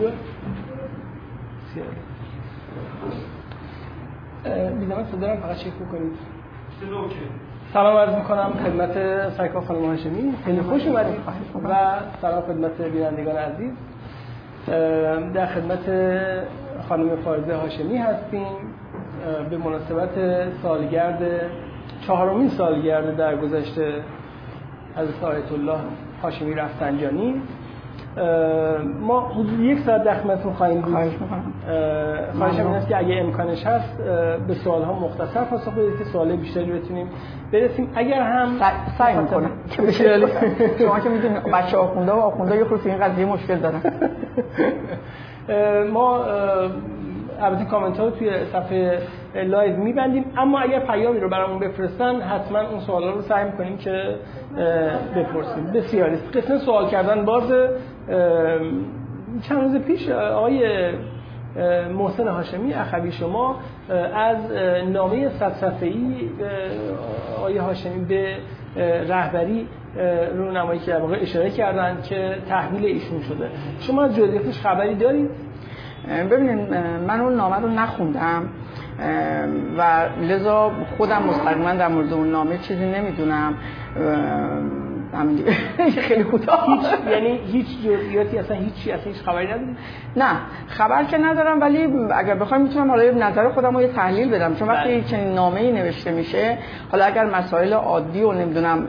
خوبه 0.00 0.12
بیزمان 4.78 5.04
صدا 5.04 5.36
فقط 5.36 5.56
چک 5.56 5.72
بکنید. 5.72 6.12
سلام 7.72 7.96
عرض 7.96 8.14
می‌کنم 8.14 8.52
خدمت 8.64 9.28
سایکا 9.30 9.60
خانم 9.60 9.84
هاشمی. 9.84 10.34
خیلی 10.44 10.60
خوش 10.60 10.86
اومدید. 10.86 11.20
و 11.64 12.00
سلام 12.22 12.42
خدمت 12.42 12.80
بینندگان 12.80 13.36
عزیز. 13.36 13.72
در 15.34 15.46
خدمت 15.46 15.90
خانم 16.88 17.16
فارزه 17.16 17.54
هاشمی 17.54 17.96
هستیم. 17.96 18.46
به 19.50 19.56
مناسبت 19.56 20.10
سالگرد 20.62 21.22
چهارمین 22.06 22.48
سالگرد 22.48 23.16
در 23.16 23.36
گذشته 23.36 23.94
از 24.96 25.08
آیت 25.22 25.52
الله 25.52 25.78
هاشمی 26.22 26.54
رفسنجانی. 26.54 27.42
ما 29.00 29.20
حدود 29.20 29.60
یک 29.60 29.78
ساعت 29.78 30.04
در 30.04 30.14
خدمتتون 30.14 30.52
خواهیم 30.52 30.80
بود. 30.80 30.92
خواهش 30.92 31.12
می‌کنم. 31.12 31.52
خواهشم 32.38 32.66
این 32.66 32.74
است 32.74 32.88
که 32.88 32.96
اگه 32.96 33.14
امکانش 33.14 33.66
هست 33.66 33.96
به 34.48 34.54
سوال 34.54 34.82
ها 34.82 34.92
مختصر 34.92 35.44
پاسخ 35.44 35.72
بدید 35.72 35.98
که 35.98 36.04
سوال 36.04 36.36
بیشتری 36.36 36.72
بتونیم 36.72 37.06
برسیم. 37.52 37.88
اگر 37.94 38.22
هم 38.22 38.48
سعی 38.98 39.16
می‌کنم. 39.16 39.50
بشه؟ 39.88 40.26
شما 40.78 41.00
که 41.00 41.08
می‌دونید 41.08 41.42
بچه 41.42 41.76
آخونده 41.76 42.12
و 42.12 42.16
آخونده 42.16 42.56
یه 42.56 42.64
خود 42.64 42.80
این 42.84 42.98
قضیه 42.98 43.26
مشکل 43.26 43.56
دارن 43.56 43.80
ما 45.92 46.24
البته 47.42 47.64
کامنت 47.64 47.98
ها 47.98 48.04
رو 48.04 48.10
توی 48.10 48.30
صفحه 48.52 48.98
live 49.34 49.76
میبندیم. 49.76 50.24
اما 50.38 50.60
اگر 50.60 50.80
پیامی 50.80 51.20
رو 51.20 51.28
برامون 51.28 51.58
بفرستن 51.58 52.20
حتما 52.20 52.60
اون 52.60 52.80
سوالا 52.80 53.10
رو 53.10 53.22
سعی 53.22 53.44
می‌کنیم 53.44 53.76
که 53.76 54.14
بپرسیم. 55.16 55.72
بسیار. 55.74 56.10
قسم 56.34 56.58
سوال 56.58 56.88
کردن 56.88 57.24
باز 57.24 57.52
چند 59.42 59.62
روز 59.62 59.82
پیش 59.82 60.08
آقای 60.08 60.90
محسن 61.94 62.28
هاشمی 62.28 62.74
اخوی 62.74 63.12
شما 63.12 63.56
از 64.14 64.52
نامه 64.92 65.28
صد 65.28 65.52
صفحه‌ای 65.52 66.30
آقای 67.38 67.58
هاشمی 67.58 68.04
به 68.04 68.36
رهبری 69.08 69.66
رونمایی 70.36 70.80
که 70.80 70.90
در 70.90 71.00
واقع 71.00 71.18
اشاره 71.20 71.50
کردن 71.50 71.98
که 72.02 72.36
تحویل 72.48 72.84
ایشون 72.84 73.22
شده. 73.22 73.50
شما 73.80 74.02
از 74.02 74.16
جزئیاتش 74.16 74.60
خبری 74.60 74.94
دارید؟ 74.94 75.30
ببینید 76.30 76.74
من 77.08 77.20
اون 77.20 77.34
نامه 77.34 77.56
رو 77.56 77.68
نخوندم 77.68 78.42
و 79.78 80.08
لذا 80.22 80.72
خودم 80.96 81.22
مستقیما 81.22 81.74
در 81.74 81.88
مورد 81.88 82.12
اون 82.12 82.30
نامه 82.30 82.58
چیزی 82.58 82.86
نمی‌دونم 82.86 83.54
همین 85.14 85.36
دیگه 85.36 85.52
خیلی 86.08 86.24
کوتاه. 86.24 86.66
هیچ 86.66 86.86
یعنی 87.10 87.40
هیچ 87.52 87.66
جزئیاتی 87.84 88.38
اصلا 88.38 88.56
هیچی 88.56 88.92
اصلا 88.92 89.12
هیچ 89.12 89.22
خبری 89.22 89.46
نداری؟ 89.46 89.76
نه. 90.16 90.36
خبر 90.66 91.04
که 91.04 91.18
ندارم 91.18 91.60
ولی 91.60 91.88
اگر 92.14 92.34
بخوایم 92.34 92.62
می‌تونم 92.62 92.90
حالا 92.90 93.10
نظر 93.10 93.48
خودم 93.48 93.74
رو 93.74 93.82
یه 93.82 93.88
تحلیل 93.88 94.30
بدم. 94.30 94.54
چون 94.54 94.68
وقتی 94.68 95.02
چنین 95.02 95.34
نامه 95.34 95.60
ای 95.60 95.72
نوشته 95.72 96.10
میشه 96.10 96.58
حالا 96.92 97.04
اگر 97.04 97.24
مسائل 97.24 97.72
عادی 97.72 98.22
و 98.22 98.32
نمی‌دونم 98.32 98.88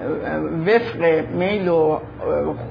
وفق 0.67 1.25
میل 1.33 1.67
و 1.67 1.99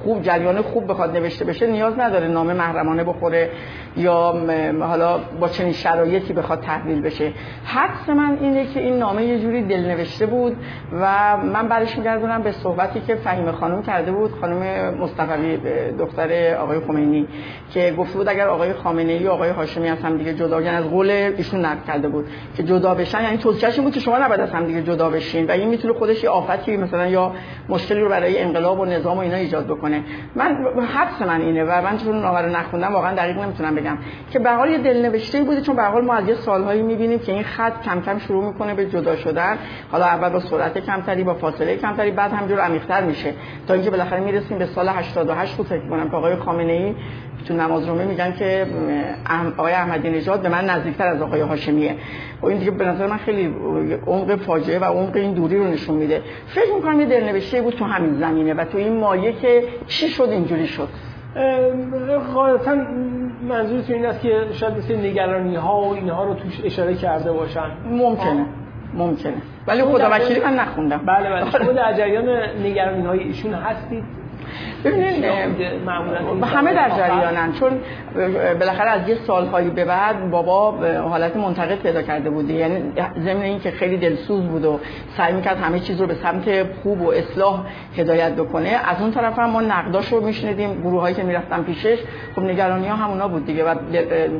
خوب 0.04 0.22
جریان 0.22 0.62
خوب 0.62 0.90
بخواد 0.90 1.16
نوشته 1.16 1.44
بشه 1.44 1.66
نیاز 1.66 1.98
نداره 1.98 2.28
نامه 2.28 2.52
محرمانه 2.52 3.04
بخوره 3.04 3.50
یا 3.96 4.34
حالا 4.80 5.18
با 5.40 5.48
چنین 5.48 5.72
شرایطی 5.72 6.32
بخواد 6.32 6.60
تحویل 6.60 7.00
بشه. 7.00 7.32
حدس 7.64 8.08
من 8.08 8.38
اینه 8.40 8.66
که 8.66 8.80
این 8.80 8.98
نامه 8.98 9.24
یه 9.24 9.38
جوری 9.38 9.62
دل 9.62 9.80
نوشته 9.88 10.26
بود 10.26 10.56
و 11.00 11.36
من 11.36 11.68
برش 11.68 11.98
میگردونم 11.98 12.42
به 12.42 12.52
صحبتی 12.52 13.00
که 13.00 13.14
فهیم 13.14 13.39
خانم 13.52 13.82
کرده 13.82 14.12
بود 14.12 14.30
خانم 14.40 14.94
مصطفی 14.94 15.58
دختر 15.98 16.54
آقای 16.54 16.80
خمینی 16.80 17.28
که 17.70 17.94
گفته 17.98 18.18
بود 18.18 18.28
اگر 18.28 18.48
آقای 18.48 18.72
خامنه 18.72 19.12
ای 19.12 19.28
آقای 19.28 19.50
هاشمی 19.50 19.88
از 19.88 19.98
هم 19.98 20.16
دیگه 20.18 20.34
جدا 20.34 20.56
از 20.56 20.84
قول 20.84 21.10
ایشون 21.10 21.64
نقل 21.64 21.86
کرده 21.86 22.08
بود 22.08 22.26
که 22.56 22.62
جدا 22.62 22.94
بشن 22.94 23.22
یعنی 23.22 23.38
توصیه‌اش 23.38 23.80
بود 23.80 23.92
که 23.92 24.00
شما 24.00 24.18
نباید 24.18 24.40
از 24.40 24.50
هم 24.50 24.64
دیگه 24.64 24.82
جدا 24.82 25.10
بشین 25.10 25.46
و 25.46 25.50
این 25.50 25.68
می‌تونه 25.68 25.94
خودش 25.94 26.24
یه 26.24 26.30
آفتی 26.30 26.76
مثلا 26.76 27.06
یا 27.06 27.32
مشکلی 27.68 28.00
رو 28.00 28.08
برای 28.08 28.42
انقلاب 28.42 28.80
و 28.80 28.84
نظام 28.84 29.16
و 29.16 29.20
اینا 29.20 29.36
ایجاد 29.36 29.66
بکنه. 29.66 30.04
من 30.34 30.56
حدس 30.94 31.22
من 31.22 31.40
اینه 31.40 31.64
و 31.64 31.82
من 31.82 31.98
چون 31.98 32.20
نامه 32.20 32.38
رو 32.38 32.48
نخوندم 32.48 32.94
واقعا 32.94 33.14
دقیق 33.14 33.38
نمی‌تونم 33.38 33.74
بگم 33.74 33.98
که 34.30 34.38
به 34.38 34.50
حال 34.50 34.70
یه 34.70 34.78
دلنوشته 34.78 35.42
بوده 35.42 35.60
چون 35.60 35.76
به 35.76 35.82
حال 35.82 36.04
ما 36.04 36.14
از 36.14 36.28
یه 36.28 36.34
سالهایی 36.34 36.82
می‌بینیم 36.82 37.18
که 37.18 37.32
این 37.32 37.42
خط 37.42 37.82
کم 37.82 38.00
کم 38.00 38.18
شروع 38.18 38.44
می‌کنه 38.44 38.74
به 38.74 38.86
جدا 38.86 39.16
شدن. 39.16 39.58
حالا 39.92 40.04
اول 40.04 40.28
با 40.28 40.40
سرعت 40.40 40.78
کمتری 40.78 41.24
با 41.24 41.34
فاصله 41.34 41.76
کمتری 41.76 42.10
بعد 42.10 42.32
همینجور 42.32 42.60
عمیق‌تر 42.60 43.04
میشه. 43.04 43.29
تا 43.68 43.74
اینکه 43.74 43.90
بالاخره 43.90 44.20
می‌رسیم 44.20 44.58
به 44.58 44.66
سال 44.66 44.88
88 44.88 45.56
بود 45.56 45.66
فکر 45.66 45.88
کنم 45.88 46.10
که 46.10 46.16
آقای 46.16 46.36
خامنه 46.36 46.72
ای 46.72 46.94
تو 47.46 47.54
نماز 47.54 47.88
رومه 47.88 48.04
میگن 48.04 48.32
که 48.32 48.66
آقای 49.58 49.72
احمدی 49.72 50.10
نژاد 50.10 50.42
به 50.42 50.48
من 50.48 50.64
نزدیکتر 50.64 51.06
از 51.06 51.22
آقای 51.22 51.40
هاشمیه. 51.40 51.94
و 52.42 52.46
این 52.46 52.58
دیگه 52.58 52.70
به 52.70 52.84
نظر 52.84 53.06
من 53.06 53.16
خیلی 53.16 53.54
عمق 54.06 54.36
فاجعه 54.36 54.78
و 54.78 54.84
عمق 54.84 55.16
این 55.16 55.32
دوری 55.32 55.58
رو 55.58 55.64
نشون 55.64 55.94
میده. 55.94 56.22
فکر 56.46 56.74
می‌کنم 56.74 57.00
یه 57.00 57.06
دلنوشته 57.06 57.62
بود 57.62 57.74
تو 57.74 57.84
همین 57.84 58.14
زمینه 58.14 58.54
و 58.54 58.64
تو 58.64 58.78
این 58.78 59.00
مایه 59.00 59.32
که 59.32 59.64
چی 59.86 60.08
شد 60.08 60.28
اینجوری 60.30 60.66
شد؟ 60.66 60.88
غالبا 62.34 62.76
منظورتون 63.48 63.94
این 63.94 64.06
است 64.06 64.20
که 64.20 64.46
شاید 64.52 64.76
مثل 64.78 64.96
نگرانی 64.96 65.56
ها 65.56 65.80
و 65.80 65.94
اینها 65.94 66.24
رو 66.24 66.34
توش 66.34 66.60
اشاره 66.64 66.94
کرده 66.94 67.32
باشن. 67.32 67.70
ممکنه. 67.90 68.46
ممکنه. 68.94 69.42
ولی 69.66 69.82
خدا 69.82 70.10
وکیلی 70.10 70.40
من 70.40 70.54
نخوندم. 70.54 70.98
بله 71.06 71.30
بله. 71.30 71.50
شما 71.50 71.72
در 71.72 71.96
جریان 71.96 72.28
نگرانی 72.62 73.06
های 73.06 73.18
ایشون 73.18 73.54
هستید. 73.54 74.04
ببینید 74.84 75.24
همه 76.44 76.74
در 76.74 76.90
جریانن 76.90 77.52
چون 77.52 77.80
بالاخره 78.60 78.90
از 78.90 79.08
یه 79.08 79.14
سالهایی 79.26 79.70
به 79.70 79.84
بعد 79.84 80.30
بابا 80.30 80.74
حالت 81.10 81.36
منتقد 81.36 81.78
پیدا 81.78 82.02
کرده 82.02 82.30
بوده 82.30 82.52
یعنی 82.52 82.92
ضمن 83.24 83.42
این 83.42 83.60
که 83.60 83.70
خیلی 83.70 83.96
دلسوز 83.96 84.42
بود 84.44 84.64
و 84.64 84.80
سعی 85.16 85.32
می‌کرد 85.32 85.56
همه 85.56 85.80
چیز 85.80 86.00
رو 86.00 86.06
به 86.06 86.14
سمت 86.14 86.72
خوب 86.82 87.00
و 87.00 87.12
اصلاح 87.12 87.64
هدایت 87.96 88.32
بکنه. 88.32 88.68
از 88.68 89.00
اون 89.00 89.10
طرف 89.10 89.38
هم 89.38 89.50
ما 89.50 89.60
نقداش 89.60 90.12
رو 90.12 90.20
میشنیدیم 90.20 90.80
گروه 90.82 91.00
هایی 91.00 91.14
که 91.14 91.22
می‌رفتن 91.22 91.62
پیشش. 91.62 91.98
خب 92.36 92.42
نگرانی 92.42 92.88
ها 92.88 92.96
همونا 92.96 93.28
بود 93.28 93.46
دیگه 93.46 93.64
و 93.64 93.74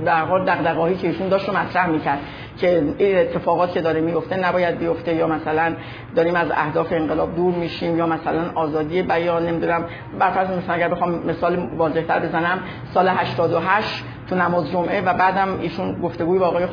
در 0.04 0.24
حال 0.24 0.44
دغدغه‌ای 0.44 0.94
که 0.94 1.08
ایشون 1.08 1.28
داشت 1.28 1.48
رو 1.48 1.56
مطرح 1.56 1.86
می‌کرد 1.86 2.18
که 2.58 2.82
این 2.98 3.18
اتفاقات 3.18 3.72
که 3.72 3.80
داره 3.80 4.00
میفته 4.00 4.48
نباید 4.48 4.78
بیفته 4.78 5.14
یا 5.14 5.26
مثلا 5.26 5.72
داریم 6.16 6.34
از 6.34 6.46
اهداف 6.50 6.92
انقلاب 6.92 7.36
دور 7.36 7.54
میشیم 7.54 7.98
یا 7.98 8.06
مثلا 8.06 8.42
آزادی 8.54 9.02
بیان 9.02 9.46
نمی‌دونم 9.46 9.84
برفرض 10.18 10.50
مثلا 10.50 10.74
اگر 10.74 10.88
بخوام 10.88 11.26
مثال 11.26 11.68
واضح‌تر 11.76 12.20
بزنم 12.20 12.58
سال 12.94 13.08
88 13.08 14.04
تو 14.28 14.36
نماز 14.36 14.70
جمعه 14.70 15.00
و 15.00 15.14
بعدم 15.14 15.48
ایشون 15.60 16.00
گفتگوی 16.02 16.38
با 16.38 16.46
آقای 16.46 16.66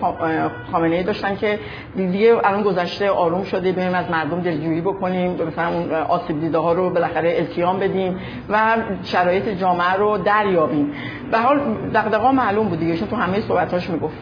خامنه 0.72 0.96
ای 0.96 1.04
داشتن 1.04 1.36
که 1.36 1.60
دیگه 1.96 2.36
الان 2.44 2.62
گذشته 2.62 3.10
آروم 3.10 3.44
شده 3.44 3.72
بریم 3.72 3.94
از 3.94 4.12
مردم 4.12 4.42
دلجویی 4.42 4.82
بکنیم 4.82 5.32
مثلا 5.32 5.68
اون 5.68 5.92
آسیب 5.94 6.40
دیده 6.40 6.58
ها 6.58 6.74
رو 6.74 6.90
بالاخره 6.90 7.36
التیام 7.38 7.80
بدیم 7.80 8.20
و 8.50 8.76
شرایط 9.04 9.50
جامعه 9.50 9.94
رو 9.94 10.18
دریابیم. 10.18 10.92
به 11.32 11.38
حال 11.38 11.60
دغدغه 11.94 12.32
معلوم 12.32 12.68
بود 12.68 12.80
دیگه 12.80 13.06
تو 13.06 13.16
همه 13.16 13.40
صحبتاش 13.42 13.90
می‌گفت. 13.90 14.18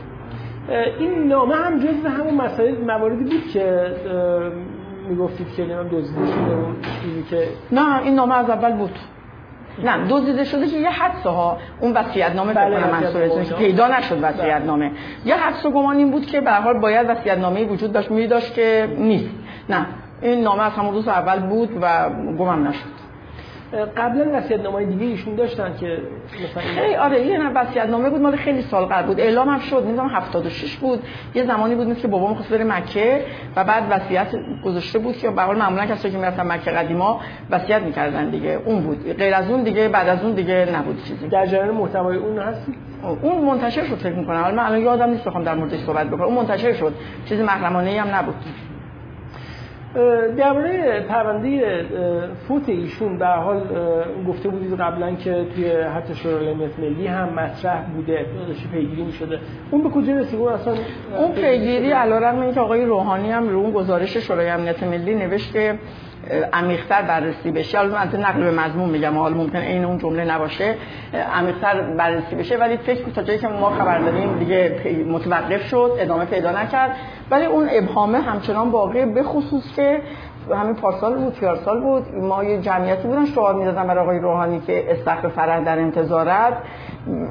این 1.00 1.28
نامه 1.28 1.56
هم 1.56 1.80
جزو 1.80 2.10
همون 2.10 2.34
مسائل 2.34 2.76
مواردی 2.86 3.24
بود 3.24 3.48
که 3.54 3.94
می‌گفتید 5.06 5.48
که 5.56 5.64
نمیم 5.64 5.88
دزدیده 5.88 6.26
شده 6.26 6.56
چیزی 7.02 7.24
که 7.30 7.48
نه 7.72 8.02
این 8.02 8.16
نامه 8.16 8.36
از 8.36 8.50
اول 8.50 8.74
بود. 8.74 9.00
نه 9.84 10.08
دزدیده 10.10 10.44
شده 10.44 10.68
که 10.68 10.78
یه 10.78 10.90
حدس 10.90 11.24
ها 11.24 11.58
اون 11.82 11.94
وصیت 11.94 12.36
نامه 12.36 12.54
بله 12.54 12.76
بله 12.76 12.92
منصور 12.92 13.58
پیدا 13.58 13.88
نشد 13.88 14.20
وصیت 14.22 14.62
نامه 14.66 14.92
یه 15.26 15.36
حدس 15.36 15.66
و 15.66 15.72
گمان 15.72 15.98
این 15.98 16.12
بود 16.12 16.26
که 16.26 16.42
به 16.42 16.52
حال 16.52 16.80
باید 16.80 17.10
وصیت 17.10 17.38
نامه 17.38 17.66
وجود 17.66 17.92
داشت 17.92 18.12
می 18.12 18.28
داشت 18.28 18.54
که 18.54 18.96
نیست. 18.98 19.30
نه 19.70 19.86
این 20.22 20.44
نامه 20.44 20.64
از 20.64 20.72
همون 20.72 20.94
روز 20.94 21.08
اول 21.08 21.40
بود 21.40 21.70
و 21.82 22.10
گمم 22.10 22.68
نشد. 22.68 23.05
قبلا 23.98 24.38
وصیت‌نامه 24.38 24.86
دیگه 24.86 25.06
ایشون 25.06 25.36
داشتن 25.36 25.74
که 25.80 25.98
مثلا 26.44 26.64
خیلی 26.64 26.96
آره 26.96 27.26
یه 27.26 27.38
نه 27.38 27.50
وصیت‌نامه 27.50 28.10
بود 28.10 28.22
مال 28.22 28.36
خیلی 28.36 28.62
سال 28.62 28.86
قبل 28.86 29.08
بود. 29.08 29.20
اعلام 29.20 29.50
هم 29.50 29.60
شد 29.60 29.84
نمی‌دونم 29.84 30.10
76 30.10 30.76
بود. 30.76 31.00
یه 31.36 31.46
زمانی 31.46 31.76
بود 31.76 31.98
که 31.98 32.08
بابام 32.08 32.34
خواست 32.34 32.50
بره 32.50 32.64
مکه 32.64 33.22
و 33.56 33.64
بعد 33.64 33.84
وصیت 33.90 34.28
گذاشته 34.66 35.00
بود 35.00 35.18
که 35.18 35.30
به 35.30 35.42
حال 35.42 35.58
معمولا 35.58 35.86
کسایی 35.86 36.14
که 36.14 36.20
می‌رفتن 36.20 36.48
مکه 36.48 36.72
قدیما 36.72 37.20
وصیت 37.50 37.82
می‌کردن 37.82 38.30
دیگه. 38.30 38.60
اون 38.66 38.82
بود. 38.82 39.18
غیر 39.18 39.34
از 39.34 39.50
اون 39.50 39.64
دیگه 39.64 39.88
بعد 39.88 40.08
از 40.08 40.24
اون 40.24 40.34
دیگه 40.34 40.68
نبود 40.76 41.04
چیزی. 41.04 41.28
در 41.28 41.46
جریان 41.46 41.76
محتوای 41.76 42.18
اون 42.18 42.40
هستی؟ 42.40 42.74
اون 43.22 43.46
منتشر 43.46 43.84
شد 43.84 43.96
فکر 43.96 44.14
می‌کنم. 44.14 44.42
حالا 44.42 44.56
من 44.56 44.64
الان 44.64 44.82
یادم 44.82 45.10
نیست 45.10 45.26
بخوام 45.26 45.44
در 45.44 45.56
موردش 45.56 45.80
صحبت 45.80 46.08
بکنم. 46.08 46.24
اون 46.24 46.36
منتشر 46.36 46.74
شد. 46.74 46.94
چیز 47.26 47.40
محرمانه 47.40 47.90
ای 47.90 47.98
هم 47.98 48.16
نبود. 48.16 48.36
درباره 50.38 51.06
پرونده 51.10 51.86
فوت 52.48 52.70
ایشون 52.70 53.18
به 53.18 53.28
حال 53.28 53.62
گفته 54.28 54.50
بودید 54.50 54.80
قبلا 54.80 55.16
که 55.16 55.46
توی 55.56 55.72
حتی 55.72 56.16
شورای 56.16 56.54
ملی 56.80 57.08
هم 57.08 57.30
مطرح 57.30 57.84
بوده 57.96 58.26
داشتی 58.48 58.68
پیگیری 58.68 59.04
می‌شده. 59.04 59.40
اون 59.72 59.84
به 59.84 59.90
کجا 59.90 60.14
رسید؟ 60.14 60.40
اون 60.40 60.54
اصلا 60.54 60.74
اون 61.18 61.32
پیگیری 61.32 61.92
علیرغم 61.92 62.40
اینکه 62.40 62.60
آقای 62.60 62.86
روحانی 62.86 63.32
هم 63.32 63.50
رو 63.50 63.60
اون 63.60 63.72
گزارش 63.72 64.18
شورای 64.18 64.50
امنیت 64.50 64.84
ملی 64.84 65.16
نوشت 65.16 65.54
که 65.54 65.76
عمیق‌تر 66.54 67.02
بررسی 67.02 67.52
بشه. 67.52 67.78
حالا 67.78 67.90
من 67.90 68.20
نقل 68.20 68.44
به 68.44 68.52
مضمون 68.52 68.90
میگم 68.90 69.18
حالا 69.18 69.36
ممکن 69.36 69.58
این 69.58 69.86
اون 69.86 69.98
جمله 69.98 70.26
نباشه. 70.26 70.76
عمیق‌تر 71.34 71.82
بررسی 71.82 72.36
بشه 72.36 72.58
ولی 72.58 72.78
فکر 72.78 73.10
تا 73.10 73.24
جایی 73.24 73.40
که 73.40 73.48
ما 73.48 73.70
خبر 73.70 74.00
داریم 74.00 74.40
دیگه 74.40 74.76
متوقف 75.08 75.68
شد 75.68 75.92
ادامه 76.00 76.26
پیدا 76.26 76.52
نکرد. 76.52 76.96
ولی 77.32 77.46
اون 77.46 77.68
ابهامه 77.72 78.20
همچنان 78.20 78.72
باقی 78.72 79.06
به 79.06 79.24
خصوص 79.24 79.76
که 79.76 80.02
همین 80.52 80.76
پارسال 80.76 81.16
بود 81.16 81.34
سال 81.66 81.82
بود. 81.82 82.16
ما 82.16 82.44
یه 82.44 82.62
جمعیتی 82.62 83.08
بودن 83.08 83.26
شعار 83.26 83.56
می‌دادن 83.56 83.88
برای 83.88 84.04
آقای 84.04 84.20
روحانی 84.20 84.60
که 84.60 84.92
استخر 84.92 85.28
فرح 85.28 85.60
در 85.60 85.80
انتظارت 85.80 86.54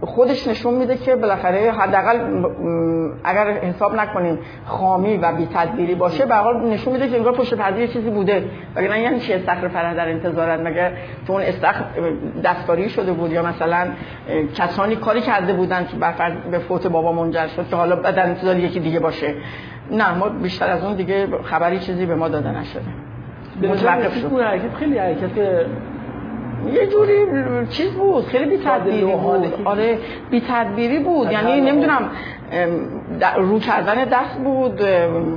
خودش 0.02 0.48
نشون 0.48 0.74
میده 0.74 0.96
که 0.96 1.16
بالاخره 1.16 1.72
حداقل 1.72 2.18
اگر 3.24 3.50
حساب 3.50 3.94
نکنیم 3.94 4.38
خامی 4.66 5.16
و 5.16 5.32
بی 5.32 5.48
تدبیری 5.54 5.94
باشه 5.94 6.26
به 6.26 6.34
حال 6.34 6.68
نشون 6.68 6.92
میده 6.92 7.08
که 7.08 7.16
انگار 7.16 7.32
پشت 7.32 7.54
پرده 7.54 7.88
چیزی 7.88 8.10
بوده. 8.10 8.44
وگرنه 8.76 9.00
یعنی 9.00 9.20
چی 9.20 9.32
استخر 9.32 9.68
فرح 9.68 9.94
در 9.94 10.08
انتظارت 10.08 10.60
مگه 10.60 10.92
تو 11.26 11.32
اون 11.32 11.42
استخر 11.42 11.84
دستکاری 12.44 12.88
شده 12.88 13.12
بود؟ 13.12 13.32
یا 13.32 13.42
مثلا 13.42 13.86
کسانی 14.54 14.96
کاری 14.96 15.20
کرده 15.20 15.52
بودن 15.52 15.86
که 15.86 15.96
به 16.50 16.58
فوت 16.58 16.86
بابا 16.86 17.12
منجر 17.12 17.46
شد 17.46 17.68
که 17.68 17.76
حالا 17.76 17.96
در 17.96 18.26
انتظار 18.26 18.56
یکی 18.56 18.80
دیگه 18.80 19.00
باشه؟ 19.00 19.34
نه 19.90 20.14
ما 20.14 20.28
بیشتر 20.28 20.70
از 20.70 20.84
اون 20.84 20.94
دیگه 20.94 21.26
خبری 21.42 21.78
چیزی 21.78 22.06
به 22.06 22.14
ما 22.14 22.28
داده 22.28 22.50
نشده. 22.60 22.82
متوقف 23.62 24.14
شد. 24.18 24.40
حرکت 24.40 24.74
خیلی 24.78 24.98
حرکت 24.98 25.30
یه 26.72 26.86
جوری 26.86 27.16
چیز 27.70 27.90
بود 27.90 28.26
خیلی 28.26 28.56
بی 28.56 28.64
تدبیری 28.64 29.04
بود. 29.04 29.60
آره 29.64 29.98
بی 30.30 30.42
تدبیری 30.48 30.98
بود 30.98 31.32
یعنی 31.32 31.60
نمی‌دونم 31.60 32.10
رو 33.36 33.58
کردن 33.58 34.04
دست 34.04 34.38
بود 34.38 34.82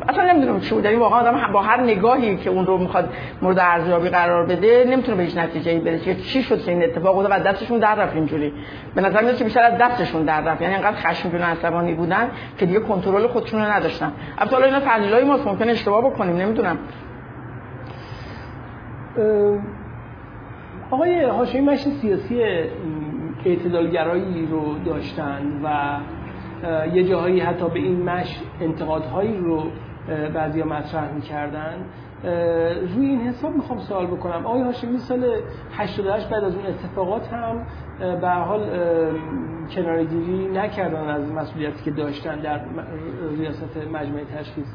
اصلا 0.09 0.31
نمی‌دونم 0.31 0.59
چی 0.59 0.75
بود. 0.75 0.85
یعنی 0.85 0.97
واقعا 0.97 1.19
آدم 1.19 1.51
با 1.53 1.61
هر 1.61 1.81
نگاهی 1.81 2.37
که 2.37 2.49
اون 2.49 2.65
رو 2.65 2.77
می‌خواد 2.77 3.09
مورد 3.41 3.59
ارزیابی 3.59 4.09
قرار 4.09 4.45
بده 4.45 4.85
نمی‌تونه 4.87 5.17
به 5.17 5.23
هیچ 5.23 5.37
نتیجه 5.37 5.79
برسه. 5.79 6.15
چی 6.15 6.43
شد 6.43 6.63
که 6.63 6.71
این 6.71 6.83
اتفاق 6.83 7.17
افتاد؟ 7.17 7.41
و 7.41 7.43
دستشون 7.43 7.79
در 7.79 7.95
رفت 7.95 8.15
اینجوری. 8.15 8.53
به 8.95 9.01
نظر 9.01 9.21
میاد 9.21 9.37
که 9.37 9.43
بیشتر 9.43 9.63
از 9.63 9.77
دستشون 9.81 10.23
در 10.23 10.41
رفت. 10.41 10.61
یعنی 10.61 10.75
انقدر 10.75 10.97
خشمگین 10.97 11.41
و 11.41 11.43
عصبانی 11.43 11.93
بودن 11.93 12.29
که 12.57 12.65
دیگه 12.65 12.79
کنترل 12.79 13.27
خودشون 13.27 13.61
رو 13.61 13.71
نداشتن. 13.71 14.11
البته 14.37 14.63
اینا 14.63 14.79
تحلیلای 14.79 15.23
ماست. 15.23 15.47
ممکن 15.47 15.69
اشتباه 15.69 16.01
بکنیم. 16.09 16.37
نمی‌دونم. 16.37 16.77
آقای 20.91 21.23
هاشمی 21.23 21.61
مشن 21.61 21.89
سیاسی 21.89 22.41
اعتدالگرایی 23.45 24.45
رو 24.45 24.79
داشتن 24.85 25.41
و 25.63 25.97
یه 26.93 27.03
جاهایی 27.03 27.39
حتی 27.39 27.69
به 27.69 27.79
این 27.79 28.09
مش 28.09 28.39
انتقادهایی 28.61 29.37
رو 29.37 29.63
بعضی 30.33 30.63
مطرح 30.63 31.13
می‌کردن. 31.13 31.73
روی 32.95 33.05
این 33.05 33.21
حساب 33.21 33.55
می‌خوام 33.55 33.79
سوال 33.79 34.05
بکنم. 34.07 34.45
آقای 34.45 34.61
هاشمی 34.61 34.97
سال 34.97 35.25
88 35.77 36.29
بعد 36.29 36.43
از 36.43 36.55
اون 36.55 36.65
اتفاقات 36.65 37.33
هم 37.33 37.65
به 38.21 38.29
حال 38.29 38.69
کنارگیری 39.75 40.47
نکردن 40.47 41.09
از 41.09 41.31
مسئولیتی 41.31 41.83
که 41.83 41.91
داشتن 41.91 42.39
در 42.39 42.61
ریاست 43.37 43.77
مجمع 43.93 44.23
تشخیص. 44.37 44.67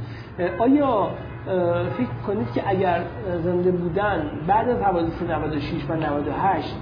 آیا 0.59 1.11
فکر 1.97 2.27
کنید 2.27 2.53
که 2.53 2.63
اگر 2.67 3.05
زنده 3.45 3.71
بودن 3.71 4.31
بعد 4.47 4.69
از 4.69 4.81
حوادث 4.81 5.23
96 5.23 5.85
و 5.89 5.95
98 5.95 6.77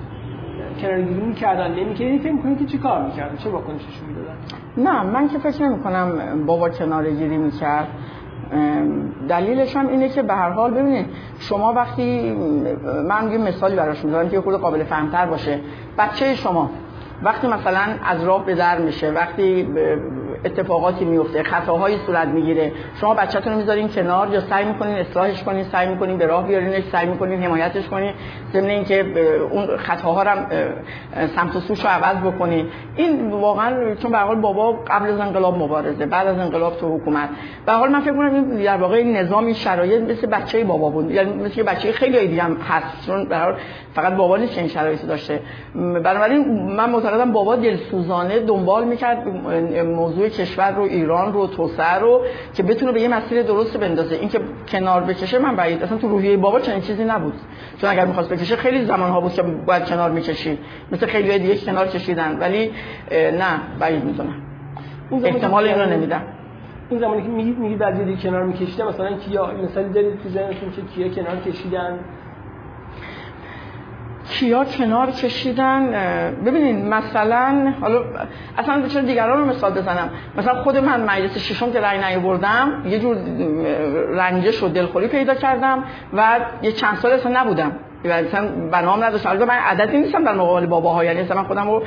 کنارگیری 0.80 1.20
می‌کردن 1.20 1.74
نمی‌کردن 1.74 2.18
فکر 2.18 2.32
می‌کنید 2.32 2.58
که 2.58 2.64
چی 2.64 2.78
کار 2.78 3.06
می‌کردن؟ 3.06 3.36
چه 3.36 3.50
واکنششون 3.50 4.08
می‌دادن؟ 4.08 4.36
نه 4.76 5.02
من 5.02 5.28
که 5.28 5.38
فکر 5.38 5.62
نمی 5.62 5.82
کنم 5.82 6.46
بابا 6.46 6.68
کنارگیری 6.68 7.36
می‌کرد. 7.36 7.88
دلیلش 9.28 9.76
هم 9.76 9.88
اینه 9.88 10.08
که 10.08 10.22
به 10.22 10.34
هر 10.34 10.50
حال 10.50 10.70
ببینید 10.70 11.06
شما 11.38 11.72
وقتی 11.72 12.32
من 13.08 13.32
یه 13.32 13.38
مثالی 13.38 13.76
براش 13.76 14.04
می‌ذارم 14.04 14.28
که 14.28 14.40
خود 14.40 14.54
قابل 14.54 14.84
فهمتر 14.84 15.26
باشه. 15.26 15.60
بچه 15.98 16.34
شما 16.34 16.70
وقتی 17.22 17.46
مثلا 17.46 17.94
از 18.04 18.24
راه 18.24 18.46
به 18.46 18.54
در 18.54 18.78
میشه 18.78 19.10
وقتی 19.10 19.68
اتفاقاتی 20.44 21.04
میفته 21.04 21.42
خطاهایی 21.42 21.96
صورت 22.06 22.28
می‌گیره. 22.28 22.72
شما 23.00 23.14
بچه‌تون 23.14 23.52
رو 23.52 23.58
می‌ذارین 23.58 23.88
کنار 23.88 24.28
یا 24.28 24.40
سعی 24.40 24.64
می‌کنین 24.64 24.94
اصلاحش 24.94 25.42
کنین 25.42 25.64
سعی 25.64 25.88
می‌کنین 25.88 26.18
به 26.18 26.26
راه 26.26 26.46
بیارینش 26.46 26.84
سعی 26.92 27.06
می‌کنین 27.06 27.42
حمایتش 27.42 27.88
کنین 27.88 28.12
ضمن 28.52 28.70
اینکه 28.70 29.04
اون 29.50 29.76
خطاها 29.76 30.22
رو 30.22 30.30
سمت 31.36 31.56
و 31.56 31.60
سوش 31.60 31.84
عوض 31.84 32.16
بکنین. 32.16 32.66
این 32.96 33.30
واقعا 33.30 33.94
چون 33.94 34.10
به 34.10 34.34
بابا 34.34 34.72
قبل 34.72 35.10
از 35.10 35.20
انقلاب 35.20 35.58
مبارزه 35.58 36.06
بعد 36.06 36.26
از 36.26 36.38
انقلاب 36.38 36.76
تو 36.76 36.96
حکومت. 36.96 37.28
به 37.66 37.72
حال 37.72 37.88
من 37.90 38.00
فکر 38.00 38.12
کنم 38.12 38.34
این 38.34 38.62
در 38.64 38.76
واقع 38.76 39.02
نظام 39.02 39.52
شرایط 39.52 40.02
مثل 40.10 40.26
بچه 40.26 40.64
بابا 40.64 40.90
بود. 40.90 41.10
یعنی 41.10 41.32
مثل 41.32 41.62
بچه 41.62 41.92
خیلی 41.92 42.28
دیگه 42.28 42.42
هم 42.42 42.56
هست. 42.56 43.06
چون 43.06 43.24
به 43.24 43.38
حال 43.38 43.54
فقط 43.94 44.12
بابا 44.12 44.36
نیست 44.36 44.58
این 44.58 44.68
شرایطی 44.68 45.06
داشته. 45.06 45.40
بنابراین 45.74 46.72
من 46.76 46.90
معتقدم 46.90 47.32
بابا 47.32 47.56
دلسوزانه 47.56 48.38
دنبال 48.38 48.84
می‌کرد 48.84 49.28
موضوع 49.86 50.19
کشور 50.28 50.70
رو 50.70 50.82
ایران 50.82 51.32
رو 51.32 51.46
توسعه 51.46 51.94
رو 51.94 52.22
که 52.54 52.62
بتونه 52.62 52.92
به 52.92 53.00
یه 53.00 53.08
مسیر 53.08 53.42
درست 53.42 53.76
بندازه. 53.76 54.14
این 54.16 54.28
که 54.28 54.40
کنار 54.68 55.00
بکشه 55.00 55.38
من 55.38 55.56
بعید. 55.56 55.82
اصلا 55.82 55.98
تو 55.98 56.08
روحیه 56.08 56.36
بابا 56.36 56.60
چنین 56.60 56.80
چیزی 56.80 57.04
نبود. 57.04 57.34
چون 57.80 57.90
اگر 57.90 58.04
می‌خواست 58.04 58.28
بکشه 58.28 58.56
خیلی 58.56 58.84
زمان 58.84 59.10
ها 59.10 59.20
بود 59.20 59.32
که 59.32 59.42
باید 59.42 59.84
کنار 59.84 60.10
می‌کشید. 60.10 60.58
مثل 60.92 61.06
خیلی 61.06 61.38
دیگه 61.38 61.56
کنار 61.56 61.86
کشیدن. 61.86 62.38
ولی 62.38 62.70
نه 63.12 63.60
بعید 63.78 64.04
می‌دونم. 64.04 64.42
احتمال 65.24 65.68
اینو 65.68 65.86
نمیدم. 65.86 66.22
این 66.90 67.00
زمانی 67.00 67.22
که 67.22 67.28
میگید 67.28 67.58
میگید 67.58 67.78
بعضی 67.78 68.04
دیگه 68.04 68.22
کنار 68.22 68.44
میکشیدن 68.44 68.86
مثلا 68.86 69.16
کیا 69.16 69.52
مثلا 69.64 69.88
دارید 69.88 70.22
تو 70.22 70.28
ذهنتون 70.28 70.70
که 70.70 70.82
کیا 70.94 71.08
کنار 71.08 71.36
کشیدن؟ 71.36 71.98
کیا 74.30 74.64
کنار 74.64 75.10
کشیدن 75.10 75.90
ببینین 76.46 76.88
مثلا 76.88 77.72
حالا 77.80 78.04
اصلا 78.58 78.88
چرا 78.88 79.02
دیگران 79.02 79.38
رو 79.38 79.44
مثال 79.46 79.72
بزنم. 79.72 80.10
مثلا 80.36 80.54
خود 80.62 80.76
من 80.76 81.00
مجلس 81.00 81.38
ششم 81.38 81.72
که 81.72 81.80
رأی 81.80 81.98
نیاوردم 81.98 82.82
یه 82.86 82.98
جور 82.98 83.16
رنجش 84.10 84.62
و 84.62 84.68
دلخوری 84.68 85.08
پیدا 85.08 85.34
کردم 85.34 85.84
و 86.12 86.40
یه 86.62 86.72
چند 86.72 86.96
سال 86.96 87.12
اصلا 87.12 87.40
نبودم. 87.40 87.72
مثلا 88.04 88.48
بنام 88.72 89.04
نداشت. 89.04 89.26
البته 89.26 89.44
من 89.44 89.54
عددی 89.54 89.98
نیستم 89.98 90.24
در 90.24 90.34
مقابل 90.34 90.66
باباها. 90.66 91.04
یعنی 91.04 91.22
مثلا 91.22 91.44
خودم 91.44 91.70
رو 91.70 91.82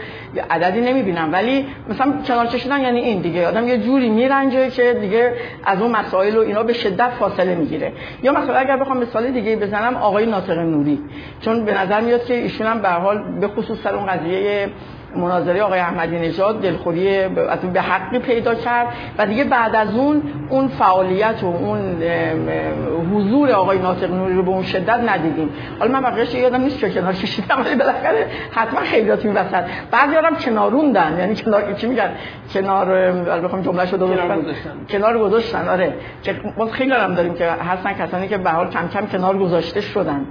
عددی 0.50 0.82
نمی‌بینم. 0.82 1.34
ولی 1.34 1.66
مثلا 1.90 2.14
کنار 2.28 2.46
کشیدن 2.46 2.82
یعنی 2.82 3.00
این 3.00 3.22
دیگه. 3.22 3.48
آدم 3.48 3.68
یه 3.68 3.78
جوری 3.78 4.10
میرنجه 4.10 4.70
که 4.70 4.94
دیگه 4.94 5.34
از 5.66 5.82
اون 5.82 5.92
مسائل 5.92 6.38
و 6.38 6.40
اینا 6.40 6.64
به 6.64 6.74
شدت 6.74 7.10
فاصله 7.10 7.56
می‌گیره. 7.56 7.92
یا 8.24 8.32
مثلا 8.32 8.56
اگر 8.56 8.78
بخوام 8.78 8.98
مثال 8.98 9.32
دیگه 9.32 9.56
بزنم 9.56 9.96
آقای 9.96 10.26
ناطق 10.26 10.60
نوری. 10.60 11.00
چون 11.42 11.66
به 11.66 11.82
نظر 11.82 12.02
میاد 12.02 12.26
که 12.26 12.34
ایشون 12.34 12.68
هم 12.68 12.82
به 12.82 12.90
حال 12.90 13.24
به 13.40 13.48
خصوص 13.48 13.78
سر 13.84 13.96
اون 13.96 14.06
قضیه 14.06 14.70
مناظره 15.16 15.62
آقای 15.62 15.80
احمدی 15.80 16.20
نژاد 16.20 16.62
دلخوری 16.62 17.28
به 17.74 17.82
حقی 17.82 18.20
پیدا 18.20 18.56
کرد 18.56 18.88
و 19.18 19.26
دیگه 19.26 19.44
بعد 19.44 19.76
از 19.76 19.96
اون 19.96 20.22
اون 20.50 20.68
فعالیت 20.68 21.44
و 21.44 21.46
اون 21.46 22.04
حضور 23.14 23.52
آقای 23.52 23.80
ناطق 23.80 24.12
نوری 24.12 24.36
رو 24.36 24.44
به 24.44 24.50
اون 24.50 24.64
شدت 24.64 25.00
ندیدیم. 25.10 25.50
حالا 25.80 25.92
من 25.92 26.02
بقیه‌اش 26.02 26.36
یادم 26.36 26.62
نیست 26.62 26.80
چه 26.80 26.90
کنار 26.90 27.14
کشیدم 27.14 27.62
ولی 27.66 27.76
بالاخره 27.76 28.28
حتما 28.52 28.80
خیلیات 28.80 29.26
این 29.26 29.36
وسط. 29.36 29.64
بعضی 29.92 30.16
هم 30.16 30.36
کناروندن 30.36 31.16
یعنی 31.20 31.36
کنار 31.36 31.74
چی 31.74 31.88
میگن؟ 31.88 32.10
کنار 32.54 33.12
بخوام 33.42 33.62
جمله 33.62 33.86
درست 33.86 34.22
کنار 34.90 35.20
گذاشتن. 35.20 35.70
آره. 35.70 35.94
باز 36.58 36.72
خیلی 36.72 36.92
هم 36.92 37.16
داریم 37.16 37.34
که 37.34 37.46
هستن 37.46 37.94
کسانی 37.94 38.28
که 38.28 38.38
به 38.38 38.50
حال 38.50 38.70
کم 38.70 38.88
کم 38.88 39.06
کنار 39.06 39.38
گذاشته 39.38 39.82
شدن. 39.82 40.26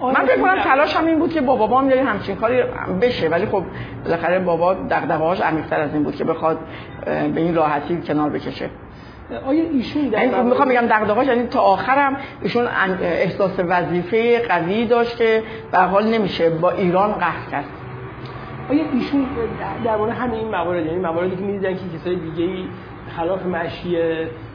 من 0.00 0.26
فکر 0.26 0.40
کنم 0.40 0.58
تلاش 0.58 0.96
هم 0.96 1.06
این 1.06 1.18
بود 1.18 1.32
که 1.32 1.40
با 1.40 1.56
بابام 1.56 1.90
یه 1.90 2.04
همچین 2.04 2.36
کاری 2.36 2.62
بشه. 3.00 3.28
ولی 3.28 3.46
خب 3.46 3.62
بالاخره 4.04 4.38
بابا 4.38 4.74
دغدغه‌هاش 4.74 5.40
عمیق‌تر 5.40 5.80
از 5.80 5.94
این 5.94 6.02
بود 6.02 6.16
که 6.16 6.24
بخواد 6.24 6.58
به 7.04 7.40
این 7.40 7.54
راحتی 7.54 7.96
کنار 7.96 8.30
بکشه. 8.30 8.70
آیا 9.46 9.62
ایشون 9.72 10.08
در 10.08 10.26
یعنی 10.26 10.42
می‌خوام 10.42 10.68
بگم 10.68 10.86
دغدغه‌اش 10.86 11.26
یعنی 11.26 11.46
تا 11.46 11.60
آخرم 11.60 12.16
ایشون 12.42 12.66
احساس 13.02 13.52
وظیفه 13.58 14.48
قوی 14.48 14.86
داشت 14.86 15.16
که 15.16 15.42
به 15.72 15.78
حال 15.78 16.06
نمیشه 16.06 16.50
با 16.50 16.70
ایران 16.70 17.12
قهر 17.12 17.50
کرد. 17.50 17.64
آیا 18.70 18.84
ایشون 18.92 19.26
در 19.84 19.96
مورد 19.96 20.12
همه 20.12 20.34
این 20.34 20.48
موارد 20.48 20.86
یعنی 20.86 20.98
مواردی 20.98 21.36
که 21.36 21.42
می‌دیدن 21.42 21.74
که 21.74 21.80
کسای 21.98 22.16
دیگه 22.16 22.64
خلاف 23.16 23.46
مشی 23.46 23.96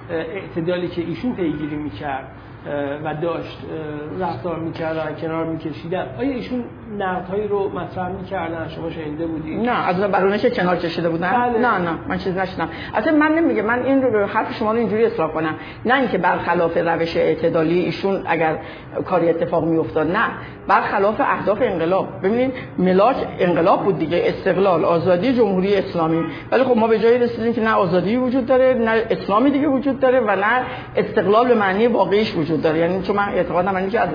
اعتدالی 0.10 0.88
که 0.88 1.02
ایشون 1.02 1.36
پیگیری 1.36 1.76
می‌کرد 1.76 2.28
و 3.04 3.16
داشت 3.22 3.58
رفتار 4.20 4.60
می‌کردن 4.60 5.16
کنار 5.16 5.46
میکشیدن. 5.46 6.16
آیا 6.18 6.32
ایشون 6.32 6.64
نقدهایی 6.98 7.48
رو 7.48 7.70
مطرح 7.70 8.08
می‌کردن 8.08 8.68
شما 8.68 8.90
شنیده 8.90 9.28
بودید 9.28 9.60
نه 9.60 9.88
از 9.88 10.00
برونش 10.00 10.46
کنار 10.46 10.76
کشیده 10.76 11.10
بودن. 11.10 11.32
بله. 11.32 11.60
نه 11.60 11.78
نه 11.78 11.98
من 12.08 12.18
چیز 12.18 12.38
نشدم 12.38 12.70
اصلا 12.96 13.14
من 13.14 13.32
نمیگه 13.32 13.62
من 13.62 13.84
این 13.84 14.02
رو 14.02 14.26
حرف 14.26 14.54
شما 14.54 14.72
رو 14.72 14.78
اینجوری 14.78 15.06
اصلاح 15.06 15.32
کنم. 15.32 15.56
نه 15.86 15.96
اینکه 16.00 16.18
برخلاف 16.18 16.78
روش 16.78 17.18
اعتدالی 17.18 17.80
ایشون 17.80 18.24
اگر 18.26 18.58
کاری 19.06 19.30
اتفاق 19.30 19.66
میافتاد 19.66 20.12
نه. 20.12 20.26
برخلاف 20.68 21.22
اهداف 21.22 21.62
انقلاب. 21.62 22.08
ببینید 22.24 22.54
ملاک 22.78 23.16
انقلاب 23.40 23.84
بود 23.84 24.00
دیگه 24.00 24.24
استقلال 24.26 24.86
آزادی 24.86 25.34
جمهوری 25.34 25.76
اسلامی. 25.76 26.24
ولی 26.52 26.64
خب 26.64 26.78
ما 26.78 26.88
به 26.88 27.00
جایی 27.00 27.18
رسیدیم 27.18 27.54
که 27.54 27.62
نه 27.62 27.74
آزادی 27.74 28.18
وجود 28.18 28.46
داره 28.46 28.74
نه 28.74 28.92
اسلامی 29.10 29.52
دیگه 29.52 29.68
وجود 29.68 30.00
داره 30.00 30.20
و 30.20 30.36
نه 30.36 30.64
استقلال 30.96 31.48
به 31.48 31.56
معنی 31.56 31.88
واقعیش 31.88 32.36
وجود 32.36 32.62
داره. 32.62 32.78
یعنی 32.78 33.02
چون 33.02 33.16
من 33.16 33.30
اعتقادم 33.30 33.76
اینه 33.76 33.90
که 33.90 34.00
از 34.00 34.10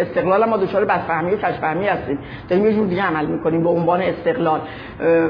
استقلال 0.00 0.44
ما 0.44 0.56
دچار 0.56 0.84
بدفهمی 0.84 1.30
و 1.30 1.36
کشفهمی 1.76 1.86
هستیم 1.86 2.18
داریم 2.48 2.64
یه 2.66 2.72
جور 2.72 2.86
دیگه 2.86 3.02
عمل 3.02 3.26
می‌کنیم 3.26 3.62
به 3.62 3.68
عنوان 3.68 4.02
استقلال. 4.02 4.60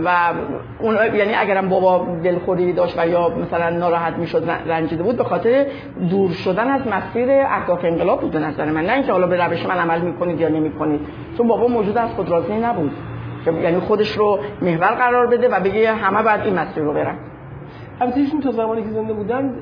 و 0.05 0.33
اون 0.81 0.95
یعنی 1.15 1.35
اگرم 1.35 1.69
بابا 1.69 2.07
دلخوری 2.25 2.73
داشت 2.73 2.99
و 2.99 3.09
یا 3.09 3.29
مثلا 3.29 3.71
ناراحت 3.71 4.15
می‌شد 4.17 4.51
رنجیده 4.67 5.03
بود 5.03 5.17
به 5.17 5.25
خاطر 5.25 5.67
دور 6.11 6.31
شدن 6.31 6.69
از 6.69 6.81
مسیر 6.87 7.29
اهداف 7.31 7.85
انقلاب 7.85 8.21
بود 8.21 8.31
به 8.31 8.39
نظر 8.39 8.71
من. 8.71 8.87
نه 8.87 8.93
اینکه 8.93 9.13
حالا 9.13 9.27
به 9.27 9.47
روش 9.47 9.67
من 9.67 9.77
عمل 9.77 10.01
می‌کنید 10.01 10.41
یا 10.41 10.49
نمی‌کنید. 10.49 11.01
چون 11.39 11.49
بابا 11.49 11.69
موجود 11.69 11.99
از 11.99 12.11
خود 12.11 12.29
راضی 12.29 12.53
نبود 12.53 12.93
یعنی 13.63 13.79
خودش 13.79 14.13
رو 14.13 14.39
محور 14.63 14.95
قرار 14.95 15.27
بده 15.27 15.49
و 15.49 15.61
بگه 15.61 15.93
همه 15.93 16.23
بعد 16.23 16.41
این 16.41 16.59
مسیر 16.59 16.83
رو 16.83 16.93
برن. 16.93 17.17
البته 18.01 18.21
تا 18.43 18.51
زمانی 18.51 18.83
که 18.83 18.91
زنده 18.91 19.13
بودن 19.13 19.55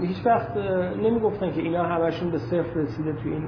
هیچ 0.00 0.26
وقت 0.26 0.48
نمی‌گفتن 1.02 1.52
که 1.52 1.60
اینا 1.60 1.82
همشون 1.82 2.30
به 2.30 2.38
صفر 2.38 2.80
رسیده 2.80 3.12
تو 3.12 3.28
این 3.28 3.44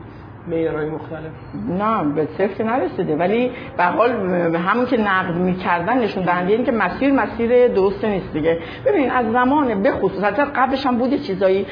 معیارهای 0.49 0.91
مختلف. 0.91 1.33
نه 1.69 2.05
به 2.15 2.29
صفر 2.39 2.65
نرسیده. 2.65 3.17
ولی 3.17 3.51
به 3.77 3.85
حال 3.85 4.11
همون 4.57 4.87
که 4.87 4.97
نقد 4.97 5.35
می‌کردن 5.35 5.99
نشون 5.99 6.25
دهنده 6.25 6.53
این 6.53 6.65
که 6.65 6.73
مسیر 6.73 7.13
مسیر 7.13 7.69
درست 7.69 8.05
نیست 8.05 8.33
دیگه. 8.33 8.59
ببینید 8.87 9.11
از 9.15 9.33
زمان 9.33 9.83
به 9.83 9.93
خصوص 9.93 10.25
قبلش 10.25 10.87
هم 10.87 10.99
بوده 10.99 11.19
چیزایی. 11.19 11.67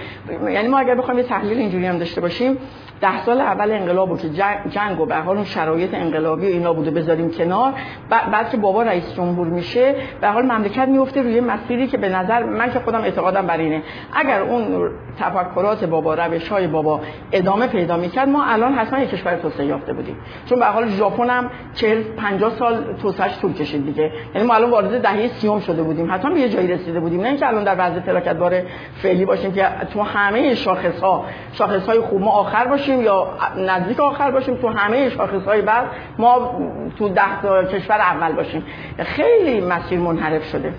یعنی 0.49 0.69
ما 0.69 0.79
اگر 0.79 0.95
بخوایم 0.95 1.19
یه 1.19 1.27
تحلیل 1.27 1.59
اینجوری 1.59 1.87
هم 1.87 1.99
داشته 1.99 2.21
باشیم 2.21 2.57
ده 3.01 3.25
سال 3.25 3.41
اول 3.41 3.73
انقلاب 3.73 4.19
که 4.19 4.29
جنگ 4.71 5.01
و 5.01 5.07
به 5.07 5.17
حال 5.17 5.37
اون 5.37 5.45
شرایط 5.45 5.95
انقلابی 5.95 6.47
و 6.47 6.49
اینا 6.49 6.73
بوده 6.73 6.91
بذاریم 6.91 7.31
کنار. 7.31 7.73
بعد 8.11 8.51
که 8.51 8.57
بابا 8.57 8.83
رئیس 8.83 9.15
جمهور 9.15 9.47
میشه 9.47 9.95
به 10.21 10.29
حال 10.29 10.43
مملکت 10.43 10.89
میفته 10.89 11.23
روی 11.23 11.41
مسیری 11.41 11.87
که 11.87 11.97
به 11.99 12.09
نظر 12.09 12.43
من 12.43 12.73
که 12.73 12.79
خودم 12.79 13.01
اعتقادم 13.01 13.47
بر 13.47 13.59
اینه. 13.59 13.83
اگر 14.13 14.41
اون 14.41 14.91
تفکرات 15.21 15.85
بابا 15.85 16.15
روش 16.15 16.49
های 16.49 16.67
بابا 16.67 17.01
ادامه 17.33 17.67
پیدا 17.67 17.97
می‌کرد 17.97 18.29
ما 18.29 18.45
الان 18.45 18.75
حتما 18.75 18.99
یک 18.99 19.11
کشور 19.11 19.37
توسعه 19.37 19.67
یافته 19.67 19.93
بودیم. 19.93 20.17
چون 20.47 20.59
به 20.59 20.67
حال 20.67 20.89
ژاپن 20.89 21.31
هم 21.31 21.51
40 21.75 22.03
50 22.03 22.51
سال 22.51 22.95
توسعهش 23.03 23.39
طول 23.39 23.53
کشید 23.53 23.85
دیگه. 23.85 24.13
یعنی 24.35 24.47
ما 24.47 24.55
الان 24.55 24.71
وارد 24.71 25.03
دهه 25.03 25.29
سیوم 25.29 25.61
شده 25.61 25.83
بودیم. 25.83 26.13
حتما 26.13 26.35
به 26.35 26.41
یه 26.41 26.49
جایی 26.49 26.69
رسیده 26.69 27.01
بودیم. 27.01 27.21
نه 27.21 27.29
اینکه 27.29 27.49
الان 27.49 27.65
در 27.65 27.77
وضع 27.79 28.01
تراکتبار 28.01 28.63
فعلی 29.03 29.25
باشیم 29.25 29.53
که 29.53 29.67
تو 29.93 30.03
همه 30.03 30.55
شاخص 30.55 31.01
ها 31.01 31.25
شاخص 31.53 31.87
های 31.87 32.01
خوب. 32.01 32.21
ما 32.21 32.31
آخر 32.31 32.65
باشیم 32.65 32.88
یا 32.95 33.29
نزدیک 33.57 34.01
آخر 34.01 34.31
باشیم 34.31 34.55
تو 34.55 34.69
همه 34.69 35.11
شاخص 35.11 35.45
های 35.47 35.63
بعد 35.63 35.87
ما 36.19 36.61
تو 36.99 37.09
ده 37.09 37.43
تا 37.43 37.65
کشور 37.65 37.97
اول 37.97 38.33
باشیم. 38.33 38.65
خیلی 38.99 39.61
مسیر 39.61 39.99
منحرف 39.99 40.45
شده. 40.45 40.73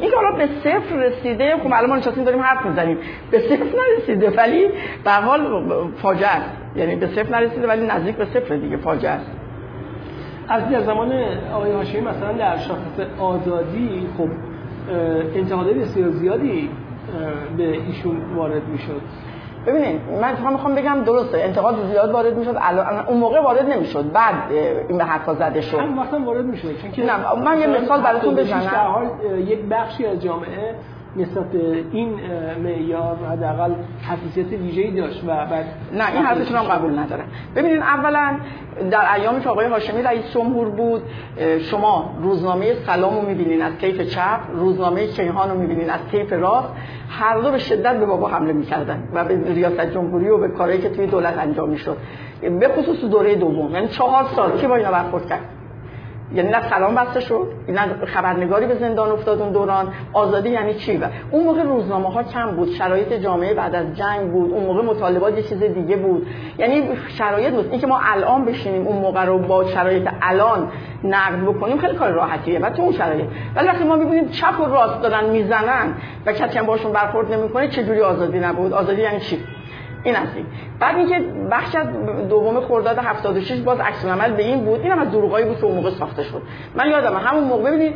این 0.00 0.10
که 0.10 0.16
حالا 0.16 0.32
به 0.36 0.46
صفر 0.46 0.96
رسیده. 0.96 1.56
خب 1.56 1.66
الان 1.66 1.86
ما 1.86 1.96
نشستیم 1.96 2.24
داریم 2.24 2.40
حرف 2.40 2.66
می‌زنیم. 2.66 2.98
به 3.30 3.38
صفر 3.38 3.66
نرسیده 3.98 4.30
ولی 4.30 4.68
به 5.04 5.10
حال 5.10 5.64
فاجعه 5.96 6.28
است. 6.28 6.50
یعنی 6.76 6.96
به 6.96 7.06
صفر 7.06 7.28
نرسیده 7.28 7.66
ولی 7.66 7.86
نزدیک 7.86 8.16
به 8.16 8.24
صفر 8.24 8.56
دیگه 8.56 8.76
فاجعه 8.76 9.10
است. 9.10 9.30
از 10.48 10.70
در 10.70 10.80
زمان 10.80 11.12
آقای 11.54 11.72
هاشمی 11.72 12.00
مثلا 12.00 12.32
در 12.32 12.56
شاخص 12.56 13.20
آزادی 13.20 14.06
خب 14.18 14.28
انتقادات 15.36 15.74
بسیار 15.74 16.10
زیادی 16.10 16.70
به 17.56 17.68
ایشون 17.68 18.16
وارد 18.36 18.68
می‌شد. 18.68 19.00
ببینید 19.66 20.00
من 20.22 20.34
فقط 20.34 20.52
می‌خوام 20.52 20.74
بگم 20.74 21.04
درسته 21.04 21.38
انتقاد 21.38 21.74
زیاد 21.90 22.10
وارد 22.10 22.36
می‌شد 22.36 22.56
الان 22.60 23.06
اون 23.06 23.18
موقع 23.18 23.40
وارد 23.40 23.66
نمی‌شد 23.68 24.12
بعد 24.12 24.34
این 24.88 24.98
به 24.98 25.04
حرفا 25.04 25.34
زده 25.34 25.60
شد. 25.60 25.78
هم 25.78 25.98
وقتا 25.98 26.18
وارد 26.18 26.44
می‌شد 26.44 26.68
چون 26.96 27.04
نه 27.04 27.34
من 27.34 27.60
یه 27.60 27.66
مثال 27.66 28.00
براتون 28.00 28.34
بزنم. 28.34 29.10
یک 29.46 29.60
بخشی 29.70 30.06
از 30.06 30.22
جامعه 30.22 30.74
نسبت 31.16 31.46
این 31.92 32.14
معیار 32.62 33.16
حداقل 33.30 33.72
حساسیت 34.02 34.60
ویژه‌ای 34.60 34.90
داشت 34.90 35.24
و 35.24 35.26
بعد 35.26 35.66
نه 35.92 36.12
این 36.12 36.24
حرفتون 36.24 36.56
هم 36.56 36.64
قبول 36.64 36.98
ندارم. 36.98 37.24
ببینید 37.56 37.80
اولا 37.80 38.36
در 38.90 39.14
ایامی 39.14 39.40
که 39.40 39.48
آقای 39.48 39.66
هاشمی 39.66 40.02
رئیس 40.02 40.32
جمهور 40.34 40.68
بود. 40.68 41.02
شما 41.60 42.14
روزنامه 42.22 42.74
سلام 42.74 43.14
رو 43.14 43.22
می‌بینین 43.22 43.62
از 43.62 43.72
طیف 43.78 44.00
چپ 44.00 44.40
روزنامه 44.54 45.06
کیهان 45.06 45.50
رو 45.50 45.58
می‌بینین 45.58 45.90
از 45.90 46.00
طیف 46.10 46.32
راست 46.32 46.68
هر 47.10 47.38
دو 47.38 47.50
به 47.50 47.58
شدت 47.58 47.96
به 47.96 48.06
بابا 48.06 48.28
حمله 48.28 48.52
می‌کردن 48.52 49.08
و 49.14 49.24
به 49.24 49.54
ریاست 49.54 49.80
جمهوری 49.80 50.28
و 50.28 50.38
به 50.38 50.48
کارهایی 50.48 50.80
که 50.80 50.88
توی 50.88 51.06
دولت 51.06 51.38
انجام 51.38 51.68
می‌شد. 51.68 51.96
به 52.40 52.68
خصوص 52.68 53.04
دوره 53.04 53.34
دوم 53.34 53.74
یعنی 53.74 53.88
چهار 53.88 54.24
سال 54.36 54.58
کی 54.58 54.66
با 54.66 54.76
اینا 54.76 54.90
برخورد 54.90 55.28
کرد. 55.28 55.40
یعنی 56.34 56.50
نه 56.50 56.68
سلام 56.70 56.94
بسته 56.94 57.20
شد 57.20 57.48
نه 57.68 58.06
خبرنگاری 58.06 58.66
به 58.66 58.74
زندان 58.74 59.10
افتاد 59.10 59.40
اون 59.40 59.52
دوران. 59.52 59.92
آزادی 60.12 60.48
یعنی 60.48 60.74
چی؟ 60.74 60.96
و 60.96 61.04
اون 61.30 61.44
موقع 61.44 61.62
روزنامه 61.62 62.12
ها 62.12 62.22
کم 62.22 62.50
بود 62.50 62.70
شرایط 62.70 63.12
جامعه 63.12 63.54
بعد 63.54 63.74
از 63.74 63.96
جنگ 63.96 64.30
بود 64.30 64.52
اون 64.52 64.64
موقع 64.64 64.82
مطالبات 64.82 65.36
یه 65.36 65.42
چیز 65.42 65.62
دیگه 65.62 65.96
بود. 65.96 66.26
یعنی 66.58 66.82
شرایط 67.08 67.54
بود. 67.54 67.68
اینکه 67.70 67.86
ما 67.86 68.00
الان 68.02 68.44
بشینیم 68.44 68.86
اون 68.86 68.96
موقع 68.96 69.24
رو 69.24 69.38
با 69.38 69.64
شرایط 69.64 70.08
الان 70.22 70.68
نقد 71.04 71.42
بکنیم 71.42 71.78
خیلی 71.78 71.94
کار 71.94 72.10
راحتیه 72.10 72.58
و 72.58 72.70
تو 72.70 72.82
اون 72.82 72.92
شرایط. 72.92 73.26
ولی 73.56 73.68
وقتی 73.68 73.84
ما 73.84 73.96
می‌بینیم 73.96 74.28
چپ 74.28 74.60
و 74.60 74.64
راست 74.64 75.02
دارن 75.02 75.24
می‌زنن 75.24 75.94
و 76.26 76.32
کسی 76.32 76.58
هم 76.58 76.66
باشون 76.66 76.92
برخورد 76.92 77.32
نمی‌کنه 77.32 77.68
چه 77.68 77.84
جوری 77.84 78.00
آزادی 78.00 78.38
نبود؟ 78.38 78.72
آزادی 78.72 79.02
یعنی 79.02 79.20
چی؟ 79.20 79.38
این 80.04 80.16
این 80.16 80.46
بعد 80.80 80.96
اینکه 80.96 81.20
بخش 81.50 81.74
از 81.74 81.86
دوم 82.28 82.60
خرداد 82.60 82.98
76 82.98 83.60
باز 83.60 83.80
عکس 83.80 84.04
عمل 84.04 84.32
به 84.32 84.42
این 84.42 84.64
بود. 84.64 84.80
اینم 84.80 84.98
از 84.98 85.10
دروغایی 85.10 85.46
بود 85.46 85.56
که 85.58 85.64
اون 85.64 85.74
موقع 85.74 85.90
ساخته 85.90 86.22
شد 86.22 86.42
من 86.74 86.90
یادم 86.90 87.16
همون 87.16 87.44
موقع 87.44 87.62
ببینید 87.62 87.94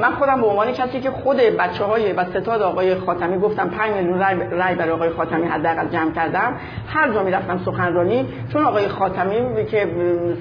من 0.00 0.10
خودم 0.10 0.40
به 0.40 0.46
عنوان 0.46 0.72
کسی 0.72 1.00
که 1.00 1.10
خود 1.10 1.36
بچه 1.36 1.84
های 1.84 2.12
و 2.12 2.24
ستاد 2.24 2.62
آقای 2.62 2.94
خاتمی 2.94 3.38
گفتم 3.38 3.68
5 3.68 3.92
میلیون 3.92 4.20
رای 4.50 4.74
برای 4.74 4.90
آقای 4.90 5.10
خاتمی 5.10 5.46
حداقل 5.46 5.88
جمع 5.88 6.12
کردم. 6.12 6.56
هر 6.88 7.12
جا 7.12 7.22
می‌رفتم 7.22 7.60
سخنرانی 7.64 8.26
چون 8.52 8.64
آقای 8.64 8.88
خاتمی 8.88 9.66
که 9.70 9.88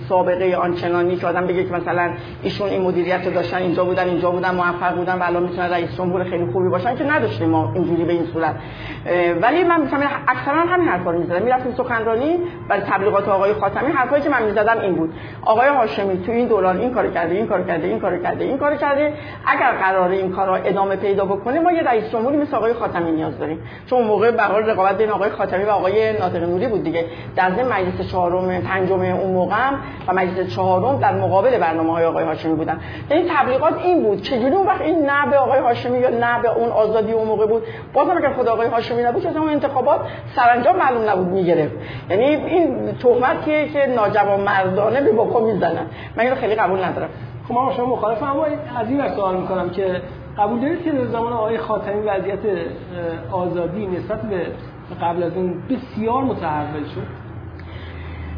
سابقه 0.09 0.55
آنچنانی 0.55 1.15
که 1.15 1.27
آدم 1.27 1.47
بگه 1.47 1.63
که 1.63 1.73
مثلا 1.73 2.09
ایشون 2.43 2.69
این 2.69 2.81
مدیریت 2.81 3.25
رو 3.25 3.33
داشتن 3.33 3.57
اینجا 3.57 3.85
بودن 3.85 4.07
اینجا 4.07 4.31
بودن 4.31 4.55
موفق 4.55 4.95
بودن 4.95 5.19
و 5.19 5.23
الان 5.23 5.43
می‌تونن 5.43 5.69
رئیس 5.69 5.97
جمهور 5.97 6.23
خیلی 6.23 6.45
خوبی 6.45 6.69
باشن 6.69 6.95
که 6.95 7.03
نداشتیم 7.03 7.49
ما 7.49 7.71
اینجوری 7.75 8.03
به 8.03 8.13
این 8.13 8.25
صورت. 8.25 8.55
ولی 9.41 9.63
من 9.63 9.81
مثلا 9.81 10.07
اکثرا 10.27 10.72
همین 10.73 10.87
حرفا 10.87 11.11
رو 11.11 11.19
می‌زدم 11.19 11.41
می‌رفتیم 11.41 11.73
سخنرانی 11.73 12.39
برای 12.69 12.81
تبلیغات 12.81 13.27
آقای 13.27 13.53
خاتمی. 13.53 13.91
حرفایی 13.91 14.23
که 14.23 14.29
من 14.29 14.43
می‌زدم 14.43 14.79
این 14.79 14.95
بود. 14.95 15.13
آقای 15.45 15.67
هاشمی 15.67 16.23
تو 16.25 16.31
این 16.31 16.47
دوران 16.47 16.79
این 16.79 16.93
کار 16.93 17.07
کرده 17.07 17.35
این 17.35 17.47
کار 17.47 17.61
کرده 17.61 17.87
این 17.87 17.99
کار 17.99 18.17
کرده 18.17 18.45
این 18.45 18.57
کار 18.57 18.75
کرده. 18.75 19.13
اگر 19.45 19.71
قرار 19.71 20.09
این 20.09 20.31
کارا 20.31 20.55
ادامه 20.55 20.95
پیدا 20.95 21.25
بکنه 21.25 21.59
ما 21.59 21.71
یه 21.71 21.81
رئیس 21.81 22.11
جمهوری 22.11 22.37
مثل 22.37 22.55
آقای 22.55 22.73
خاتمی 22.73 23.11
نیاز 23.11 23.39
داریم. 23.39 23.59
چون 23.89 24.03
موقع 24.03 24.31
به 24.31 24.43
رقابت 24.43 24.97
بین 24.97 25.09
آقای 25.09 25.29
خاتمی 25.29 25.63
و 25.63 25.69
آقای 25.69 26.19
ناطق 26.19 26.43
نوری 26.43 26.67
بود 26.67 26.83
دیگه. 26.83 27.05
در 27.35 27.51
ضمن 27.51 27.67
مجلس 27.67 28.11
چهارم 28.11 28.61
پنجم 28.61 29.01
اون 29.01 29.33
موقع 29.33 29.69
و 30.07 30.13
مجلس 30.13 30.55
چهارم 30.55 30.99
در 30.99 31.13
مقابل 31.13 31.59
برنامه 31.59 31.91
های 31.93 32.05
آقای 32.05 32.23
هاشمی 32.25 32.55
بودن. 32.55 32.79
یعنی 33.09 33.29
تبلیغات 33.29 33.73
این 33.83 34.03
بود. 34.03 34.21
چجوری 34.21 34.55
اون 34.55 34.67
وقت 34.67 34.81
این 34.81 35.05
نه 35.05 35.29
به 35.31 35.37
آقای 35.37 35.59
هاشمی 35.59 35.99
یا 35.99 36.09
نه 36.09 36.41
به 36.41 36.57
اون 36.57 36.69
آزادی 36.69 37.11
اون 37.11 37.27
موقع 37.27 37.45
بود؟ 37.45 37.63
بازم 37.93 38.17
اگر 38.17 38.33
خود 38.33 38.47
آقای 38.47 38.67
هاشمی 38.67 39.03
نبود 39.03 39.23
چون 39.33 39.49
انتخابات 39.49 39.99
سرانجام 40.63 40.77
معلوم 40.77 41.09
نبود 41.09 41.27
می‌گرفت. 41.27 41.73
یعنی 42.09 42.23
این 42.23 42.91
تهمتیه 42.91 43.69
که 43.69 43.85
ناجوان 43.85 44.39
مردانه 44.39 45.01
به 45.01 45.11
بابا 45.11 45.39
می‌زنن. 45.39 45.85
من 46.15 46.23
اینو 46.23 46.35
خیلی 46.35 46.55
قبول 46.55 46.83
ندارم. 46.83 47.09
خب 47.47 47.53
من 47.53 47.73
شما 47.73 47.85
مخالفم. 47.85 48.25
اما 48.25 48.45
از 48.79 48.89
این 48.89 49.09
سوال 49.15 49.35
می‌کنم 49.35 49.69
که 49.69 50.01
قبول 50.37 50.59
دارید 50.59 50.83
که 50.83 50.91
در 50.91 51.05
زمان 51.05 51.33
آقای 51.33 51.57
خاتمی 51.57 52.01
وضعیت 52.01 52.39
آزادی 53.31 53.87
نسبت 53.87 54.21
به 54.21 54.45
قبل 55.01 55.23
از 55.23 55.31
اون 55.35 55.63
بسیار 55.69 56.23
متحول 56.23 56.83
شد؟ 56.95 57.22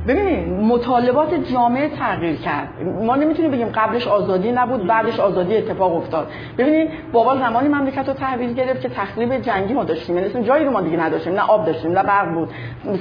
ببینید 0.08 0.50
مطالبات 0.50 1.34
جامعه 1.34 1.90
تغییر 1.90 2.36
کرد. 2.36 2.68
ما 3.04 3.16
نمی‌تونیم 3.16 3.52
بگیم 3.52 3.68
قبلش 3.68 4.08
آزادی 4.08 4.52
نبود 4.52 4.88
بعدش 4.88 5.20
آزادی 5.20 5.58
اتفاق 5.58 5.96
افتاد. 5.96 6.28
ببینید 6.58 6.90
بابا 7.12 7.38
زمانی 7.38 7.68
مملکت 7.68 8.08
رو 8.08 8.14
تحویل 8.14 8.54
گرفت 8.54 8.82
که 8.82 8.90
تخریب 8.90 9.38
جنگی 9.38 9.74
ما 9.74 9.84
داشتیم. 9.84 10.18
یعنی 10.18 10.44
جایی 10.44 10.66
رو 10.66 10.72
ما 10.72 10.82
دیگه 10.82 10.98
نداشتیم. 10.98 11.34
نه 11.34 11.42
آب 11.42 11.66
داشتیم 11.66 11.92
نه 11.92 12.04
برق 12.04 12.34
بود. 12.34 12.50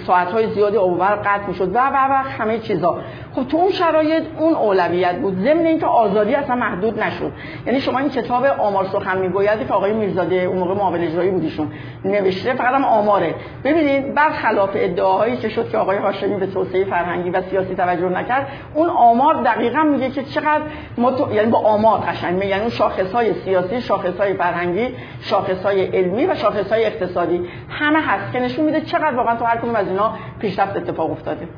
ساعت 0.07 0.29
های 0.29 0.53
زیادی 0.53 0.77
آب 0.77 0.93
و 0.93 1.03
قطع 1.03 1.47
می‌شد. 1.49 1.75
و 1.75 1.79
و 1.79 1.95
و 2.11 2.15
همه 2.39 2.59
چیزا. 2.59 2.99
خب 3.35 3.49
تو 3.49 3.57
اون 3.57 3.71
شرایط 3.71 4.25
اون 4.39 4.55
اولویت 4.55 5.17
بود. 5.17 5.35
ضمن 5.39 5.67
اینکه 5.67 5.87
آزادی 5.87 6.35
اصلا 6.35 6.57
محدود 6.57 7.01
نشد. 7.01 7.33
یعنی 7.67 7.81
شما 7.81 7.99
این 7.99 8.09
کتاب 8.09 8.45
آمار 8.45 8.85
سخن 8.85 9.19
می‌گوید 9.19 9.67
که 9.67 9.75
آقای 9.75 9.93
میرزاده 9.93 10.37
اون 10.37 10.59
موقع 10.59 10.75
معاون 10.75 11.01
اجرایی 11.01 11.31
بودیشون 11.31 11.73
نوشته 12.05 12.55
فقط 12.55 12.75
هم 12.75 12.85
آماره. 12.85 13.35
ببینید 13.65 14.15
برخلاف 14.15 14.71
ادعاهایی 14.75 15.37
که 15.37 15.49
شد 15.49 15.71
که 15.71 15.79
آقای 15.79 15.97
هاشمی 15.97 16.37
به 16.37 16.47
توسعه 16.47 16.85
فرهنگی 16.95 17.31
و 17.31 17.43
سیاسی 17.43 17.75
توجه 17.75 18.09
نکرد 18.09 18.49
اون 18.75 18.89
آمار 18.89 19.43
دقیقا 19.43 19.83
میگه 19.83 20.11
که 20.11 20.23
چقدر 20.23 20.63
مت... 20.99 21.33
یعنی 21.33 21.51
با 21.51 21.59
آمار 21.59 22.01
قشنگ 22.01 22.45
یعنی 22.45 22.61
اون 22.61 22.71
شاخص 22.71 23.13
های 23.13 23.35
سیاسی 23.35 23.81
شاخص 23.81 24.17
های 24.17 24.35
فرهنگی 24.35 24.89
شاخص 25.21 25.63
های 25.63 25.85
علمی 25.85 26.27
و 26.27 26.35
شاخص 26.35 26.73
های 26.73 26.85
اقتصادی 26.85 27.49
همه 27.69 27.99
هست 28.01 28.33
که 28.33 28.41
نشون 28.41 28.65
میده 28.65 28.81
چقدر 28.81 29.17
واقعا 29.17 29.37
تو 29.37 29.45
هر 29.45 29.57
کدوم 29.57 29.75
از 29.75 29.89
اینا 29.89 30.15
پیشرفت 30.39 30.77
اتفاق 30.77 31.11
افتاده. 31.11 31.49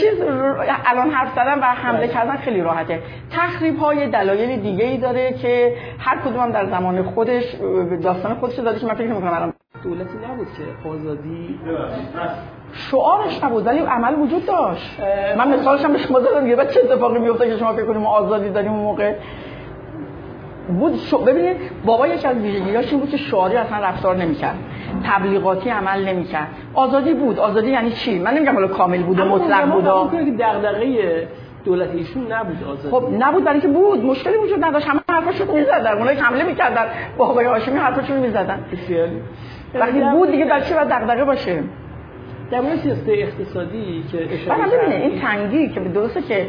چیز 0.00 0.20
الان 0.86 1.10
حرف 1.10 1.32
زدن 1.34 1.58
و 1.58 1.62
حمله 1.62 2.08
کردن 2.08 2.36
خیلی 2.36 2.60
راحته. 2.60 3.02
تخریب 3.30 3.78
های 3.78 4.10
دلایل 4.10 4.60
دیگه 4.60 4.84
ای 4.84 4.98
داره 4.98 5.32
که 5.32 5.76
هر 5.98 6.18
کدوم 6.18 6.40
هم 6.40 6.52
در 6.52 6.66
زمان 6.66 7.02
خودش 7.02 7.44
داستان 8.02 8.34
خودش 8.34 8.54
داده 8.54 8.78
که 8.78 8.86
من 8.86 8.94
فکر 8.94 9.06
می‌کنم 9.06 9.34
الان 9.34 9.52
دولتی 9.84 10.18
نبود 10.18 10.46
که 10.56 10.88
آزادی؟ 10.88 11.58
شعارش 12.72 13.44
نبود 13.44 13.66
ولی 13.66 13.78
عمل 13.78 14.14
وجود 14.14 14.46
داشت. 14.46 15.00
من 15.38 15.58
مثالش 15.58 15.84
هم 15.84 15.92
به 15.92 15.98
شما 15.98 16.20
زدم 16.20 16.46
یه 16.46 16.56
چه 16.56 16.80
اتفاقی 16.84 17.18
میفته 17.18 17.46
که 17.46 17.56
شما 17.56 17.72
فکر 17.72 17.86
کنیم 17.86 18.06
آزادی 18.06 18.50
داریم 18.50 18.72
اون 18.72 18.82
موقع؟ 18.82 19.14
بود 20.68 20.96
شو 20.96 21.18
ببینید 21.18 21.56
بابا 21.84 22.06
یکی 22.06 22.26
از 22.26 22.36
ویژگی‌هاش 22.36 22.90
این 22.90 23.00
بود 23.00 23.10
که 23.10 23.16
شعاری 23.16 23.56
اصلا 23.56 23.78
رفتار 23.78 24.16
نمی‌کرد. 24.16 24.58
تبلیغاتی 25.04 25.70
عمل 25.70 26.08
نمی‌کرد. 26.08 26.48
آزادی 26.74 27.14
بود. 27.14 27.38
آزادی 27.38 27.70
یعنی 27.70 27.90
چی؟ 27.90 28.18
من 28.18 28.34
نمیگم 28.34 28.54
حالا 28.54 28.68
کامل 28.68 29.02
بود 29.02 29.20
و 29.20 29.24
مطلق 29.24 29.72
بود 29.72 30.10
که 30.10 30.32
دغدغه 30.44 31.28
دولت 31.64 31.88
ایشون 31.94 32.32
نبود 32.32 32.56
آزادی. 32.64 32.90
خب 32.90 33.08
نبود 33.18 33.44
برای 33.44 33.60
که 33.60 33.68
بود. 33.68 34.04
مشکلی 34.04 34.36
وجود 34.36 34.64
نداشت. 34.64 34.88
همه 34.88 35.00
حرفاشون 35.10 35.46
می‌زدن. 35.56 35.98
اونایی 35.98 36.18
حمله 36.18 36.44
می‌کردن 36.44 36.84
با 37.18 37.26
آقای 37.26 37.46
هاشمی 37.46 37.78
حرفاشون 37.78 38.16
می‌زدن. 38.16 38.58
وقتی 39.74 40.00
بود 40.00 40.30
دیگه 40.30 40.44
در 40.44 40.60
باید 40.60 40.88
دغدغه 40.88 41.24
باشه؟ 41.24 41.62
در 42.50 42.60
مورد 42.60 42.80
سیاست 42.80 43.08
اقتصادی 43.08 44.04
که 44.12 44.34
اشاره 44.34 44.90
این 44.90 45.20
تنگی 45.20 45.68
که 45.68 45.80
درسته 45.80 46.22
که 46.22 46.46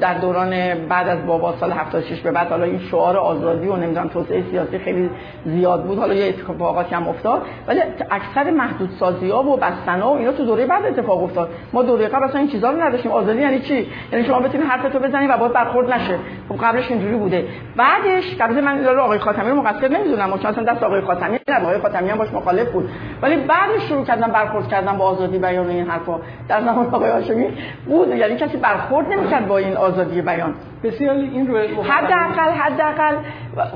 در 0.00 0.14
دوران 0.14 0.50
بعد 0.88 1.08
از 1.08 1.26
بابا 1.26 1.54
سال 1.56 1.72
76 1.72 2.20
به 2.20 2.30
بعد 2.30 2.48
حالا 2.48 2.64
این 2.64 2.78
شعار 2.78 3.16
آزادی 3.16 3.68
و 3.68 3.76
نمی‌دونم 3.76 4.08
توسعه 4.08 4.42
سیاسی 4.50 4.78
خیلی 4.78 5.10
زیاد 5.44 5.84
بود 5.84 5.98
حالا 5.98 6.14
یه 6.14 6.28
اتفاقاتی 6.28 6.94
هم 6.94 7.08
افتاد 7.08 7.42
ولی 7.68 7.80
اکثر 8.10 8.50
محدود 8.50 8.90
سازی 9.00 9.30
ها 9.30 9.42
و 9.42 9.56
بستنا 9.56 10.12
و 10.12 10.16
اینا 10.16 10.32
تو 10.32 10.44
دوره 10.44 10.66
بعد 10.66 10.84
اتفاق 10.84 11.22
افتاد. 11.22 11.50
ما 11.72 11.82
دوره 11.82 12.08
قبل 12.08 12.24
اصلا 12.24 12.40
این 12.40 12.50
چیزا 12.50 12.70
رو 12.70 12.82
نداشتیم. 12.82 13.12
آزادی 13.12 13.40
یعنی 13.40 13.60
چی؟ 13.60 13.86
یعنی 14.12 14.24
شما 14.24 14.40
بتونید 14.40 14.66
حرفتو 14.66 14.98
بزنی 14.98 15.26
و 15.26 15.36
باید 15.36 15.52
برخورد 15.52 15.92
نشه. 15.92 16.18
خب 16.48 16.64
قبلش 16.64 16.90
اینجوری 16.90 17.16
بوده. 17.16 17.44
بعدش 17.76 18.36
قبل 18.40 18.60
من 18.60 18.86
آقای 18.86 19.18
خاتمی 19.18 19.50
رو 19.50 19.56
مقصر 19.56 19.88
نمی‌دونم. 19.88 20.38
چون 20.38 20.46
اصلا 20.46 20.64
دست 20.64 20.82
آقای 20.82 21.00
خاتمی 21.00 21.38
نه 21.48 21.60
آقای 21.62 21.78
خاتمی 21.78 22.10
هم 22.10 22.18
باش 22.18 22.32
مخالف 22.32 22.70
بود. 22.70 22.90
ولی 23.22 23.36
بعدش 23.36 23.88
شروع 23.88 24.04
کردن 24.04 24.30
برخورد 24.30 24.68
کردن 24.68 24.98
با 24.98 25.04
آزادی 25.04 25.38
بیان 25.48 25.68
این 25.68 25.86
حرفا. 25.86 26.20
در 26.48 26.60
زمان 26.60 26.86
آقای 26.86 27.10
هاشمی 27.10 27.46
بود. 27.86 28.08
یعنی 28.08 28.36
کسی 28.36 28.56
برخورد 28.56 29.12
نمی‌کرد 29.12 29.48
با 29.48 29.58
این 29.58 29.76
آزادی 29.76 30.22
بیان. 30.22 30.54
بسیار 30.82 31.14
این 31.14 31.46
رو 31.46 31.82
حداقل 31.82 32.50
حداقل 32.50 33.16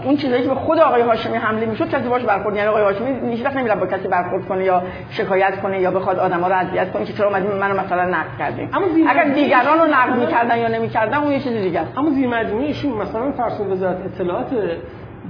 اون 0.05 0.17
چیزایی 0.17 0.43
که 0.43 0.49
به 0.49 0.55
خود 0.55 0.79
آقای 0.79 1.02
هاشمی 1.02 1.37
حمله 1.37 1.67
می‌شد 1.67 1.88
کسی 1.88 2.09
باش 2.09 2.23
برخورد 2.23 2.57
یعنی 2.57 2.69
آقای 2.69 2.83
هاشمی 2.83 3.31
هیچ 3.31 3.45
وقت 3.45 3.57
نمیره 3.57 3.75
با 3.75 3.87
کسی 3.87 4.09
برخورد 4.09 4.47
کنه 4.49 4.64
یا 4.64 4.83
شکایت 5.11 5.61
کنه 5.61 5.81
یا 5.81 5.91
بخواد 5.91 6.19
آدما 6.19 6.49
رو 6.49 6.55
اذیت 6.55 6.93
کنه 6.93 7.05
که 7.05 7.12
چرا 7.12 7.29
اومدین 7.29 7.52
منو 7.52 7.81
مثلا 7.81 8.05
نقد 8.05 8.38
کردین. 8.38 8.69
اگر 9.09 9.25
دیگران 9.25 9.79
رو 9.79 9.87
نقد 9.87 10.17
می‌کردن 10.17 10.59
یا 10.59 10.69
نمی‌کردن 10.69 11.19
اون 11.19 11.33
یه 11.33 11.41
چیز 11.41 11.52
دیگه 11.52 11.81
است. 11.81 11.99
اما 11.99 12.11
زیر 12.11 12.29
مجموعه 12.29 12.69
مثلا 13.00 13.33
فرسون 13.33 13.73
وزارت 13.73 13.97
اطلاعات 14.05 14.50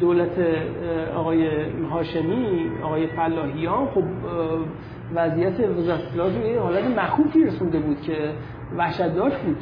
دولت 0.01 0.31
آقای 1.17 1.49
هاشمی 1.93 2.71
آقای 2.85 3.07
فلاحیان 3.07 3.87
خب 3.95 4.03
وضعیت 5.15 5.61
وزارت 5.61 6.01
اطلاعات 6.01 6.37
رو 6.37 6.47
یه 6.47 6.61
حالت 6.61 6.85
مخوفی 6.99 7.45
رسونده 7.45 7.79
بود 7.79 8.01
که 8.01 8.17
وحشتناک 8.77 9.33
بود. 9.39 9.59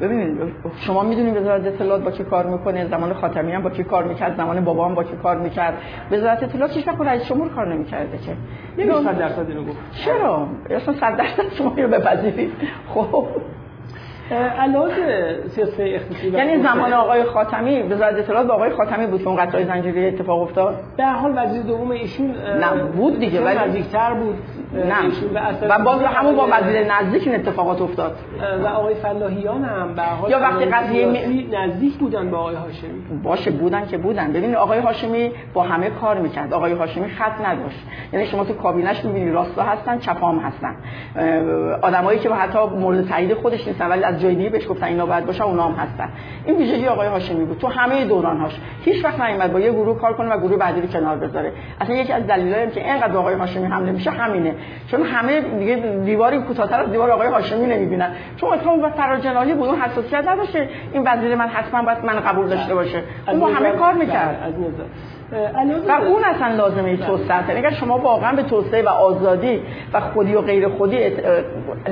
ببینید 0.00 0.38
شما 0.76 1.02
می‌دونید 1.02 1.36
وزارت 1.36 1.66
اطلاعات 1.66 2.02
با 2.04 2.10
چه 2.10 2.24
کار 2.24 2.46
می‌کنه 2.46 2.86
زمان 2.86 3.14
خاتمی 3.14 3.52
هم 3.52 3.62
با 3.62 3.70
چه 3.70 3.84
کار 3.84 4.04
می‌کرد 4.04 4.36
زمان 4.36 4.64
بابا 4.64 4.88
هم 4.88 4.94
با 4.94 5.04
چه 5.04 5.16
کار 5.22 5.38
می‌کرد. 5.38 5.74
وزارت 6.10 6.42
اطلاعات 6.42 6.76
هیچ 6.76 6.88
وقت 6.88 7.00
رئیس 7.00 7.28
جمهور 7.28 7.48
کار 7.48 7.74
نمی‌کرده 7.74 8.18
که؟ 8.18 8.32
نمیشه 8.78 9.02
100 9.02 9.18
درصد 9.18 9.48
اینو 9.48 9.62
گفت. 9.64 9.78
چرا؟ 10.04 10.48
اصلا 10.70 10.94
100 10.94 11.16
درصد 11.16 11.52
شما 11.58 11.74
رو 11.76 11.88
بپذیرید. 11.88 12.52
خب. 12.88 13.26
علاوه 14.36 14.92
سیاست 15.48 15.80
اقتصادی 15.80 16.28
یعنی 16.28 16.62
زمان 16.62 16.92
آقای 16.92 17.24
خاتمی 17.24 17.82
وزارت 17.82 18.14
اطلاعات 18.18 18.46
با 18.46 18.54
آقای 18.54 18.70
خاتمی 18.70 19.06
بود 19.06 19.22
که 19.22 19.28
اون 19.28 19.36
قطعه 19.36 19.64
زنجیره 19.64 20.08
اتفاق 20.08 20.42
افتاد؟ 20.42 20.80
به 20.96 21.06
حال 21.06 21.32
وزیر 21.36 21.62
دوم 21.62 21.90
ایشون 21.90 22.34
نه 22.60 22.84
بود 22.96 23.18
دیگه 23.18 23.44
ولی 23.44 23.58
نزدیکتر 23.58 24.14
بود. 24.14 24.38
نه. 24.74 24.94
و 25.68 25.78
باز 25.84 26.02
همون 26.02 26.36
با 26.36 26.48
وزیر 26.52 26.92
نزدیک 26.92 27.26
این 27.26 27.34
اتفاقات 27.34 27.82
افتاد. 27.82 28.16
و 28.64 28.66
آقای 28.66 28.94
فلاحیان 28.94 29.64
هم 29.64 29.94
به 29.94 30.02
حال 30.02 30.30
یا 30.30 30.40
وقتی 30.40 30.64
قضیه 30.64 31.06
نزدیک 31.52 31.94
بودن 31.94 32.30
با 32.30 32.38
آقای 32.38 32.54
هاشمی. 32.54 33.20
باشه 33.22 33.50
بودن 33.50 33.86
که 33.86 33.98
بودن. 33.98 34.32
ببین 34.32 34.54
آقای 34.54 34.78
هاشمی 34.78 35.30
با 35.54 35.62
همه 35.62 35.90
کار 35.90 36.18
می‌کرد. 36.18 36.52
آقای 36.52 36.72
هاشمی 36.72 37.08
خط 37.08 37.46
نداشت. 37.46 37.86
یعنی 38.12 38.26
شما 38.26 38.44
تو 38.44 38.54
کابینش 38.54 39.04
می‌بینی 39.04 39.30
راستا 39.30 39.62
هستن 39.62 39.98
چپام 39.98 40.38
هستن. 40.38 40.76
آدمایی 41.82 42.18
که 42.18 42.30
حتی 42.30 42.58
مورد 42.58 43.08
تایید 43.08 43.34
خودش 43.34 43.68
نیستن 43.68 43.88
ولی 43.88 44.04
از 44.04 44.20
جای 44.20 44.34
دیگه 44.34 44.50
بهش 44.50 44.68
گفتن 44.68 44.86
اینا 44.86 45.06
باید 45.06 45.26
باشه 45.26 45.44
اونا 45.44 45.62
هم 45.62 45.74
هستن. 45.74 46.08
این 46.44 46.56
ویژگی 46.56 46.86
آقای 46.86 47.08
هاشمی 47.08 47.44
بود. 47.44 47.58
تو 47.58 47.68
همه 47.68 48.04
دورانهاش. 48.04 48.60
هیچ 48.84 49.04
وقت 49.04 49.20
نیومد 49.20 49.52
با 49.52 49.60
یه 49.60 49.72
گروه 49.72 49.98
کار 49.98 50.12
کنه 50.12 50.34
و 50.34 50.40
گروه 50.40 50.56
بعدی 50.56 50.80
رو 50.80 50.86
کنار 50.86 51.16
بذاره. 51.16 51.52
اصلا 51.80 51.96
یکی 51.96 52.12
از 52.12 52.26
دلایلی 52.26 52.70
که 52.70 52.84
اینقدر 52.92 53.16
آقای 53.16 53.34
هاشمی 53.34 53.66
حمله 53.66 53.92
میشه 53.92 54.10
همینه. 54.10 54.54
چون 54.90 55.02
همه 55.02 55.40
دیگه 55.40 55.76
دیواری 56.04 56.38
کوتاه‌تر 56.38 56.80
از 56.80 56.90
دیوار 56.90 57.10
آقای 57.10 57.28
هاشمی 57.28 57.66
نمی‌بینن. 57.66 58.10
چون 58.36 58.52
اتفاقا 58.52 58.88
و 58.88 58.90
فراجلالی 58.90 59.54
بود 59.54 59.68
اون 59.68 59.80
حساسیت 59.80 60.28
نداشته 60.28 60.68
این 60.92 61.02
وزیر 61.06 61.34
من 61.34 61.48
حتما 61.48 61.82
باید 61.82 62.04
من 62.04 62.20
قبول 62.20 62.46
داشته 62.46 62.74
باشه. 62.74 63.02
اون 63.28 63.40
با 63.40 63.46
همه 63.46 63.70
کار 63.70 63.94
می‌کرد. 63.94 64.38
از 64.44 64.52
و 65.88 65.92
اون 65.92 66.24
اصلا 66.24 66.54
لازمه 66.54 66.96
توسعه 66.96 67.56
اگر 67.56 67.70
شما 67.70 67.98
واقعا 67.98 68.32
به 68.32 68.42
توسعه 68.42 68.82
و 68.82 68.88
آزادی 68.88 69.62
و 69.92 70.00
خودی 70.00 70.34
و 70.34 70.40
غیر 70.40 70.68
خودی 70.68 70.98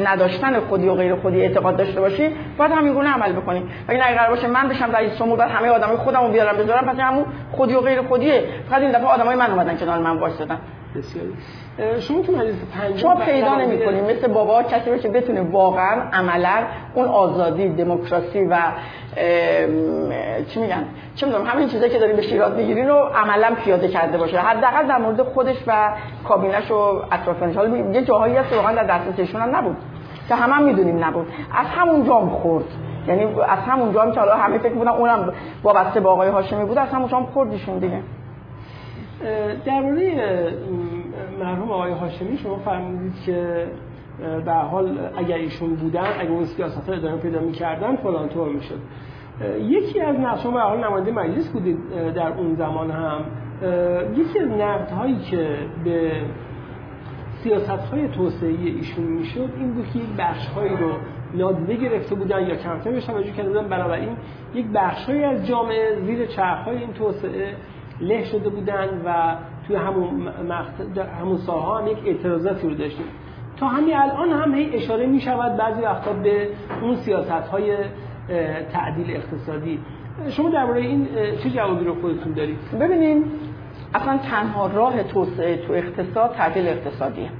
نداشتن 0.06 0.60
خودی 0.60 0.88
و 0.88 0.94
غیر 0.94 1.14
خودی 1.14 1.40
اعتقاد 1.40 1.76
داشته 1.76 2.00
باشی 2.00 2.30
باید 2.58 2.72
همین 2.72 2.94
گونه 2.94 3.10
عمل 3.10 3.32
بکنی. 3.32 3.62
اگه 3.88 3.98
نه 3.98 4.14
قرار 4.14 4.30
باشه 4.30 4.48
من 4.48 4.68
بشم 4.68 4.92
رئیس 4.92 5.18
جمهور 5.18 5.38
بعد 5.38 5.50
همه 5.50 5.68
آدمای 5.68 5.96
خودمو 5.96 6.28
بیارم 6.28 6.56
بذارم 6.56 6.84
پس 6.84 7.00
همون 7.00 7.24
خودی 7.52 7.74
و 7.74 7.80
غیر 7.80 8.02
خودیه. 8.02 8.44
فقط 8.70 8.82
این 8.82 8.90
دفعه 8.90 9.06
آدمای 9.06 9.36
من 9.36 9.50
اومدن 9.50 9.76
کنار 9.76 9.98
من 9.98 10.16
وایسادن. 10.16 10.58
بسیاری. 10.94 11.34
شما 12.00 12.22
تو 12.22 12.32
مجلس 12.32 12.54
پنجم 12.74 12.96
شما 12.96 13.14
پیدا 13.14 13.56
نمی‌کنید 13.56 14.04
مثل 14.04 14.26
بابا 14.26 14.62
کسی 14.62 14.90
باشه 14.90 15.08
بتونه 15.08 15.40
واقعا 15.40 16.02
عملا 16.12 16.64
اون 16.94 17.08
آزادی 17.08 17.68
دموکراسی 17.68 18.44
و 18.44 18.58
چی 20.48 20.60
میگن؟ 20.60 20.84
چه 21.14 21.26
می‌دونم 21.26 21.46
همین 21.46 21.68
چیزایی 21.68 21.92
که 21.92 21.98
داریم 21.98 22.16
به 22.16 22.22
شیراز 22.22 22.52
می‌گیرین 22.52 22.88
رو 22.88 22.96
عملا 22.96 23.54
پیاده 23.64 23.88
کرده 23.88 24.18
باشه. 24.18 24.38
حداقل 24.38 24.86
در 24.86 24.98
مورد 24.98 25.22
خودش 25.22 25.56
و 25.66 25.92
کابینش 26.28 26.70
و 26.70 26.74
اطرافیانش 27.12 27.56
حالا 27.56 27.76
یه 27.76 28.02
جاهایی 28.02 28.36
هست 28.36 28.52
واقعا 28.52 28.74
در 28.74 28.98
دسترسشون 28.98 29.40
هم 29.40 29.56
نبود. 29.56 29.76
که 30.28 30.34
همه 30.34 30.54
هم 30.54 30.64
می‌دونیم 30.64 31.04
نبود. 31.04 31.26
از 31.54 31.66
همون 31.66 32.06
جام 32.06 32.28
خورد. 32.28 32.64
یعنی 33.08 33.24
از 33.24 33.58
همون 33.58 33.92
جام 33.92 34.12
که 34.12 34.20
حالا 34.20 34.36
همه 34.36 34.58
فکر 34.58 34.74
بودن 34.74 34.90
اونم 34.90 35.32
وابسته 35.62 36.00
به 36.00 36.08
آقای 36.08 36.28
هاشمی 36.28 36.64
بود 36.64 36.78
از 36.78 36.88
همون 36.88 37.08
جام 37.08 37.26
خوردیشون 37.26 37.78
دیگه. 37.78 37.98
درباره 39.64 40.12
مرحوم 41.40 41.70
آقای 41.70 41.92
هاشمی 41.92 42.38
شما 42.38 42.56
فرمودید 42.56 43.14
که 43.26 43.66
به 44.44 44.52
حال 44.52 44.98
اگر 45.16 45.36
ایشون 45.36 45.74
بودن 45.74 46.06
اگر 46.20 46.30
اون 46.30 46.44
سیاست 46.44 46.88
ادامه 46.88 47.16
پیدا 47.16 47.40
می‌کردن 47.40 47.96
فلان 47.96 48.28
طور 48.28 48.48
می‌شد. 48.48 48.78
یکی 49.60 50.00
از 50.00 50.20
نقش 50.20 50.42
شما 50.42 50.52
به 50.52 50.60
حال 50.60 50.84
نماینده 50.84 51.10
مجلس 51.10 51.48
بودید 51.48 51.78
در 52.14 52.32
اون 52.32 52.54
زمان 52.54 52.90
هم. 52.90 53.20
یکی 54.16 54.38
از 54.38 54.48
نقد 54.48 54.90
هایی 54.90 55.18
که 55.18 55.58
به 55.84 56.12
سیاست 57.42 57.70
های 57.70 58.08
توسعه 58.08 58.50
ایشون 58.50 59.04
می‌شد 59.04 59.50
این 59.56 59.74
بود 59.74 59.86
که 59.92 59.98
یک 59.98 60.16
بخش 60.18 60.46
هایی 60.48 60.76
رو 60.76 60.92
نادیده 61.34 61.74
گرفته 61.74 62.14
بودن 62.14 62.46
یا 62.46 62.56
کمتر 62.56 62.90
بهش 62.90 63.04
توجه 63.04 63.32
کرده 63.32 63.48
بودن. 63.48 63.68
بنابراین 63.68 64.16
یک 64.54 64.66
بخشهایی 64.74 65.24
از 65.24 65.46
جامعه 65.46 66.00
زیر 66.06 66.26
چرخ 66.26 66.64
های 66.64 66.78
این 66.78 66.92
توسعه 66.92 67.54
له 68.00 68.24
شده 68.24 68.48
بودن 68.48 69.02
و 69.04 69.36
توی 69.66 69.76
همون 69.76 70.28
مقطع 70.48 71.02
همون 71.20 71.36
ساها 71.36 71.78
هم 71.78 71.86
یک 71.86 71.98
اعتراضاتی 72.06 72.68
رو 72.68 72.74
داشتیم. 72.74 73.06
تا 73.56 73.66
همین 73.66 73.96
الان 73.96 74.28
هم 74.28 74.54
هی 74.54 74.76
اشاره 74.76 75.06
می 75.06 75.20
شود 75.20 75.56
بعضی 75.56 75.82
وقتا 75.82 76.12
به 76.12 76.48
اون 76.82 76.96
سیاست 76.96 77.30
های 77.30 77.76
تعدیل 78.72 79.16
اقتصادی. 79.16 79.78
شما 80.28 80.50
درباره 80.50 80.80
این 80.80 81.08
چه 81.42 81.50
جوابی 81.50 81.84
رو 81.84 82.00
خودتون 82.00 82.32
دارید؟ 82.32 82.58
ببینیم 82.80 83.24
اصلا 83.94 84.18
تنها 84.18 84.66
راه 84.66 85.02
توسعه 85.02 85.56
تو 85.56 85.72
اقتصاد 85.72 86.32
تعدیل 86.32 86.68
اقتصادیه 86.68 87.30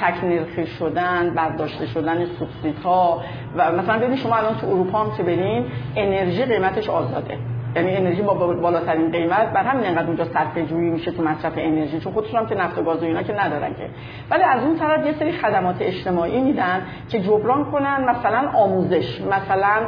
تکنیرخی 0.00 0.66
شدن 0.66 1.34
برداشته 1.34 1.86
شدن 1.86 2.24
سوبسیدها 2.24 3.22
و 3.56 3.72
مثلا 3.72 3.98
ببینید 3.98 4.18
شما 4.18 4.36
الان 4.36 4.54
تو 4.54 4.66
اروپا 4.66 5.04
هم 5.04 5.16
که 5.16 5.22
برین 5.22 5.64
انرژی 5.96 6.44
قیمتش 6.44 6.90
آزاده. 6.90 7.38
یعنی 7.76 7.96
انرژی 7.96 8.22
با 8.22 8.34
بالاترین 8.34 9.10
قیمت 9.10 9.52
بر 9.52 9.62
همین 9.62 9.86
انقدر 9.86 10.06
اونجا 10.06 10.24
صرفه 10.24 10.62
جویی 10.62 10.90
میشه 10.90 11.10
تو 11.10 11.22
مصرف 11.22 11.52
انرژی 11.56 12.00
چون 12.00 12.12
خودشون 12.12 12.40
هم 12.40 12.46
که 12.46 12.54
نفت 12.54 12.78
و 12.78 12.82
گاز 12.82 13.02
و 13.02 13.04
اینا 13.04 13.22
که 13.22 13.32
ندارن 13.32 13.74
که. 13.74 13.88
ولی 14.30 14.42
از 14.42 14.62
اون 14.62 14.78
طرف 14.78 15.06
یه 15.06 15.14
سری 15.18 15.32
خدمات 15.32 15.76
اجتماعی 15.80 16.40
میدن 16.40 16.82
که 17.08 17.20
جبران 17.20 17.64
کنن 17.64 18.04
مثلا 18.04 18.50
آموزش 18.54 19.20
مثلا 19.20 19.80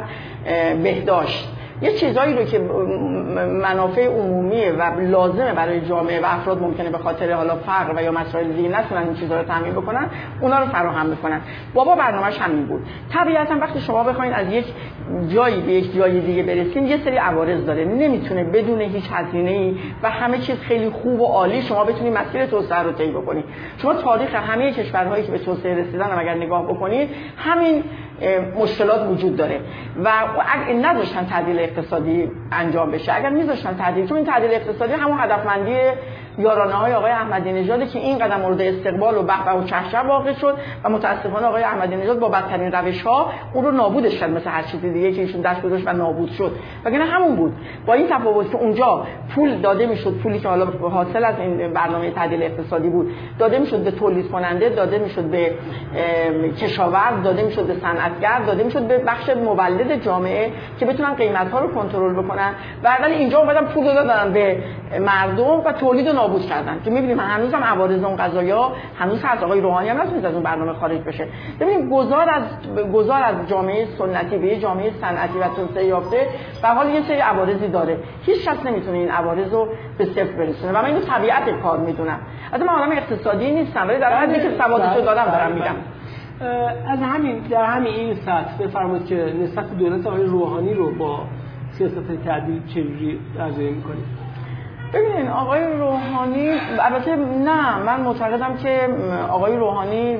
بهداشت. 0.83 1.49
یه 1.81 1.93
چیزایی 1.93 2.33
رو 2.33 2.43
که 2.43 2.59
منافع 3.61 4.07
عمومیه 4.07 4.71
و 4.71 4.99
لازمه 4.99 5.53
برای 5.53 5.81
جامعه 5.81 6.21
و 6.21 6.25
افراد 6.25 6.61
ممکنه 6.61 6.89
به 6.89 6.97
خاطر 6.97 7.31
حالا 7.31 7.55
فقر 7.55 7.93
و 7.95 8.03
یا 8.03 8.11
مسائل 8.11 8.51
دیگه 8.51 8.69
نتونن 8.69 9.01
این 9.01 9.13
چیزا 9.13 9.41
رو 9.41 9.47
تامین 9.47 9.73
بکنن 9.73 10.09
اونا 10.41 10.59
رو 10.59 10.65
فراهم 10.65 11.11
بکنن. 11.11 11.41
بابا 11.73 11.95
برنامهش 11.95 12.39
همین 12.39 12.65
بود. 12.65 12.81
طبیعتا 13.13 13.55
وقتی 13.61 13.79
شما 13.79 14.03
بخواید 14.03 14.33
از 14.33 14.53
یک 14.53 14.65
جایی 15.27 15.61
به 15.61 15.71
یک 15.71 15.95
جای 15.95 16.19
دیگه 16.19 16.43
برسین 16.43 16.87
یه 16.87 16.97
سری 16.97 17.17
عوارض 17.17 17.65
داره. 17.65 17.85
نمی‌تونه 17.85 18.43
بدون 18.43 18.81
هیچ 18.81 19.05
هزینه 19.11 19.51
ای 19.51 19.75
و 20.03 20.09
همه 20.09 20.37
چیز 20.37 20.59
خیلی 20.59 20.89
خوب 20.89 21.21
و 21.21 21.25
عالی 21.25 21.61
شما 21.61 21.83
بتونید 21.83 22.17
مسیر 22.17 22.45
توسعه 22.45 22.79
رو 22.79 22.91
طی 22.91 23.11
بکنید 23.11 23.45
شما 23.77 23.93
تاریخ 23.93 24.35
همه 24.35 24.71
کشورهایی 24.71 25.23
که 25.23 25.31
به 25.31 25.39
توسعه 25.39 25.75
رسیدن 25.75 26.19
اگر 26.19 26.33
نگاه 26.33 26.67
بکنید 26.67 27.09
همین 27.37 27.83
مشکلات 28.59 29.09
وجود 29.09 29.35
داره. 29.37 29.59
و 30.03 30.11
اگر 30.53 30.73
نذاشتن 30.73 31.25
تعدیل 31.25 31.64
اقتصادی 31.65 32.31
انجام 32.51 32.91
بشه. 32.91 33.13
اگر 33.13 33.29
میذاشتن 33.29 33.77
تعدیل 33.77 34.07
چون 34.07 34.17
این 34.17 34.25
تعدیل 34.25 34.51
اقتصادی 34.51 34.93
همون 34.93 35.19
هدفمندی 35.19 35.77
یارانه 36.37 36.73
های 36.73 36.93
آقای 36.93 37.11
احمدی 37.11 37.51
نژاد 37.51 37.89
که 37.89 37.99
این 37.99 38.17
قدم 38.17 38.41
مورد 38.41 38.61
استقبال 38.61 39.17
و 39.17 39.23
بحبه 39.23 39.51
و 39.51 39.63
چهچه 39.63 39.99
واقع 39.99 40.33
شد 40.33 40.57
و 40.83 40.89
متاسفانه 40.89 41.45
آقای 41.47 41.63
احمدی 41.63 41.95
نژاد 41.95 42.19
با 42.19 42.29
بدترین 42.29 42.71
روش 42.71 43.01
ها 43.01 43.31
اون 43.53 43.65
رو 43.65 43.71
نابودش 43.71 44.19
کرد 44.19 44.29
مثل 44.29 44.49
هر 44.49 44.61
چیز 44.61 44.81
دیگه. 44.81 45.11
که 45.11 45.21
ایشون 45.21 45.41
دست 45.41 45.61
گذاشت 45.61 45.87
و 45.87 45.93
نابود 45.93 46.29
شد. 46.29 46.51
وگرنه 46.85 47.05
همون 47.05 47.35
بود. 47.35 47.53
با 47.85 47.93
این 47.93 48.07
تفاوت 48.07 48.51
که 48.51 48.57
اونجا 48.57 49.03
پول 49.35 49.55
داده 49.55 49.85
می‌شد 49.85 50.11
پولی 50.11 50.39
که 50.39 50.47
حالا 50.47 50.65
حاصل 50.65 51.23
از 51.23 51.35
این 51.39 51.73
برنامه 51.73 52.11
تعدیل 52.11 52.43
اقتصادی 52.43 52.89
بود 52.89 53.11
داده 53.39 53.59
می‌شد 53.59 53.83
به 53.83 53.91
تولید 53.91 54.31
کننده 54.31 54.69
داده 54.69 54.97
می‌شد 54.97 55.23
به 55.23 55.53
کشاورز 56.61 57.23
داده 57.23 57.43
می‌شد 57.43 57.67
به 57.67 57.73
صنعتگر 57.73 58.39
داده 58.47 58.63
می‌شد 58.63 58.87
به 58.87 58.97
بخش 58.97 59.29
مولد 59.29 60.03
جامعه 60.03 60.51
که 60.79 60.85
بتونن 60.85 61.13
قیمت 61.13 61.51
ها 61.51 61.59
رو 61.59 61.67
کنترل 61.73 62.13
بکنن. 62.13 62.53
و 62.83 62.97
ولی 63.01 63.13
اینجا 63.13 63.39
اومدن 63.39 63.65
پول 63.65 63.85
دادن 63.85 64.33
به 64.33 64.63
مردم 64.99 65.61
و 65.65 65.71
تولید 65.71 66.07
نابود 66.25 66.45
کردن 66.45 66.81
که 66.85 66.91
می‌بینیم 66.91 67.19
هنوز 67.19 67.53
هم 67.53 67.63
عوارض 67.63 68.03
اون 68.03 68.15
قضایا 68.15 68.71
هنوز 68.99 69.19
از 69.23 69.43
آقای 69.43 69.61
روحانی 69.61 69.89
هم 69.89 70.01
نتونست 70.01 70.25
از 70.25 70.33
اون 70.33 70.43
برنامه 70.43 70.73
خارج 70.73 70.99
بشه. 71.01 71.27
ببینیم 71.59 71.89
گذار 71.89 72.29
از 72.29 72.43
گذار 72.93 73.23
از 73.23 73.35
جامعه 73.47 73.87
سنتی 73.97 74.37
به 74.37 74.57
جامعه 74.57 74.91
صنعتی 75.01 75.39
و 75.39 75.47
توسعه 75.47 75.85
یافته 75.85 76.27
به 76.61 76.67
حال 76.67 76.89
یه 76.89 77.01
سری 77.01 77.19
عوارضی 77.19 77.67
داره. 77.67 77.97
هیچ 78.21 78.47
کس 78.47 78.65
نمی‌تونه 78.65 78.97
این 78.97 79.09
عوارض 79.09 79.53
رو 79.53 79.67
به 79.97 80.05
صفر 80.05 80.31
برسونه 80.37 80.71
و 80.71 80.81
من 80.81 80.85
اینو 80.85 80.99
طبیعت 80.99 81.49
کار 81.63 81.77
می‌دونم. 81.77 82.19
از 82.51 82.61
من 82.61 82.69
آدم 82.69 82.91
اقتصادی 82.91 83.51
نیستم 83.51 83.87
ولی 83.87 83.99
در 83.99 84.15
حدی 84.15 84.33
که 84.33 84.51
سوادشو 84.57 85.01
دادم 85.01 85.25
دارم 85.25 85.51
میگم. 85.51 85.75
از 86.87 86.99
همین 86.99 87.39
در 87.39 87.65
همین 87.65 87.93
این 87.93 88.15
سطح 88.15 88.57
بفرمایید 88.59 89.05
که 89.05 89.33
نسبت 89.43 89.77
دولت 89.77 90.07
آقای 90.07 90.23
روحانی 90.23 90.73
رو 90.73 90.95
با 90.95 91.19
سیاست 91.71 92.25
تعدیل 92.25 92.61
چجوری 92.67 93.19
ارزیابی 93.39 93.73
می‌کنید؟ 93.73 94.24
ببینین 94.95 95.27
آقای 95.27 95.63
روحانی 95.63 96.49
البته 96.79 97.15
نه 97.15 97.79
من 97.79 98.01
معتقدم 98.01 98.57
که 98.57 98.89
آقای 99.29 99.55
روحانی 99.55 100.17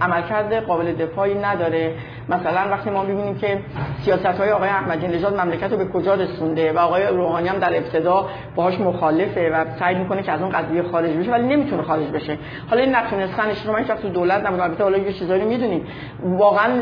عملکرد 0.00 0.54
قابل 0.54 0.92
دفاعی 0.92 1.34
نداره. 1.34 1.94
مثلا 2.28 2.70
وقتی 2.70 2.90
ما 2.90 3.04
ببینیم 3.04 3.38
که 3.38 3.58
سیاست 3.98 4.26
های 4.26 4.50
آقای 4.50 4.68
احمدی 4.68 5.08
نژاد 5.08 5.40
مملکت 5.40 5.72
رو 5.72 5.78
به 5.78 5.84
کجا 5.84 6.14
رسونده 6.14 6.72
و 6.72 6.78
آقای 6.78 7.06
روحانی 7.06 7.48
هم 7.48 7.58
در 7.58 7.76
ابتدا 7.76 8.26
باهاش 8.56 8.80
مخالفه 8.80 9.50
و 9.50 9.64
سعی 9.78 9.94
می‌کنه 9.94 10.22
که 10.22 10.32
از 10.32 10.42
اون 10.42 10.50
قضیه 10.50 10.82
خارج 10.82 11.10
بشه 11.10 11.30
ولی 11.30 11.56
نمی‌تونه 11.56 11.82
خارج 11.82 12.06
بشه. 12.06 12.38
حالا 12.70 12.82
این 12.82 12.94
نتونستنش 12.94 13.66
رو 13.66 13.72
من 13.72 13.84
تو 13.84 14.08
دولت 14.08 14.46
نبود 14.46 14.60
البته 14.60 14.84
حالا 14.84 14.98
یه 14.98 15.12
چیزایی 15.12 15.42
رو 15.42 15.48
می‌دونیم. 15.48 15.86
واقعا 16.22 16.72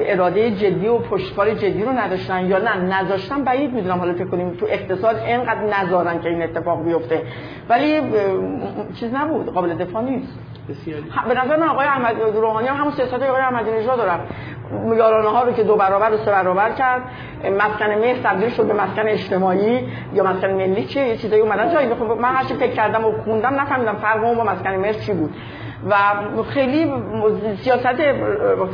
اراده 0.00 0.50
جدی 0.50 0.88
و 0.88 0.98
پشتکار 0.98 1.54
جدی 1.54 1.82
رو 1.82 1.92
نداشتن 1.92 2.46
یا 2.46 2.58
نه 2.58 2.76
نذاشتن 2.76 3.44
بعید 3.44 3.72
می‌دونم 3.72 3.98
حالا 3.98 4.12
فکر 4.12 4.28
کنیم 4.28 4.50
تو 4.50 4.66
اقتصاد 4.68 5.16
اینقدر 5.16 5.60
نذارن 5.60 6.20
که 6.20 6.28
این 6.28 6.38
اتفاق 6.50 6.84
بیفته. 6.84 7.22
ولی 7.68 8.00
چیز 9.00 9.14
نبود. 9.14 9.52
قابل 9.52 9.74
دفاع 9.74 10.02
نیست. 10.02 10.38
به 11.28 11.34
نظر 11.44 11.56
من 11.56 11.68
آقای 11.68 11.86
احمد 11.86 12.16
روحانی 12.34 12.68
هم 12.68 12.76
همون 12.76 12.92
سیاست 12.92 13.14
آقای 13.14 13.40
احمدی 13.40 13.70
نژاد 13.70 13.96
دارن 13.96 14.18
یارانه 14.96 15.28
ها 15.28 15.42
رو 15.42 15.52
که 15.52 15.62
دو 15.62 15.76
برابر 15.76 16.12
و 16.12 16.16
سه 16.16 16.30
برابر 16.30 16.70
کرد. 16.70 17.02
مسکن 17.58 17.86
مهر 17.86 18.16
تبدیل 18.24 18.48
شد 18.48 18.66
به 18.66 18.74
مسکن 18.74 19.08
اجتماعی 19.08 19.88
یا 20.14 20.24
مسکن 20.24 20.50
ملی 20.50 20.84
چیه؟ 20.84 21.08
یه 21.08 21.16
چیزایی 21.16 21.42
اومدن 21.42 21.72
جایی. 21.72 21.94
خب 21.94 22.02
من 22.02 22.34
هرچی 22.34 22.54
فکر 22.54 22.72
کردم 22.72 23.04
و 23.04 23.12
خوندم 23.12 23.60
نفهمیدم 23.60 23.96
فرق 23.96 24.24
اون 24.24 24.36
با 24.36 24.44
مسکن 24.44 24.70
مهر 24.70 24.92
چی 24.92 25.12
بود. 25.12 25.34
و 25.86 26.42
خیلی 26.42 26.92
سیاست 27.62 27.96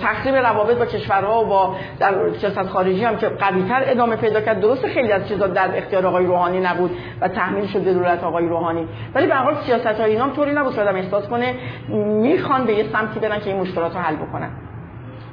تخریب 0.03 0.35
روابط 0.35 0.79
با 0.79 0.87
کشورها 0.87 1.45
و 1.45 1.47
با 1.47 1.77
در 1.99 2.15
سیاست 2.41 2.63
خارجی 2.63 3.05
هم 3.05 3.17
که 3.17 3.29
قویتر 3.29 3.83
ادامه 3.87 4.17
پیدا 4.17 4.41
کرد. 4.41 4.61
درست 4.61 4.87
خیلی 4.87 5.13
از 5.13 5.29
چیزا 5.29 5.47
در 5.47 5.79
اختیار 5.79 6.07
آقای 6.07 6.27
روحانی 6.27 6.61
نبود 6.61 6.91
و 7.21 7.29
تحمیل 7.29 7.67
شد 7.67 7.81
به 7.81 7.95
دولت 7.95 8.25
آقای 8.25 8.49
روحانی. 8.49 8.89
ولی 9.15 9.27
به 9.27 9.35
حال 9.35 9.55
سیاست 9.55 9.87
های 9.87 10.11
اینا 10.11 10.31
طوری 10.31 10.53
نبود 10.53 10.75
که 10.75 10.81
آدم 10.81 10.97
احساس 10.97 11.29
کنه 11.29 11.55
می‌خوان 11.89 12.65
به 12.65 12.75
یه 12.75 12.85
سمتی 12.93 13.21
برن 13.21 13.41
که 13.41 13.51
این 13.51 13.61
مشکلات 13.61 13.93
رو 13.95 14.01
حل 14.01 14.17
بکنن. 14.17 14.51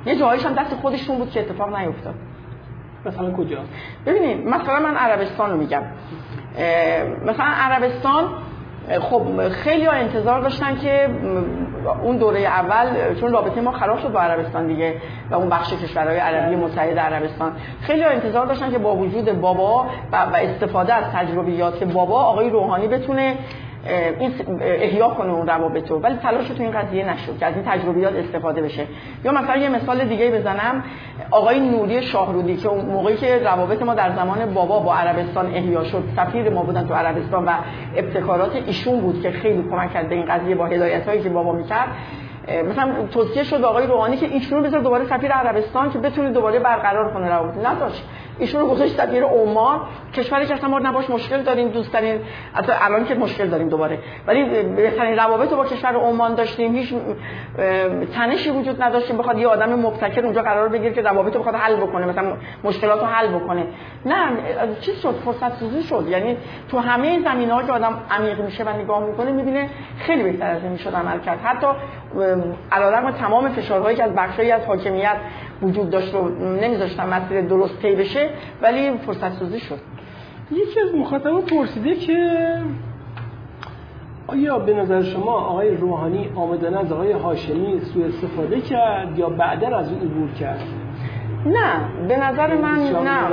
یه 0.05 0.15
جاهایش 0.15 0.45
هم 0.45 0.53
دست 0.53 0.75
خودشون 0.81 1.17
بود 1.17 1.31
که 1.31 1.39
اتفاق 1.39 1.75
نیفتاد. 1.75 2.15
مثلا 3.05 3.31
کجا؟ 3.31 3.57
ببینید 4.05 4.47
مثلا 4.47 4.79
من 4.79 4.95
عربستان 4.95 5.51
رو 5.51 5.57
میگم. 5.57 5.81
مثلا 7.25 7.45
عربستان 7.45 8.23
خب 8.99 9.49
خیلی 9.49 9.85
ها 9.85 9.91
انتظار 9.91 10.41
داشتن 10.41 10.75
که 10.75 11.09
اون 12.03 12.17
دوره 12.17 12.39
اول 12.39 13.15
چون 13.19 13.31
رابطه 13.31 13.61
ما 13.61 13.71
خراب 13.71 13.99
شد 13.99 14.11
با 14.11 14.19
عربستان 14.19 14.67
دیگه 14.67 14.95
و 15.31 15.35
اون 15.35 15.49
بخش 15.49 15.73
کشورهای 15.73 16.17
عربی 16.17 16.55
متحد 16.55 16.99
عربستان. 16.99 17.51
خیلی 17.81 18.03
ها 18.03 18.09
انتظار 18.09 18.45
داشتن 18.45 18.71
که 18.71 18.77
با 18.77 18.95
وجود 18.95 19.41
بابا 19.41 19.85
و 20.11 20.35
استفاده 20.35 20.93
از 20.93 21.03
تجربیات 21.13 21.83
بابا 21.83 22.23
آقای 22.23 22.49
روحانی 22.49 22.87
بتونه 22.87 23.35
این 24.19 24.33
احیا 24.61 25.09
کنه 25.09 25.33
اون 25.33 25.47
روابط 25.47 25.91
رو. 25.91 25.99
ولی 25.99 26.15
تلاش 26.15 26.47
تو 26.47 26.63
این 26.63 26.71
قضیه 26.71 27.13
نشد 27.13 27.37
که 27.39 27.45
از 27.45 27.53
این 27.55 27.63
تجربیات 27.65 28.15
استفاده 28.15 28.61
بشه. 28.61 28.87
یا 29.25 29.31
مثلا 29.31 29.57
یه 29.57 29.69
مثال 29.69 30.03
دیگه 30.03 30.31
بزنم. 30.31 30.83
آقای 31.31 31.59
نوری 31.59 32.01
شاهرودی 32.01 32.55
که 32.55 32.69
اون 32.69 32.85
موقعی 32.85 33.15
که 33.15 33.37
روابط 33.43 33.81
ما 33.81 33.93
در 33.93 34.15
زمان 34.15 34.53
بابا 34.53 34.79
با 34.79 34.95
عربستان 34.95 35.45
احیا 35.45 35.83
شد 35.83 36.03
سفیر 36.15 36.49
ما 36.49 36.63
بودن 36.63 36.87
تو 36.87 36.93
عربستان 36.93 37.45
و 37.45 37.51
ابتکارات 37.95 38.55
ایشون 38.55 38.99
بود 38.99 39.21
که 39.21 39.31
خیلی 39.31 39.63
کمک 39.71 39.93
کرد 39.93 40.09
به 40.09 40.15
این 40.15 40.25
قضیه 40.25 40.55
با 40.55 40.65
هدایت 40.65 41.07
هایی 41.07 41.21
که 41.21 41.29
بابا 41.29 41.51
می‌کرد. 41.51 41.87
مثلا 42.69 43.07
توصیه 43.11 43.43
شد 43.43 43.61
به 43.61 43.67
آقای 43.67 43.87
روحانی 43.87 44.17
که 44.17 44.25
ایشون 44.25 44.63
رو 44.63 44.81
دوباره 44.81 45.05
سفیر 45.05 45.31
عربستان 45.31 45.91
که 45.91 45.99
بتونه 45.99 46.29
دوباره 46.29 46.59
برقرار 46.59 47.13
کنه 47.13 47.29
روابط. 47.29 47.65
نداشت 47.65 48.03
ایشون 48.41 48.61
رو 48.61 48.67
گذاشت 48.67 48.97
سفیر 48.97 49.23
عمان. 49.23 49.79
کشوری 50.13 50.45
که 50.45 50.53
اصلا 50.53 50.69
ما 50.69 50.79
نباش 50.79 51.09
مشکل 51.09 51.41
داریم 51.41 51.67
دوست 51.67 51.93
داریم 51.93 52.21
حتی 52.53 52.71
الان 52.81 53.05
که 53.05 53.15
مشکل 53.15 53.47
داریم 53.47 53.69
دوباره. 53.69 53.99
ولی 54.27 54.63
بهترین 54.63 55.17
روابط 55.17 55.51
رو 55.51 55.57
با 55.57 55.65
کشور 55.65 55.95
عمان 55.95 56.35
داشتیم. 56.35 56.75
هیچ 56.75 56.93
تنشی 58.13 58.49
وجود 58.49 58.83
نداشتیم 58.83 59.17
بخواد 59.17 59.37
یه 59.37 59.47
آدم 59.47 59.79
مبتکر 59.79 60.25
اونجا 60.25 60.41
قرار 60.41 60.69
بگیره 60.69 60.93
که 60.93 61.01
روابط 61.01 61.33
رو 61.33 61.39
بخواد 61.39 61.55
حل 61.55 61.75
بکنه 61.75 62.05
مثلا 62.05 62.33
مشکلات 62.63 62.99
رو 62.99 63.05
حل 63.05 63.27
بکنه. 63.27 63.63
نه 64.05 64.15
چیز 64.79 64.95
شد 65.01 65.15
فرصت 65.25 65.55
سوزی 65.59 65.83
شد. 65.83 66.05
یعنی 66.09 66.37
تو 66.69 66.79
همه 66.79 67.19
زمینه‌ها 67.19 67.63
که 67.63 67.71
آدم 67.71 67.97
عمیق 68.11 68.41
میشه 68.41 68.63
و 68.63 68.69
نگاه 68.69 69.05
می‌کنه 69.05 69.31
می‌بینه 69.31 69.69
خیلی 69.99 70.23
بهتر 70.23 70.51
از 70.51 70.63
این 70.63 70.71
می‌شد 70.71 70.95
عمل 70.95 71.19
کرد. 71.19 71.39
حتی 71.43 71.67
تمام 73.19 73.49
فشارهایی 73.49 73.97
که 73.97 74.03
از 74.03 74.15
بخشی 74.15 74.51
از 74.51 74.65
حاکمیت 74.65 75.17
وجود 75.61 75.89
داشت 75.89 76.15
و 76.15 76.29
نمیذاشتن 76.29 77.09
مسیر 77.09 77.41
درست 77.41 77.81
طی 77.81 77.95
بشه 77.95 78.29
ولی 78.61 78.91
فرصت 78.97 79.33
سازی 79.33 79.59
شد. 79.59 79.79
یکی 80.51 80.79
از 80.79 80.95
مخاطبان 80.95 81.41
پرسیده 81.41 81.95
که 81.95 82.57
آیا 84.27 84.59
به 84.59 84.73
نظر 84.73 85.01
شما 85.01 85.31
آقای 85.31 85.77
روحانی 85.77 86.29
آمدن 86.35 86.73
از 86.73 86.91
آقای 86.91 87.11
هاشمی 87.11 87.79
سوء 87.79 88.05
استفاده 88.05 88.61
کرد 88.61 89.19
یا 89.19 89.29
بعدا 89.29 89.77
از 89.77 89.91
اون 89.91 90.01
عبور 90.01 90.31
کرد؟ 90.31 90.63
نه 91.45 92.07
به 92.07 92.17
نظر 92.17 92.55
من 92.55 92.79
نه. 93.03 93.29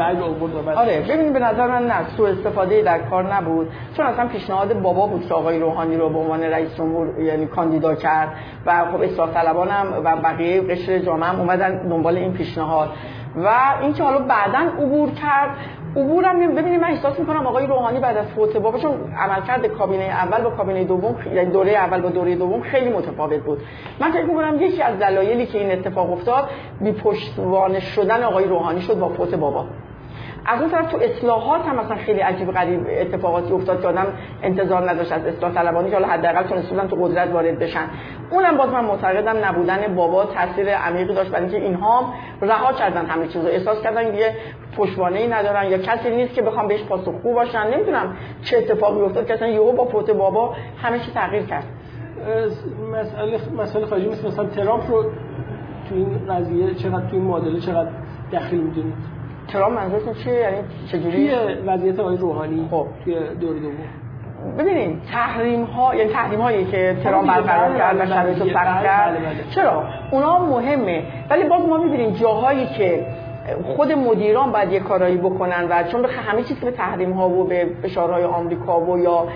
آره 0.77 1.01
ببین 1.09 1.33
به 1.33 1.39
نظر 1.39 1.67
من 1.67 1.87
نه 1.87 1.95
سوء 2.17 2.29
استفاده 2.29 2.83
در 2.83 2.99
کار 2.99 3.35
نبود. 3.35 3.69
چون 3.97 4.07
اصلا 4.07 4.29
پیشنهاد 4.29 4.81
بابا 4.81 5.07
بود 5.07 5.27
که 5.29 5.35
آقای 5.35 5.59
روحانی 5.59 5.97
رو 5.97 6.09
به 6.09 6.19
عنوان 6.19 6.43
رئیس 6.43 6.77
جمهور 6.77 7.21
یعنی 7.21 7.47
کاندیدا 7.47 7.95
کرد. 7.95 8.29
و 8.67 8.85
خب 8.93 9.01
اصلاح 9.01 9.31
طلبانم 9.31 9.87
و 10.05 10.17
بقیه 10.17 10.63
قشر 10.63 10.99
جامعه 10.99 11.29
هم 11.29 11.41
اومدن 11.41 11.89
دنبال 11.89 12.17
این 12.17 12.33
پیشنهاد. 12.33 12.91
و 13.37 13.51
اینکه 13.83 14.03
حالا 14.03 14.19
بعدا 14.19 14.59
عبور 14.59 15.11
کرد 15.11 15.51
عبورم 15.99 16.55
ببینید 16.55 16.81
من 16.81 16.91
احساس 16.91 17.21
می‌کنم 17.21 17.47
آقای 17.47 17.67
روحانی 17.67 17.99
بعد 17.99 18.17
از 18.17 18.27
فوت 18.27 18.57
بابا 18.57 18.79
چون 18.79 18.95
عملکرد 19.19 19.67
کابینه 19.67 20.05
اول 20.05 20.43
با 20.43 20.51
کابینه 20.51 20.85
دوم 20.85 21.17
یعنی 21.35 21.51
دوره 21.51 21.73
اول 21.73 22.01
با 22.01 22.09
دوره 22.09 22.35
دوم 22.35 22.61
خیلی 22.61 22.91
متفاوت 22.91 23.41
بود. 23.41 23.59
من 24.01 24.13
فکر 24.13 24.25
می‌کنم 24.25 24.63
یکی 24.63 24.83
از 24.83 24.99
دلایلی 24.99 25.47
که 25.47 25.59
این 25.59 25.73
اتفاق 25.73 26.13
افتاد 26.13 26.49
بی 26.81 26.93
پشتوانه 26.93 27.81
شدن 27.81 28.23
آقای 28.23 28.45
روحانی 28.45 28.81
شد 28.81 28.99
با 28.99 29.09
فوت 29.09 29.35
بابا. 29.35 29.65
از 30.49 30.61
اون 30.61 30.71
طرف 30.71 30.93
تو 30.93 30.99
اصلاحات 31.03 31.67
هم 31.67 31.77
مثلا 31.77 31.97
خیلی 31.97 32.21
عجیب 32.21 32.53
غریب 32.53 32.87
اتفاقاتی 32.91 33.53
افتاد 33.53 33.81
که 33.83 33.89
آدم 33.89 34.07
انتظار 34.43 34.91
نداشت 34.91 35.13
از 35.13 35.27
اصلاح 35.27 35.53
طلبانی 35.53 35.91
که 35.91 35.97
حالا 35.97 36.09
حداقل 36.09 36.43
تونستن 36.43 36.89
تو 36.89 36.97
قدرت 36.97 37.33
وارد 37.33 37.59
بشن. 37.59 37.87
اونم 38.31 38.57
باز 38.57 38.69
من 38.69 38.85
معتقدم 38.85 39.45
نبودن 39.45 39.95
بابا 39.95 40.25
تاثیر 40.25 40.75
عمیقی 40.75 41.15
داشت 41.15 41.31
برای 41.31 41.43
اینکه 41.43 41.67
اینها 41.67 42.15
رها 42.43 42.73
کردن 42.73 43.07
همه 43.07 43.27
چیزو 43.27 43.49
احساس 43.49 43.83
کردن 43.83 44.11
دیگه 44.11 44.35
پشتوانه 44.77 45.19
ای 45.19 45.29
ندارن 45.29 45.71
یا 45.71 45.79
کسی 45.79 46.11
نیست 46.11 46.35
که 46.35 46.43
بخوام 46.43 46.69
بهش 46.69 46.83
پاسخگو 46.83 47.35
باشن. 47.35 47.75
نمی‌دونم 47.75 48.17
چه 48.43 48.57
اتفاقی 48.57 49.01
افتاد 49.01 49.27
که 49.27 49.35
اصلا 49.35 49.49
یهو 49.49 49.73
با 49.73 49.85
فوت 49.85 50.11
بابا 50.11 50.55
همه 50.83 50.99
چی 50.99 51.13
تغییر 51.13 51.43
کرد. 51.43 51.65
مسئله 52.93 53.39
مسئله 53.59 53.87
خارجی 53.87 54.09
مثل 54.09 54.27
مثلا 54.29 54.45
ترامپ 54.45 54.91
رو 54.91 55.03
تو 55.89 55.95
این 55.95 56.27
قضیه 56.29 56.75
چقدر 56.75 57.07
تو 57.07 57.17
این 57.17 57.23
معادله 57.25 57.61
چقدر 57.61 57.91
دخیل 58.33 58.61
می‌دونید؟ 58.61 59.18
ترامپ 59.49 59.79
منظورتون 59.79 60.15
چیه؟ 60.15 60.35
یعنی 60.35 60.57
چجوری؟ 60.93 61.29
توی 61.29 61.55
وضعیت 61.67 62.01
آقای 62.01 62.17
روحانی 62.17 62.69
خب. 62.71 62.87
توی 63.05 63.15
دور 63.15 63.59
دوم. 63.59 63.73
ببینید 64.59 65.03
تحریم 65.13 65.65
ها 65.65 65.95
یعنی 65.95 66.11
تحریم 66.13 66.41
هایی 66.41 66.65
که 66.65 66.97
ترامپ 67.05 67.29
برقرار 67.29 67.79
کرد 67.79 68.01
و 68.01 68.07
شرایط 68.07 68.39
رو 68.39 68.49
سخت 68.49 68.83
کرد. 68.83 69.17
چرا؟ 69.51 69.85
اونا 70.11 70.39
مهمه. 70.39 71.03
ولی 71.31 71.45
باز 71.45 71.69
ما 71.69 71.79
می‌بینیم 71.79 72.11
جاهایی 72.11 72.67
که 72.67 73.07
خود 73.77 73.93
مدیران 73.93 74.53
باید 74.53 74.73
یه 74.73 74.81
کارایی 74.81 75.17
بکنن 75.17 75.67
و 75.71 75.83
چون 75.83 76.05
همه 76.05 76.43
چیز 76.43 76.57
به 76.61 76.71
تحریم 76.71 77.13
ها 77.13 77.29
و 77.29 77.45
به 77.45 77.67
فشارهای 77.83 78.25
آمریکا 78.25 78.81
و 78.81 78.99
یا 78.99 79.29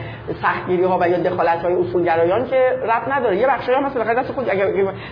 سختگیری 0.43 0.85
ها 0.85 0.99
و 1.01 1.09
یا 1.09 1.19
دخالت 1.19 1.63
های 1.63 1.75
اصولگرایان 1.75 2.47
که 2.47 2.79
رب 2.85 3.13
نداره. 3.13 3.37
یه 3.37 3.47
بخشی 3.47 3.73
هم 3.73 3.85
مثلا 3.85 4.15
دست 4.15 4.33
خود 4.33 4.51
اگر 4.51 4.67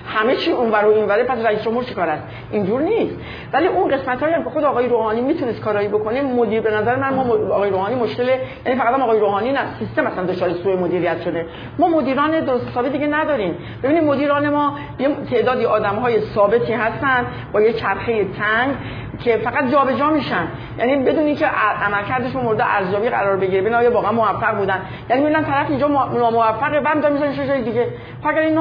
همه 0.07 0.37
چی 0.37 0.53
اونور 0.53 0.85
و 0.85 0.89
اینوره 0.89 1.25
پس 1.25 1.47
رئیس 1.47 1.63
جمهور 1.63 1.85
چیکار 1.85 2.09
است 2.09 2.23
اینجور 2.51 2.81
نیست. 2.81 3.17
ولی 3.53 3.67
اون 3.67 3.89
قسمت 3.89 4.23
هایی 4.23 4.35
که 4.45 4.51
خود 4.51 4.65
آقای 4.65 4.89
روحانی 4.89 5.21
می‌تونست 5.21 5.61
کارایی 5.61 5.89
بکنه 5.89 6.23
مدیر 6.23 6.61
به 6.61 6.71
نظر 6.71 6.97
من 6.97 7.15
ما 7.15 7.23
آقای 7.55 7.71
روحانی 7.71 7.95
مشکل 7.95 8.29
یعنی 8.67 8.79
فقط 8.79 9.01
آقای 9.01 9.21
روحانی 9.21 9.53
نه 9.53 9.61
سیستم 9.79 10.05
مثلا 10.05 10.25
دچار 10.25 10.53
سوء 10.53 10.77
مدیریت 10.77 11.21
شده. 11.23 11.47
ما 11.79 11.89
مدیران 11.89 12.41
درست 12.41 12.69
حسابی 12.69 12.89
دیگه 12.89 13.07
نداریم. 13.07 13.55
ببینید 13.83 14.05
مدیران 14.05 14.49
ما 14.49 14.79
یه 14.99 15.09
تعدادی 15.31 15.65
آدم 15.65 15.97
های 15.97 16.21
ثابتی 16.21 16.73
هستن 16.73 17.27
با 17.53 17.61
یه 17.61 17.73
چرخه 17.73 18.25
تنگ. 18.25 18.75
که 19.19 19.37
فقط 19.37 19.71
جابجا 19.73 19.97
جا 19.97 20.11
میشن. 20.11 20.49
یعنی 20.79 20.97
بدون 20.97 21.25
اینکه 21.25 21.47
عملکردشون 21.47 22.43
مورد 22.43 22.61
ارزیابی 22.61 23.09
قرار 23.09 23.37
بگیره. 23.37 23.61
ببین 23.61 23.75
آیا 23.75 23.93
واقعا 23.93 24.13
موفق 24.13 24.57
بودن. 24.59 24.81
یعنی 25.11 25.23
می‌بینن 25.23 25.45
طرف 25.45 25.71
اینجا 25.71 25.89
ناموفقه 25.89 26.81
بعد 26.81 26.97
می‌ذارن 26.97 27.13
می‌ذارن 27.13 27.49
جای 27.49 27.63
دیگه. 27.63 27.89
اگر 28.25 28.41
این 28.41 28.55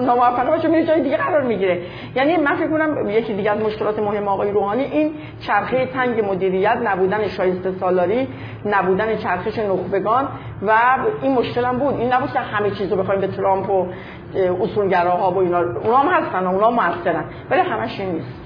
ناموفقه 0.00 0.50
باشه 0.50 0.68
میره 0.68 0.86
جای 0.86 1.02
دیگه 1.02 1.16
قرار 1.16 1.42
می‌گیره. 1.42 1.82
یعنی 2.14 2.36
من 2.36 2.54
فکر 2.54 2.70
کنم 2.70 3.10
یکی 3.10 3.34
دیگه 3.34 3.50
از 3.50 3.60
مشکلات 3.60 3.98
مهم 3.98 4.28
آقای 4.28 4.50
روحانی 4.50 4.82
این 4.82 5.14
چرخه 5.40 5.86
تنگ 5.86 6.24
مدیریت 6.24 6.78
نبودن 6.84 7.28
شایسته 7.28 7.72
سالاری 7.72 8.28
نبودن 8.66 9.16
چرخش 9.16 9.58
نخبگان 9.58 10.28
و 10.62 10.72
این 11.22 11.32
مشکل 11.34 11.64
هم 11.64 11.78
بود. 11.78 11.94
این 11.94 12.12
نبود 12.12 12.32
که 12.32 12.38
همه 12.38 12.70
چیز 12.70 12.92
رو 12.92 13.02
بخوایم 13.02 13.20
به 13.20 13.26
ترامپ 13.26 13.70
و 13.70 13.86
اصولگراها 14.62 15.30
و 15.30 15.38
اینا 15.38 15.58
اونا 15.58 15.96
هم 15.96 16.22
هستن 16.22 16.46
اونا 16.46 16.70
موثرن. 16.70 17.24
ولی 17.50 17.60
همش 17.60 18.00
این 18.00 18.12
نیست. 18.12 18.43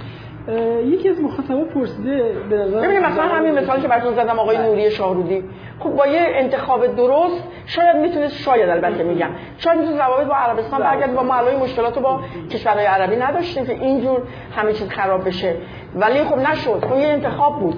یکی 0.84 1.08
از 1.08 1.20
مخاطبا 1.20 1.64
پرسیده 1.64 2.32
به 2.50 2.56
نظر 2.56 2.78
ببینید 2.78 3.02
مثلا 3.02 3.22
همین 3.22 3.58
مثالی 3.58 3.82
که 3.82 3.88
براتون 3.88 4.14
زدم 4.14 4.38
آقای 4.38 4.56
بله. 4.56 4.66
نوری 4.66 4.90
شاهرودی. 4.90 5.44
خب 5.80 5.90
با 5.90 6.06
یه 6.06 6.20
انتخاب 6.20 6.96
درست 6.96 7.44
شاید 7.66 7.96
می‌تونست 7.96 8.36
شاید 8.36 8.68
البته 8.68 9.02
میگم 9.02 9.28
شاید 9.58 9.78
می‌تونست 9.78 10.00
روابط 10.00 10.26
با 10.26 10.34
عربستان 10.34 10.80
بله. 10.80 10.90
برگرد 10.90 11.14
با 11.14 11.22
معلای 11.22 11.56
مشکلات 11.56 11.96
رو 11.96 12.02
با 12.02 12.20
کشورهای 12.50 12.86
عربی 12.86 13.16
نداشتیم 13.16 13.66
که 13.66 13.72
اینجور 13.72 14.22
همه 14.56 14.72
چیز 14.72 14.88
خراب 14.88 15.26
بشه. 15.26 15.54
ولی 15.94 16.24
خب 16.24 16.38
نشد. 16.38 16.84
اون 16.90 17.00
یه 17.00 17.08
انتخاب 17.08 17.60
بود. 17.60 17.76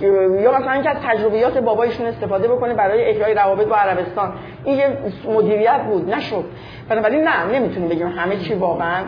یا 0.00 0.58
مثلا 0.58 0.72
اینکه 0.72 0.90
از 0.90 0.96
تجربیات 1.06 1.58
بابایشون 1.58 2.06
استفاده 2.06 2.48
بکنه 2.48 2.74
برای 2.74 3.10
احیای 3.10 3.34
روابط 3.34 3.66
با 3.66 3.76
عربستان. 3.76 4.32
این 4.64 4.78
یه 4.78 4.98
مدیریت 5.28 5.80
بود. 5.88 6.14
نشد. 6.14 6.44
بنابراین 6.88 7.24
نه 7.24 7.46
نمی‌تونیم 7.46 7.88
بگیم 7.88 8.08
همه 8.08 8.36
چی 8.36 8.54
واقعا 8.54 9.04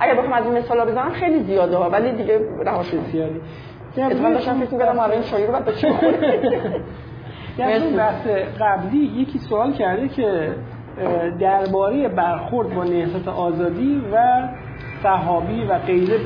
اگر 0.00 0.14
بخوام 0.14 0.32
از 0.32 0.44
این 0.44 0.58
مثالا 0.58 0.84
بزنم 0.84 1.12
خیلی 1.12 1.42
زیاده 1.42 1.76
ها 1.76 1.90
ولی 1.90 2.12
دیگه 2.12 2.40
رها 2.64 2.82
شد 2.82 3.04
زیادی 3.12 3.40
اتفاقا 3.96 4.30
داشتم 4.30 4.60
فکر 4.60 4.74
می‌کردم 4.74 4.98
الان 4.98 5.10
این 5.10 5.22
شایی 5.22 5.46
رو 5.46 5.52
به 5.52 5.72
چی 5.72 5.86
در 7.58 7.78
بحث 7.78 8.26
قبلی 8.60 8.98
یکی 8.98 9.38
سوال 9.38 9.72
کرده 9.72 10.08
که 10.08 10.54
درباره 11.40 12.08
برخورد 12.08 12.74
با 12.74 12.84
نهضت 12.84 13.28
آزادی 13.28 14.02
و 14.12 14.48
صحابی 15.02 15.64
و 15.64 15.78
غیره 15.78 16.18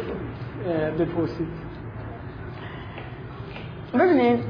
بپرسید. 0.98 1.48
ببینید 3.94 4.44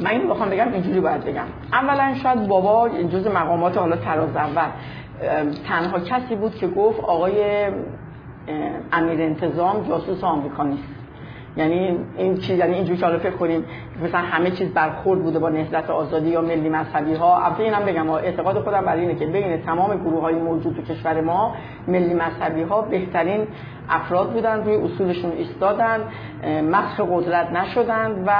من 0.00 0.10
این 0.10 0.28
بخوام 0.28 0.50
بگم 0.50 0.72
اینجوری 0.72 1.00
باید 1.00 1.24
بگم. 1.24 1.44
اولا 1.72 2.14
شاید 2.14 2.48
بابا 2.48 2.88
جز 2.88 3.26
مقامات 3.26 3.78
حالا 3.78 3.96
تراز 3.96 4.36
اول 4.36 4.68
تنها 5.68 6.00
کسی 6.00 6.34
بود 6.36 6.54
که 6.54 6.66
گفت 6.66 7.00
آقای 7.00 7.66
امیر 8.92 9.22
انتظام 9.22 9.88
جاسوس 9.88 10.24
آمریکا 10.24 10.62
نیست. 10.62 10.82
یعنی 11.56 11.98
این 12.18 12.36
چیز 12.38 12.58
یعنی 12.58 12.74
اینجوری 12.74 12.98
که 12.98 13.06
فکر 13.18 13.36
کنیم 13.36 13.64
مثلا 14.02 14.20
همه 14.20 14.50
چیز 14.50 14.74
برخورد 14.74 15.22
بوده 15.22 15.38
با 15.38 15.48
نهضت 15.48 15.90
آزادی 15.90 16.28
یا 16.28 16.40
ملی 16.40 16.68
مذهبی 16.68 17.14
ها 17.14 17.44
البته 17.44 17.62
اینم 17.62 17.84
بگم 17.84 18.10
اعتقاد 18.10 18.58
خودم 18.64 18.84
بر 18.84 18.96
اینه 18.96 19.14
که 19.14 19.26
بین 19.26 19.62
تمام 19.62 19.96
گروه 19.96 20.22
های 20.22 20.34
موجود 20.34 20.76
تو 20.76 20.94
کشور 20.94 21.20
ما 21.20 21.54
ملی 21.88 22.14
مذهبی 22.14 22.62
ها 22.62 22.82
بهترین 22.82 23.46
افراد 23.88 24.32
بودن 24.32 24.64
روی 24.64 24.76
اصولشون 24.76 25.32
ایستادن 25.32 26.00
مسخ 26.70 27.00
قدرت 27.00 27.52
نشدن 27.52 28.24
و 28.26 28.30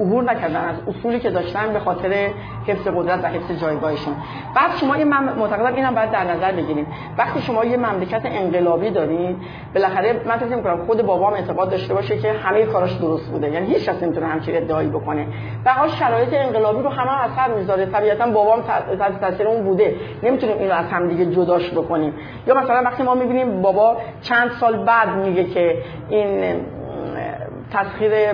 عبور 0.00 0.24
نکردن 0.24 0.64
از 0.64 0.76
اصولی 0.88 1.20
که 1.20 1.30
داشتن 1.30 1.72
به 1.72 1.78
خاطر 1.78 2.28
حفظ 2.66 2.88
قدرت 2.88 3.24
و 3.24 3.26
حفظ 3.26 3.60
جایگاهشون. 3.60 4.14
بعد 4.56 4.76
شما 4.76 4.96
یه 4.96 5.04
مم... 5.04 5.32
معتقدم 5.38 5.74
اینم 5.74 5.94
باید 5.94 6.10
در 6.10 6.24
نظر 6.24 6.52
بگیریم. 6.52 6.86
وقتی 7.18 7.40
شما 7.40 7.64
یه 7.64 7.76
مملکت 7.76 8.22
انقلابی 8.24 8.90
دارید 8.90 9.36
بالاخره 9.74 10.20
من 10.26 10.36
فکر 10.36 10.56
می‌کنم 10.56 10.86
خود 10.86 11.02
بابام 11.02 11.32
اعتقاد 11.32 11.70
داشته 11.70 11.94
باشه 11.94 12.18
که 12.18 12.32
همه 12.32 12.66
کاراش 12.66 12.92
درست 12.92 13.30
بوده. 13.30 13.50
یعنی 13.50 13.66
هیچ 13.66 13.88
کس 13.88 14.02
نمی‌تونه 14.02 14.26
همچین 14.26 14.56
ادعایی 14.56 14.88
بکنه. 14.92 15.26
و 15.64 15.72
حال 15.72 15.88
شرایط 15.88 16.28
انقلابی 16.32 16.82
رو 16.82 16.88
همه 16.88 17.22
اثر 17.22 17.54
می‌ذاره. 17.54 17.86
طبیعتا 17.86 18.26
بابام 18.26 18.62
تحت 18.98 19.20
تاثیر 19.20 19.48
اون 19.48 19.64
بوده. 19.64 19.96
نمی‌تونیم 20.22 20.58
اینو 20.58 20.74
از 20.74 20.86
هم 20.86 21.08
دیگه 21.08 21.26
جداش 21.26 21.70
بکنیم. 21.70 22.14
یا 22.46 22.54
مثلا 22.54 22.82
وقتی 22.84 23.02
ما 23.02 23.14
می‌بینیم 23.14 23.62
بابا 23.62 23.96
چند 24.20 24.50
سال 24.50 24.84
بعد 24.84 25.08
میگه 25.08 25.44
که 25.44 25.76
این 26.08 26.54
تسخیر 27.72 28.32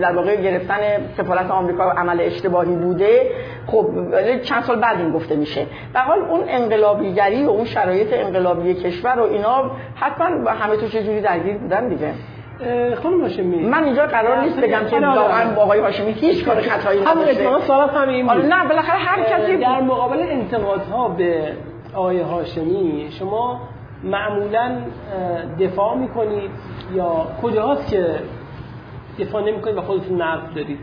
در 0.00 0.16
واقع 0.16 0.36
گرفتن 0.36 0.76
سفارت 1.16 1.50
آمریکا 1.50 1.84
عمل 1.84 2.20
اشتباهی 2.20 2.76
بوده 2.76 3.30
خب 3.66 3.86
چند 4.42 4.62
سال 4.62 4.80
بعد 4.80 4.98
این 4.98 5.12
گفته 5.12 5.36
میشه. 5.36 5.66
در 5.94 6.00
حال 6.00 6.18
اون 6.18 6.40
انقلابیگری 6.48 7.44
و 7.44 7.50
اون 7.50 7.64
شرایط 7.64 8.08
انقلابی 8.12 8.74
کشور 8.74 9.18
و 9.18 9.22
اینا 9.22 9.70
حتما 9.94 10.50
همه 10.50 10.76
تو 10.76 10.88
چه 10.88 11.02
جوری 11.02 11.20
درگیر 11.20 11.58
بودن 11.58 11.88
دیگه. 11.88 12.12
خانم 13.02 13.20
هاشمی. 13.20 13.68
من 13.68 13.84
اینجا 13.84 14.06
قرار 14.06 14.40
نیست 14.40 14.60
بگم 14.60 14.84
که 14.90 15.00
واقعا 15.00 15.54
با 15.54 15.62
آقای 15.62 15.80
هاشمی 15.80 16.12
هیچ 16.12 16.44
کار 16.44 16.60
خطایی 16.60 17.00
نداشته 17.00 17.20
هم 17.20 17.28
اتفاقا 17.28 17.60
سوال 17.60 17.88
همین 17.88 18.26
بود 18.26 18.44
نه 18.44 18.68
بالاخره 18.68 18.98
هر 18.98 19.22
کسی 19.22 19.56
در 19.56 19.80
مقابل 19.80 20.20
انتقادها 20.20 21.08
به 21.08 21.52
آقای 21.94 22.20
هاشمی 22.20 23.08
شما 23.18 23.60
معمولا 24.04 24.76
دفاع 25.60 25.96
می‌کنید 25.96 26.50
یا 26.94 27.26
کجاست 27.42 27.90
که 27.90 28.06
دفاع 29.18 29.42
نمی‌کنید 29.42 29.76
و 29.76 29.80
خودتون 29.80 30.22
نقد 30.22 30.54
دارید؟ 30.54 30.78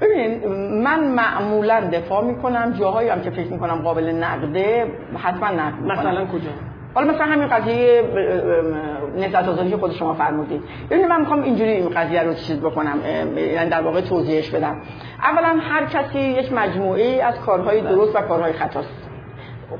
ببین 0.00 0.48
من 0.82 1.04
معمولا 1.04 1.80
دفاع 1.92 2.24
می‌کنم 2.24 2.72
جاهایی 2.80 3.08
هم 3.08 3.20
که 3.20 3.30
فکر 3.30 3.52
می‌کنم 3.52 3.74
قابل 3.74 4.08
نقده 4.10 4.86
حتما 5.16 5.48
نقد 5.48 5.82
مثلا 5.84 6.26
کجا؟ 6.26 6.50
حالا 6.94 7.12
مثلا 7.12 7.26
همین 7.26 7.48
قضیه 7.48 8.02
نسبت 9.16 9.48
آزادی 9.48 9.70
که 9.70 9.76
خود 9.76 9.92
شما 9.92 10.14
فرمودید. 10.14 10.62
ببینید 10.90 11.08
من 11.08 11.20
می‌خوام 11.20 11.42
اینجوری 11.42 11.70
این 11.70 11.88
قضیه 11.88 12.22
رو 12.22 12.34
چیز 12.34 12.60
بکنم 12.60 12.98
یعنی 13.36 13.70
در 13.70 13.82
واقع 13.82 14.00
توضیحش 14.00 14.50
بدم. 14.50 14.82
اولا 15.22 15.60
هر 15.60 15.86
کسی 15.86 16.18
یک 16.18 16.52
مجموعه 16.52 17.22
از 17.22 17.40
کارهای 17.40 17.80
درست 17.80 18.16
و 18.16 18.20
کارهای 18.20 18.52
خطاست. 18.52 19.08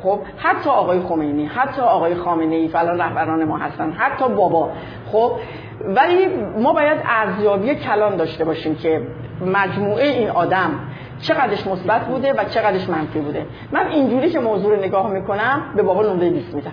خب 0.02 0.20
حتی 0.36 0.70
آقای 0.70 1.00
خمینی 1.00 1.46
حتی 1.46 1.82
آقای 1.82 2.14
خامنه 2.14 2.54
ای 2.54 2.68
فلان 2.68 3.00
رهبران 3.00 3.44
ما 3.44 3.58
هستن 3.58 3.92
حتی 3.92 4.28
بابا. 4.28 4.70
خب 5.12 5.32
ولی 5.84 6.26
ما 6.58 6.72
باید 6.72 6.98
ارزیابی 7.04 7.74
کلان 7.74 8.16
داشته 8.16 8.44
باشیم 8.44 8.74
که 8.74 9.02
مجموعه 9.46 10.06
این 10.06 10.30
آدم 10.30 10.70
چقدرش 11.20 11.66
مثبت 11.66 12.06
بوده 12.06 12.32
و 12.32 12.44
چقدرش 12.44 12.88
منفی 12.88 13.20
بوده. 13.20 13.46
من 13.72 13.86
اینجوری 13.86 14.30
که 14.30 14.40
موضوع 14.40 14.76
رو 14.76 14.82
نگاه 14.82 15.10
می‌کنم 15.10 15.62
به 15.76 15.82
بابا 15.82 16.02
نمره 16.02 16.30
20 16.30 16.54
میدم. 16.54 16.72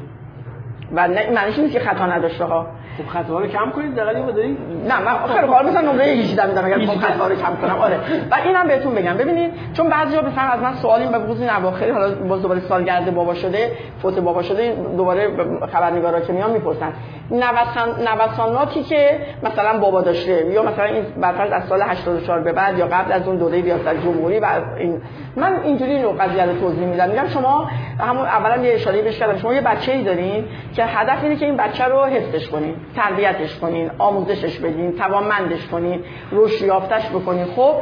و 0.95 1.07
معنیش 1.07 1.59
نیست 1.59 1.73
که 1.73 1.79
خطا 1.79 2.05
نداشته 2.05 2.45
ها 2.45 2.67
خب 3.03 3.09
خطا 3.09 3.39
رو 3.39 3.47
کم 3.47 3.71
کنید 3.71 3.95
دقیقاً 3.95 4.19
یه 4.19 4.25
مقداری 4.25 4.57
نه 4.87 5.01
من 5.01 5.33
خیلی 5.33 5.47
کار 5.47 5.65
مثلا 5.65 5.91
نمره 5.91 6.05
18 6.05 6.47
میدم 6.47 6.65
اگر 6.65 6.85
خب 6.85 6.99
خطا 6.99 7.27
رو 7.27 7.35
کم 7.35 7.55
کنم. 7.61 7.75
آره. 7.75 7.97
و 8.31 8.35
اینم 8.45 8.67
بهتون 8.67 8.95
بگم. 8.95 9.17
ببینید 9.17 9.51
چون 9.73 9.89
بعضیا 9.89 10.21
مثلا 10.21 10.43
از 10.43 10.59
من 10.59 10.73
سوالی 10.73 11.07
به 11.07 11.19
خصوص 11.19 11.39
این 11.39 11.49
اواخر 11.49 11.91
حالا 11.91 12.15
باز 12.15 12.41
دوباره 12.41 12.59
سالگرد 12.59 13.15
بابا 13.15 13.33
شده 13.33 13.71
فوت 14.01 14.19
بابا 14.19 14.41
شده 14.41 14.75
دوباره 14.97 15.29
خبرنگارا 15.71 16.19
که 16.19 16.33
میان 16.33 16.51
می‌پرسن. 16.51 16.93
نوساناتی 17.31 18.83
که 18.83 19.19
مثلا 19.43 19.79
بابا 19.79 20.01
داشته 20.01 20.45
یا 20.45 20.63
مثلا 20.63 20.85
این 20.85 21.03
برفرض 21.21 21.51
از 21.51 21.63
سال 21.63 21.81
84 21.81 22.39
به 22.39 22.51
بعد 22.53 22.77
یا 22.77 22.87
قبل 22.87 23.11
از 23.11 23.27
اون 23.27 23.37
دوره 23.37 23.61
ریاست 23.61 23.89
جمهوری 24.03 24.39
و 24.39 24.47
این. 24.77 25.01
من 25.35 25.59
اینجوری 25.63 26.03
رو 26.03 26.11
قضیه 26.11 26.45
رو 26.45 26.59
توضیح 26.59 26.85
میدم. 26.87 27.09
میگم 27.09 27.27
شما 27.27 27.69
همون 27.99 28.25
اولا 28.25 28.63
یه 28.63 28.73
اشاره 28.73 29.01
بهش 29.01 29.19
کردم. 29.19 29.37
شما 29.37 29.53
یه 29.53 29.61
بچه‌ای 29.61 30.03
دارین 30.03 30.45
که 30.75 30.85
هدف 30.85 31.23
اینه 31.23 31.35
که 31.35 31.45
این 31.45 31.57
بچه 31.57 31.85
رو 31.85 32.05
حفظش 32.05 32.49
کنین. 32.49 32.75
تربیتش 32.95 33.59
کنین 33.59 33.91
آموزشش 33.97 34.59
بدین 34.59 34.91
توانمندش 34.95 35.67
کنین 35.67 36.03
رشد 36.31 36.65
یافتش 36.65 37.09
بکنین. 37.09 37.45
خب 37.45 37.73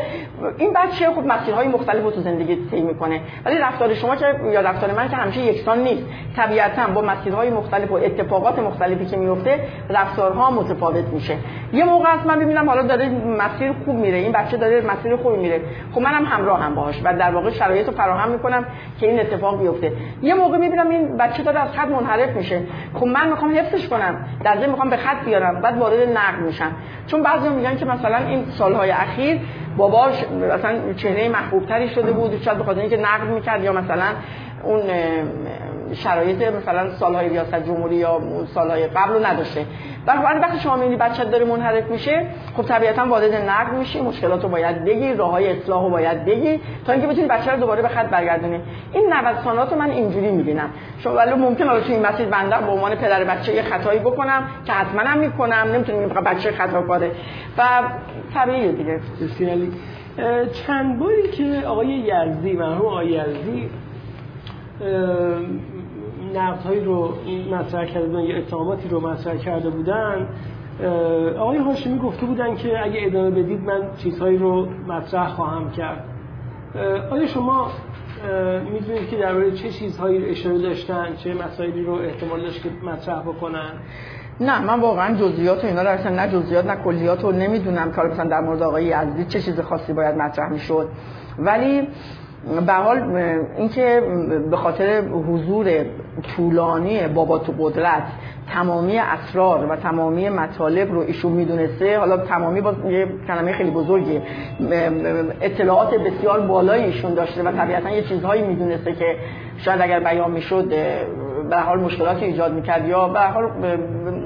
این 0.57 0.73
بچه 0.73 1.09
خب 1.11 1.25
مسیرهای 1.25 1.67
مختلف 1.67 2.03
رو 2.03 2.11
تو 2.11 2.21
زندگی 2.21 2.67
طی 2.71 2.81
می‌کنه. 2.81 3.21
ولی 3.45 3.57
رفتار 3.57 3.93
شما 3.93 4.15
که 4.15 4.25
یا 4.53 4.61
رفتار 4.61 4.91
من 4.91 5.09
که 5.09 5.15
همیشه 5.15 5.41
یکسان 5.41 5.79
نیست. 5.79 6.03
طبیعتا 6.35 6.87
با 6.87 7.01
مسیرهای 7.01 7.49
مختلف 7.49 7.91
و 7.91 7.95
اتفاقات 7.95 8.59
مختلفی 8.59 9.05
که 9.05 9.17
میفته 9.17 9.59
رفتارها 9.89 10.51
متفاوت 10.51 11.05
میشه. 11.05 11.37
یه 11.73 11.85
موقع 11.85 12.13
است 12.13 12.25
من 12.25 12.39
ببینم 12.39 12.69
حالا 12.69 12.81
داره 12.81 13.09
مسیر 13.25 13.73
خوب 13.85 13.95
میره 13.95 14.17
این 14.17 14.31
بچه 14.31 14.57
داره 14.57 14.81
مسیر 14.81 15.15
خوبی 15.15 15.37
میره. 15.37 15.61
خب 15.93 16.01
منم 16.01 16.25
همراه 16.25 16.59
هم 16.61 16.75
باهاش 16.75 17.01
و 17.03 17.13
در 17.13 17.31
واقع 17.31 17.49
شرایط 17.49 17.87
رو 17.87 17.93
فراهم 17.93 18.31
می‌کنم 18.31 18.65
که 18.99 19.07
این 19.07 19.19
اتفاق 19.19 19.61
بیفته. 19.61 19.91
یه 20.21 20.33
موقع 20.33 20.57
می‌بینم 20.57 20.89
این 20.89 21.17
بچه 21.17 21.43
داره 21.43 21.59
از 21.59 21.71
خط 21.71 21.87
منحرف 21.87 22.29
میشه. 22.29 22.61
خب 22.93 23.05
من 23.05 23.29
می‌خوام 23.29 23.57
حفظش 23.57 23.87
کنم. 23.87 24.25
در 24.43 24.57
ضمن 24.57 24.69
می‌خوام 24.69 24.89
به 24.97 25.03
خط 25.03 25.25
بیارم 25.25 25.61
بعد 25.61 25.77
وارد 25.77 26.09
نقد 26.09 26.39
میشم. 26.45 26.71
چون 27.07 27.23
بعضی 27.23 27.49
میگن 27.49 27.77
که 27.77 27.85
مثلا 27.85 28.17
این 28.17 28.45
سالهای 28.45 28.91
اخیر 28.91 29.39
باباش 29.77 30.23
مثلا 30.31 30.93
چهره 30.93 31.29
محبوب 31.29 31.65
تری 31.65 31.89
شده 31.89 32.11
بود 32.11 32.41
شاید 32.41 32.57
بخاطر 32.57 32.79
اینکه 32.79 32.97
نقد 32.97 33.27
می‌کرد 33.27 33.63
یا 33.63 33.73
مثلا 33.73 34.05
اون 34.63 34.81
شرایط 35.93 36.41
مثلا 36.53 36.91
سالهای 36.91 37.29
ریاست 37.29 37.55
جمهوری 37.55 37.95
یا 37.95 38.21
سالهای 38.53 38.87
قبل 38.87 39.13
رو 39.13 39.25
نداشته. 39.25 39.65
ولی 40.07 40.39
وقتی 40.39 40.59
شما 40.59 40.75
می‌بینی 40.75 40.95
بچه 40.95 41.25
داره 41.25 41.45
منحرف 41.45 41.91
میشه 41.91 42.25
خب 42.57 42.63
طبیعتا 42.63 43.05
وارد 43.05 43.33
نقد 43.33 43.73
میشی 43.73 44.01
مشکلات 44.01 44.43
رو 44.43 44.49
باید 44.49 44.85
بگی 44.85 45.13
راه 45.13 45.31
های 45.31 45.51
اصلاح 45.51 45.83
رو 45.83 45.89
باید 45.89 46.25
بگی 46.25 46.61
تا 46.85 46.93
اینکه 46.93 47.07
بتونی 47.07 47.27
بچه 47.27 47.51
رو 47.51 47.59
دوباره 47.59 47.81
به 47.81 47.87
خط 47.87 48.05
برگردونی. 48.05 48.59
این 48.93 49.13
نوسانات 49.13 49.73
رو 49.73 49.79
من 49.79 49.89
اینجوری 49.89 50.31
می‌بینم. 50.31 50.69
شما 50.99 51.13
ولی 51.13 51.33
ممکن 51.33 51.67
حالا 51.67 51.79
تو 51.79 51.91
این 51.91 52.05
مسیر 52.05 52.25
بنده 52.25 52.65
به 52.65 52.71
عنوان 52.71 52.95
پدر 52.95 53.23
بچه 53.23 53.53
یه 53.53 53.61
خطایی 53.61 53.99
بکنم 53.99 54.43
که 54.65 54.73
حتما 54.73 55.01
هم 55.01 55.17
می‌کنم 55.17 55.67
نمی‌تونیم 55.73 56.09
بچه 56.09 56.51
خطا 56.51 56.81
کنه 56.81 57.11
و 57.57 57.63
طبیعیه 58.33 58.71
دیگه. 58.71 58.99
چند 60.67 60.99
باری 60.99 61.27
که 61.31 61.67
آقای 61.67 61.87
یزدی 61.87 62.53
مرحوم 62.53 62.85
آقای 62.85 63.07
یزدی 63.07 63.69
هایی 66.35 66.83
رو 66.83 67.13
مطرح 67.51 67.85
کرده 67.85 68.07
بودن 68.07 68.23
یا 68.23 68.37
اتهاماتی 68.37 68.89
رو 68.89 69.07
مطرح 69.07 69.37
کرده 69.37 69.69
بودن 69.69 70.27
آقای 71.39 71.57
هاشمی 71.57 71.99
گفته 71.99 72.25
بودن 72.25 72.55
که 72.55 72.83
اگه 72.83 72.99
ادامه 73.03 73.29
بدید 73.29 73.63
من 73.63 73.81
چیزهایی 73.97 74.37
رو 74.37 74.67
مطرح 74.87 75.27
خواهم 75.27 75.71
کرد. 75.71 76.03
آیا 77.11 77.27
شما 77.27 77.71
می‌دونید 78.73 79.09
که 79.09 79.17
درباره 79.17 79.51
چه 79.51 79.69
چیزهایی 79.69 80.29
اشاره 80.29 80.57
داشتن 80.57 81.15
چه 81.15 81.33
مسائلی 81.33 81.83
رو 81.83 81.93
احتمال 81.93 82.41
داشت 82.41 82.63
که 82.63 82.69
مطرح 82.83 83.19
بکنن؟ 83.19 83.71
نه 84.39 84.65
من 84.65 84.79
واقعا 84.79 85.15
جزئیات 85.15 85.65
اینا 85.65 85.81
رو 85.81 85.87
اصلا 85.87 86.15
نه 86.15 86.31
جزئیات 86.31 86.65
نه 86.65 86.75
کلیات 86.83 87.23
رو 87.23 87.31
نمی‌دونم 87.31 87.91
که 87.91 88.01
مثلا 88.01 88.29
در 88.29 88.41
مورد 88.41 88.61
آقای 88.61 88.91
عزیزی 88.91 89.25
چه 89.25 89.39
چیز 89.41 89.59
خاصی 89.59 89.93
باید 89.93 90.15
مطرح 90.15 90.49
می‌شد. 90.49 90.89
ولی 91.39 91.87
به 92.67 92.73
حال 92.73 92.97
اینکه 93.57 94.01
به 94.51 94.57
خاطر 94.57 95.01
حضور 95.01 95.85
طولانی 96.35 97.07
بابا 97.07 97.39
تو 97.39 97.53
قدرت 97.59 98.03
تمامی 98.53 98.99
اسرار 98.99 99.65
و 99.65 99.75
تمامی 99.75 100.29
مطالب 100.29 100.93
رو 100.93 100.99
ایشون 100.99 101.31
می‌دونسته 101.31 101.99
حالا 101.99 102.17
تمامی 102.17 102.61
با 102.61 102.73
یه 102.89 103.07
کلمه 103.27 103.51
خیلی 103.51 103.71
بزرگی 103.71 104.21
اطلاعات 105.41 105.93
بسیار 105.93 106.39
بالایی 106.39 106.83
ایشون 106.83 107.13
داشته 107.13 107.43
و 107.43 107.51
طبیعتا 107.51 107.89
یه 107.89 108.01
چیزهایی 108.01 108.41
می‌دونسته 108.41 108.93
که 108.93 109.15
شاید 109.57 109.81
اگر 109.81 109.99
بیان 109.99 110.31
می‌شد 110.31 110.69
به 111.49 111.57
حال 111.57 111.79
مشکلاتی 111.79 112.25
ایجاد 112.25 112.53
می‌کرد 112.53 112.87
یا 112.87 113.07
به 113.07 113.19
حال 113.19 113.51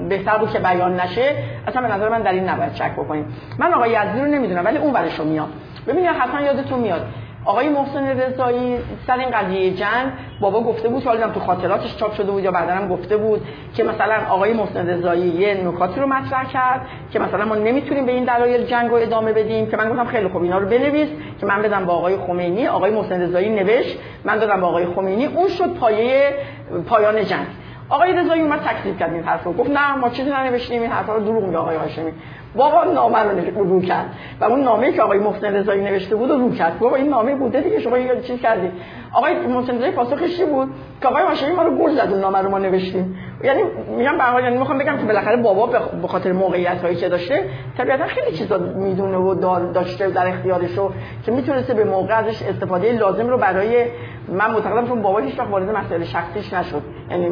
بهتر 0.08 0.38
بود 0.38 0.50
که 0.50 0.58
بیان 0.58 1.00
نشه 1.00 1.34
اصلا 1.66 1.82
به 1.82 1.94
نظر 1.94 2.08
من 2.08 2.22
در 2.22 2.32
این 2.32 2.48
نباید 2.48 2.74
شک 2.74 2.92
بکنیم. 2.92 3.26
من 3.58 3.74
آقای 3.74 3.90
یزدی 3.90 4.20
رو 4.20 4.26
نمی‌دونم 4.26 4.64
ولی 4.64 4.78
اون 4.78 4.92
ورشو 4.92 5.24
میاد 5.24 5.48
ببینید 5.86 6.10
حتما 6.10 6.40
یادتون 6.40 6.78
میاد 6.78 7.06
آقای 7.44 7.68
محسن 7.68 8.20
رضایی 8.20 8.78
سر 9.06 9.18
این 9.18 9.30
قضیه 9.30 9.70
جنگ 9.70 10.12
بابا 10.40 10.60
گفته 10.60 10.88
بود 10.88 11.04
حالا 11.04 11.28
تو 11.28 11.40
خاطراتش 11.40 11.96
چاپ 11.96 12.14
شده 12.14 12.32
بود 12.32 12.44
یا 12.44 12.50
بعدا 12.50 12.72
هم 12.72 12.88
گفته 12.88 13.16
بود 13.16 13.40
که 13.74 13.84
مثلا 13.84 14.14
آقای 14.30 14.52
محسن 14.52 14.88
رضایی 14.88 15.22
یه 15.22 15.54
نکاتی 15.54 16.00
رو 16.00 16.06
مطرح 16.06 16.52
کرد 16.52 16.80
که 17.10 17.18
مثلا 17.18 17.44
ما 17.44 17.54
نمی‌تونیم 17.54 18.06
به 18.06 18.12
این 18.12 18.24
دلایل 18.24 18.64
جنگ 18.64 18.90
رو 18.90 18.96
ادامه 18.96 19.32
بدیم 19.32 19.66
که 19.66 19.76
من 19.76 19.90
گفتم 19.90 20.04
خیلی 20.04 20.28
خوب 20.28 20.42
اینا 20.42 20.58
رو 20.58 20.68
بنویس 20.68 21.08
که 21.40 21.46
من 21.46 21.62
بدم 21.62 21.84
با 21.84 21.92
آقای 21.92 22.16
خمینی. 22.16 22.66
آقای 22.66 22.90
محسن 22.90 23.20
رضایی 23.20 23.48
نوشت 23.48 23.98
من 24.24 24.38
دادم 24.38 24.60
با 24.60 24.66
آقای 24.66 24.86
خمینی. 24.86 25.26
اون 25.26 25.48
شد 25.48 25.74
پایه 25.74 26.34
پایان 26.86 27.24
جنگ. 27.24 27.46
آقای 27.92 28.12
رضایی 28.12 28.42
اومد 28.42 28.60
تکذیب 28.60 28.98
کرد 28.98 29.12
این 29.12 29.22
حرفو. 29.22 29.52
گفت 29.52 29.70
نه 29.70 29.96
ما 29.96 30.08
چیزی 30.08 30.30
ننوشتیم 30.30 30.82
این 30.82 30.90
حرفا 30.90 31.14
رو 31.14 31.24
دروغ 31.24 31.44
میگه 31.44 31.58
آقای 31.58 31.76
هاشمی. 31.76 32.12
بابا 32.56 32.84
نامه 32.84 33.18
رو 33.18 33.64
رو 33.64 33.82
کرد. 33.82 34.06
و 34.40 34.44
اون 34.44 34.60
نامه 34.60 34.92
که 34.92 35.02
آقای 35.02 35.18
محسن 35.18 35.54
رضایی 35.54 35.82
نوشته 35.82 36.16
بود 36.16 36.30
رو 36.30 36.38
رو 36.38 36.54
کرد. 36.54 36.78
بابا 36.78 36.96
این 36.96 37.08
نامه 37.08 37.34
بوده 37.34 37.60
دیگه 37.60 37.80
شما 37.80 37.98
یه 37.98 38.20
چیز 38.20 38.40
کردی. 38.40 38.70
آقای 39.12 39.34
محسن 39.46 39.76
رضایی 39.76 39.92
پاسخش 39.92 40.36
چی 40.36 40.44
بود؟ 40.44 40.68
که 41.02 41.08
آقای 41.08 41.22
هاشمی 41.22 41.52
ما 41.52 41.62
رو 41.62 41.78
گل 41.78 41.94
زد 41.94 42.08
اون 42.10 42.20
نامه 42.20 42.38
رو 42.38 42.50
ما 42.50 42.58
نوشتیم. 42.58 43.18
یعنی 43.44 43.62
میگم 43.96 44.18
به 44.18 44.42
یعنی 44.42 44.58
می‌خوام 44.58 44.78
بگم 44.78 44.98
که 44.98 45.04
بالاخره 45.04 45.36
بابا 45.36 45.66
به 46.02 46.08
خاطر 46.08 46.32
موقعیت 46.32 46.82
هایی 46.82 46.96
که 46.96 47.08
داشته 47.08 47.44
طبیعتا 47.78 48.06
خیلی 48.06 48.36
چیزا 48.36 48.58
می‌دونه 48.58 49.16
و 49.16 49.34
داشته 49.72 50.10
در 50.10 50.28
اختیارش 50.28 50.78
رو 50.78 50.92
که 51.26 51.32
می‌تونسته 51.32 51.74
به 51.74 51.84
موقع 51.84 52.18
ازش 52.18 52.42
استفاده 52.42 52.92
لازم 52.92 53.28
رو 53.28 53.38
برای 53.38 53.86
من 54.32 54.50
معتقدم 54.50 54.88
چون 54.88 55.02
بابا 55.02 55.18
هیچ 55.18 55.40
وارد 55.40 55.70
مسائل 55.70 56.04
شخصیش 56.04 56.52
نشد. 56.52 56.82
یعنی 57.10 57.28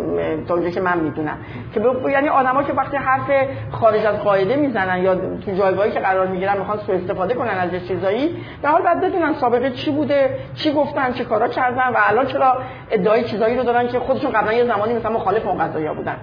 تا 0.48 0.54
اونجا 0.54 0.70
که 0.70 0.80
من 0.80 1.00
می‌دونم. 1.00 1.38
که 1.74 1.80
یعنی 2.10 2.28
آدما 2.28 2.62
که 2.62 2.72
وقتی 2.72 2.96
حرف 2.96 3.48
خارج 3.70 4.06
از 4.06 4.18
قاعده 4.24 4.56
می‌زنن 4.56 5.02
یا 5.02 5.14
تو 5.14 5.52
جایگاهی 5.58 5.90
که 5.90 6.00
قرار 6.00 6.26
می‌گیرن 6.26 6.58
می‌خوان 6.58 6.78
سوء 6.78 6.96
استفاده 6.96 7.34
کنن 7.34 7.50
از 7.50 7.88
چیزایی 7.88 8.36
به 8.62 8.68
حال 8.68 8.82
بعد 8.82 9.00
بدونن 9.00 9.34
سابقه 9.34 9.70
چی 9.70 9.90
بوده 9.90 10.36
چی 10.54 10.72
گفتن 10.72 11.12
چه 11.12 11.24
کارا 11.24 11.48
کردن 11.48 11.88
و 11.88 11.96
الان 11.96 12.26
چرا 12.26 12.58
ادعای 12.90 13.24
چیزایی 13.24 13.56
رو 13.56 13.64
دارن 13.64 13.88
که 13.88 13.98
خودشون 13.98 14.32
قبلا 14.32 14.52
یه 14.52 14.64
زمانی 14.64 14.94
مثلا 14.94 15.12
مخالف 15.12 15.46
اون 15.46 15.58
قضايا 15.58 15.94
بودن. 15.94 16.16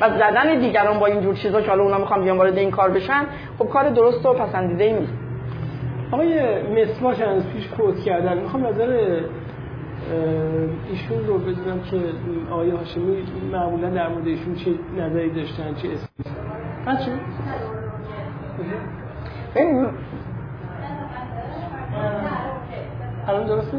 و 0.00 0.10
زدن 0.10 0.58
دیگران 0.58 0.98
با 0.98 1.06
اینجور 1.06 1.34
چیزا 1.34 1.60
که 1.60 1.70
حالا 1.70 1.82
اونا 1.82 1.98
می‌خوان 1.98 2.22
بیان 2.22 2.38
وارد 2.38 2.58
این 2.58 2.70
کار 2.70 2.90
بشن 2.90 3.22
خب 3.58 3.68
کار 3.68 3.88
درست 3.88 4.26
و 4.26 4.32
پسندیده 4.32 4.84
ای 4.84 4.92
نیست. 4.92 5.12
آقای 6.12 6.40
مسواش 6.62 7.20
از 7.20 7.48
پیش 7.48 7.68
کوت 7.68 8.04
کردن. 8.04 8.38
می‌خوام 8.38 8.66
نظر 8.66 9.20
ایشون 10.90 11.26
رو 11.26 11.38
بدونم 11.38 11.80
که 11.90 12.02
آقای 12.50 12.70
هاشمی 12.70 13.22
معمولا 13.52 13.90
در 13.90 14.08
مورد 14.08 14.26
ایشون 14.26 14.54
چه 14.54 14.70
نظری 14.96 15.30
داشتن 15.30 15.74
چه 15.74 15.88
اسمی؟ 15.88 16.24
بچه. 16.86 17.12
الان 23.28 23.44
درسته؟ 23.44 23.78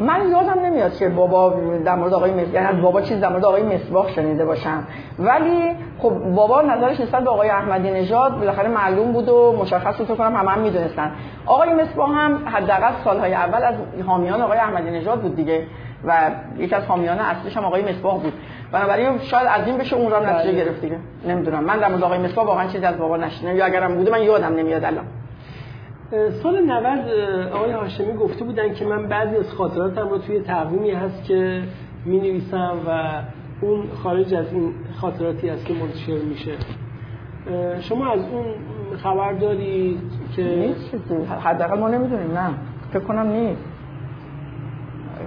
من 0.00 0.30
یادم 0.30 0.60
نمیاد 0.66 0.96
که 0.96 1.08
بابا 1.08 1.54
در 1.84 1.94
مورد 1.94 2.14
آقای 2.14 2.30
مس... 2.30 2.54
یعنی 2.54 2.80
بابا 2.80 3.00
چیز 3.00 3.20
در 3.20 3.28
مورد 3.28 3.44
آقای 3.44 3.62
مسواق 3.62 4.10
شنیده 4.10 4.44
باشم. 4.44 4.84
ولی 5.18 5.76
خب 5.98 6.10
بابا 6.10 6.62
نظرش 6.62 7.00
نسبت 7.00 7.24
به 7.24 7.30
آقای 7.30 7.48
احمدی 7.48 7.90
نژاد 7.90 8.38
بالاخره 8.38 8.68
معلوم 8.68 9.12
بود 9.12 9.28
و 9.28 9.56
مشخص 9.60 9.96
بود 9.98 10.18
کنم 10.18 10.36
همه 10.36 10.50
هم 10.50 10.60
می‌دونستن. 10.60 11.12
آقای 11.46 11.74
مسواق 11.74 12.10
هم 12.10 12.48
حداقل 12.48 12.92
سالهای 13.04 13.34
اول 13.34 13.62
از 13.62 13.74
حامیان 14.06 14.40
آقای 14.42 14.58
احمدی 14.58 14.90
نژاد 14.90 15.20
بود 15.20 15.36
دیگه 15.36 15.66
و 16.04 16.30
یکی 16.58 16.74
از 16.74 16.84
حامیان 16.84 17.18
اصلیش 17.18 17.56
هم 17.56 17.64
آقای 17.64 17.92
مسواق 17.92 18.22
بود. 18.22 18.32
بنابراین 18.72 19.18
شاید 19.18 19.46
از 19.50 19.66
این 19.66 19.78
بشه 19.78 19.96
اون 19.96 20.10
را 20.10 20.18
نتیجه 20.18 20.52
بله. 20.52 20.64
گرفت 20.64 20.80
دیگه. 20.80 20.98
نمی‌دونم. 21.28 21.64
من 21.64 21.78
در 21.78 21.88
مورد 21.88 22.04
آقای 22.04 22.18
مسواق 22.18 22.46
واقعا 22.46 22.66
چیزی 22.66 22.84
از 22.84 22.98
بابا 22.98 23.16
نشنیدم 23.16 23.56
یا 23.56 23.64
اگرم 23.64 23.94
بوده 23.94 24.10
من 24.10 24.22
یادم 24.22 24.54
نمیاد 24.54 24.84
الان. 24.84 25.04
سال 26.42 26.60
90 26.60 27.08
آقای 27.52 27.72
هاشمی 27.72 28.12
گفته 28.12 28.44
بودن 28.44 28.74
که 28.74 28.84
من 28.84 29.06
بعضی 29.06 29.36
از 29.36 29.52
خاطراتم 29.52 30.08
رو 30.08 30.18
توی 30.18 30.40
تقویمی 30.40 30.90
هست 30.90 31.24
که 31.24 31.62
می 32.04 32.18
نویسم 32.18 32.76
و 32.86 33.22
اون 33.60 33.82
خارج 34.02 34.34
از 34.34 34.52
این 34.52 34.72
خاطراتی 35.00 35.50
است 35.50 35.66
که 35.66 35.74
منتشر 35.74 36.18
میشه. 36.28 36.52
شما 37.80 38.12
از 38.12 38.20
اون 38.20 38.44
خبر 38.96 39.32
داری 39.32 39.98
که 40.36 40.74
حداقل 41.40 41.78
ما 41.78 41.88
نمی‌دونیم 41.88 42.38
نه. 42.38 42.50
فکر 42.92 43.04
کنم 43.04 43.26
نیست. 43.26 43.64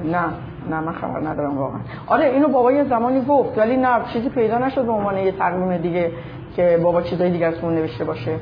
نه. 0.06 0.26
نه 0.70 0.80
من 0.80 0.94
خبر 0.94 1.20
ندارم 1.20 1.58
واقعا. 1.58 1.80
آره 2.08 2.26
اینو 2.26 2.48
بابا 2.48 2.72
یه 2.72 2.84
زمانی 2.84 3.22
گفت 3.26 3.58
ولی 3.58 3.78
نه 3.78 4.00
چیزی 4.14 4.30
پیدا 4.30 4.58
نشد 4.58 4.86
به 4.86 4.92
عنوان 4.92 5.18
یه 5.18 5.32
تقویم 5.32 5.78
دیگه 5.78 6.12
که 6.56 6.80
بابا 6.84 7.02
چیزای 7.02 7.32
دیگه 7.32 7.46
از 7.46 7.64
اون 7.64 7.76
نوشته 7.76 8.04
باشه. 8.04 8.36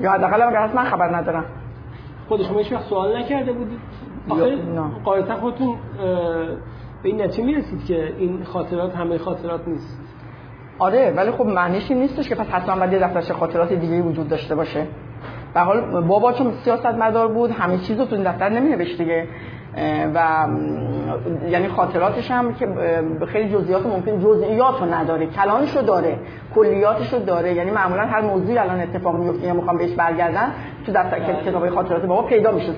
یا 0.00 0.12
حداقل 0.12 0.42
اگر 0.42 0.70
من 0.74 0.84
خبر 0.84 1.16
ندارم. 1.16 1.44
خود 2.28 2.42
شما 2.42 2.58
هیچ 2.58 2.72
وقت 2.72 2.84
سوال 2.84 3.16
نکرده 3.16 3.52
بودید 3.52 3.78
آخه 4.28 4.58
قاعدتا 5.04 5.36
خودتون 5.36 5.74
به 7.02 7.08
این 7.08 7.22
نتیجه 7.22 7.44
می‌رسید 7.44 7.84
که 7.84 8.12
این 8.18 8.44
خاطرات 8.44 8.96
همه 8.96 9.18
خاطرات 9.18 9.68
نیست. 9.68 9.98
آره 10.78 11.12
ولی 11.16 11.30
خب 11.30 11.46
معنیش 11.46 11.90
این 11.90 12.00
نیستش 12.00 12.28
که 12.28 12.34
پس 12.34 12.50
حتما 12.50 12.76
باید 12.76 12.92
یه 12.92 12.98
دفترچه 12.98 13.34
خاطرات 13.34 13.72
دیگه 13.72 14.02
وجود 14.02 14.28
داشته 14.28 14.54
باشه. 14.54 14.86
به 15.54 15.60
حال 15.60 16.00
بابا 16.00 16.32
چون 16.32 16.52
سیاست 16.64 16.86
مدار 16.86 17.28
بود 17.28 17.50
همه 17.50 17.78
چیز 17.78 18.00
رو 18.00 18.06
تو 18.06 18.14
این 18.14 18.24
دفتر 18.30 18.48
نمی 18.48 18.84
دیگه. 18.84 19.28
و 20.14 20.46
یعنی 21.48 21.68
خاطراتش 21.68 22.30
هم 22.30 22.54
که 22.54 22.68
خیلی 23.26 23.52
جزئیات 23.52 23.86
ممکن 23.86 24.20
جزئیات 24.20 24.80
رو 24.80 24.94
نداره. 24.94 25.26
کلانش 25.26 25.76
رو 25.76 25.82
داره. 25.82 26.18
کلیاتش 26.54 27.12
رو 27.12 27.18
داره. 27.18 27.54
یعنی 27.54 27.70
معمولا 27.70 28.02
هر 28.02 28.20
موضوعی 28.20 28.58
الان 28.58 28.80
اتفاق 28.80 29.16
میفته 29.16 29.46
یا 29.46 29.54
می‌خوام 29.54 29.78
بهش 29.78 29.92
برگردن 29.92 30.52
تو 30.86 30.92
دفتر 30.92 31.18
بله. 31.18 31.42
کتاب 31.44 31.70
خاطرات 31.70 32.02
بابا 32.06 32.22
پیدا 32.22 32.52
میشه. 32.52 32.72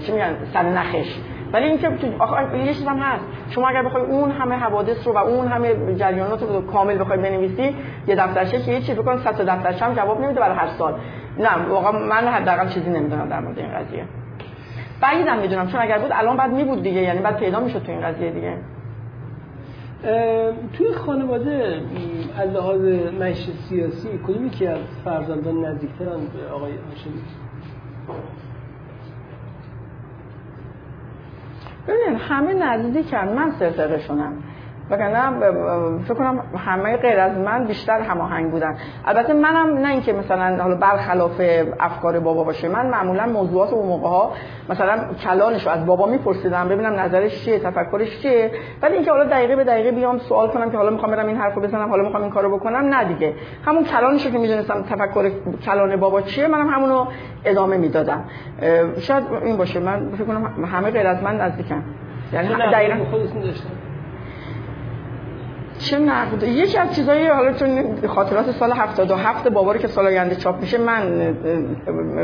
چی 0.00 0.12
میگن؟ 0.12 0.36
سر 0.52 0.62
نخش. 0.62 1.18
ولی 1.52 1.64
اینکه 1.64 1.90
آخه 2.18 2.58
یه 2.58 2.74
چیز 2.74 2.86
هم 2.86 2.98
هست. 2.98 3.24
شما 3.50 3.68
اگر 3.68 3.82
بخوای 3.82 4.02
اون 4.02 4.30
همه 4.30 4.54
حوادث 4.54 5.06
رو 5.06 5.12
و 5.12 5.18
اون 5.18 5.48
همه 5.48 5.94
جریانات 5.94 6.42
رو 6.42 6.66
کامل 6.72 6.98
بخوای 6.98 7.18
بنویسی 7.18 7.76
یه 8.06 8.16
دفترچه 8.16 8.60
که 8.60 8.72
یه 8.72 8.80
چیز 8.80 8.96
بکن 8.96 9.16
صد 9.16 9.36
تا 9.36 9.44
دفترچه 9.44 9.84
هم 9.84 9.94
جواب 9.94 10.20
نمیده 10.20 10.40
برای 10.40 10.56
هر 10.56 10.68
سال. 10.68 10.94
نه 11.38 11.68
واقعا 11.70 11.92
من 11.92 12.28
حداقل 12.28 12.68
چیزی 12.68 12.90
نمی‌دونم 12.90 13.28
در 13.28 13.40
مورد 13.40 13.58
این 13.58 13.68
قضیه. 13.68 14.04
بعیدم 15.02 15.38
می‌دونم 15.38 15.68
چون 15.68 15.80
اگر 15.80 15.98
بود 15.98 16.10
الان 16.14 16.36
بعد 16.36 16.52
میبود 16.52 16.82
دیگه 16.82 17.00
یعنی 17.00 17.20
بعد 17.20 17.36
پیدا 17.36 17.60
می‌شد 17.60 17.82
تو 17.82 17.92
این 17.92 18.00
قضیه 18.00 18.30
دیگه. 18.30 18.56
توی 20.72 20.92
خانواده 20.92 21.80
از 22.38 22.50
لحاظ 22.50 22.80
معیشت 23.20 23.50
سیاسی 23.68 24.08
کدومی 24.26 24.50
که 24.50 24.70
از 24.70 24.78
فرزندان 25.04 25.64
نزدیکترن 25.64 26.08
به 26.08 26.54
آقای 26.54 26.72
هاشمی؟ 26.72 27.22
ببینید 31.88 32.20
همه 32.28 32.54
نزدیکن 32.54 33.28
من 33.28 33.50
سرسرشونم 33.58 34.32
وگرنه 34.92 35.40
فکر 36.04 36.14
کنم 36.14 36.40
همه 36.56 36.96
غیر 36.96 37.20
از 37.20 37.38
من 37.38 37.64
بیشتر 37.64 38.00
هماهنگ 38.00 38.50
بودن. 38.50 38.76
البته 39.04 39.32
منم 39.32 39.78
نه 39.78 39.88
اینکه 39.88 40.12
مثلا 40.12 40.62
حالا 40.62 40.74
برخلاف 40.74 41.40
افکار 41.80 42.20
بابا 42.20 42.44
باشه 42.44 42.68
من 42.68 42.86
معمولا 42.86 43.26
موضوعات 43.26 43.72
اون 43.72 43.86
موقع 43.86 44.08
ها 44.08 44.32
مثلا 44.68 44.98
کلانش 45.24 45.66
رو 45.66 45.72
از 45.72 45.86
بابا 45.86 46.06
میپرسیدم 46.06 46.68
ببینم 46.68 47.00
نظرش 47.00 47.44
چیه 47.44 47.58
تفکرش 47.58 48.18
چیه. 48.18 48.50
ولی 48.82 48.94
اینکه 48.94 49.10
حالا 49.10 49.24
دقیقه 49.24 49.56
به 49.56 49.64
دقیقه 49.64 49.90
بیام 49.90 50.18
سوال 50.18 50.48
کنم 50.48 50.70
که 50.70 50.76
حالا 50.76 50.90
می‌خوام 50.90 51.12
برم 51.12 51.26
این 51.26 51.36
حرفو 51.36 51.60
بزنم 51.60 51.88
حالا 51.90 52.02
می‌خوام 52.02 52.22
این 52.22 52.32
کارو 52.32 52.58
بکنم 52.58 52.94
نه 52.94 53.04
دیگه. 53.04 53.34
همون 53.66 53.84
کلانش 53.84 54.26
که 54.26 54.38
می‌دونستم 54.38 54.82
تفکر 54.82 55.30
کلان 55.64 55.96
بابا 55.96 56.20
چیه 56.20 56.46
منم 56.46 56.68
همونو 56.68 57.06
ادامه 57.44 57.76
می‌دادم. 57.76 58.24
شاید 58.98 59.24
این 59.44 59.56
باشه 59.56 59.80
من 59.80 60.10
فکر 60.14 60.24
کنم 60.24 60.64
همه 60.64 60.90
غیر 60.90 61.06
از 61.06 61.22
من 61.22 61.36
نزدیکن. 61.40 61.84
یعنی 62.32 62.48
دقیقاً 62.48 63.04
خودتون 63.10 63.42
داشتن. 63.42 63.70
چه 65.82 65.98
نقد 65.98 66.42
یکی 66.42 66.78
از 66.78 66.96
چیزایی 66.96 67.26
حالا 67.26 67.52
چون 67.52 67.84
خاطرات 68.06 68.50
سال 68.50 68.72
77 68.72 69.48
بابا 69.48 69.72
رو 69.72 69.78
که 69.78 69.88
سال 69.88 70.06
آینده 70.06 70.34
چاپ 70.34 70.60
میشه 70.60 70.78
من 70.78 71.02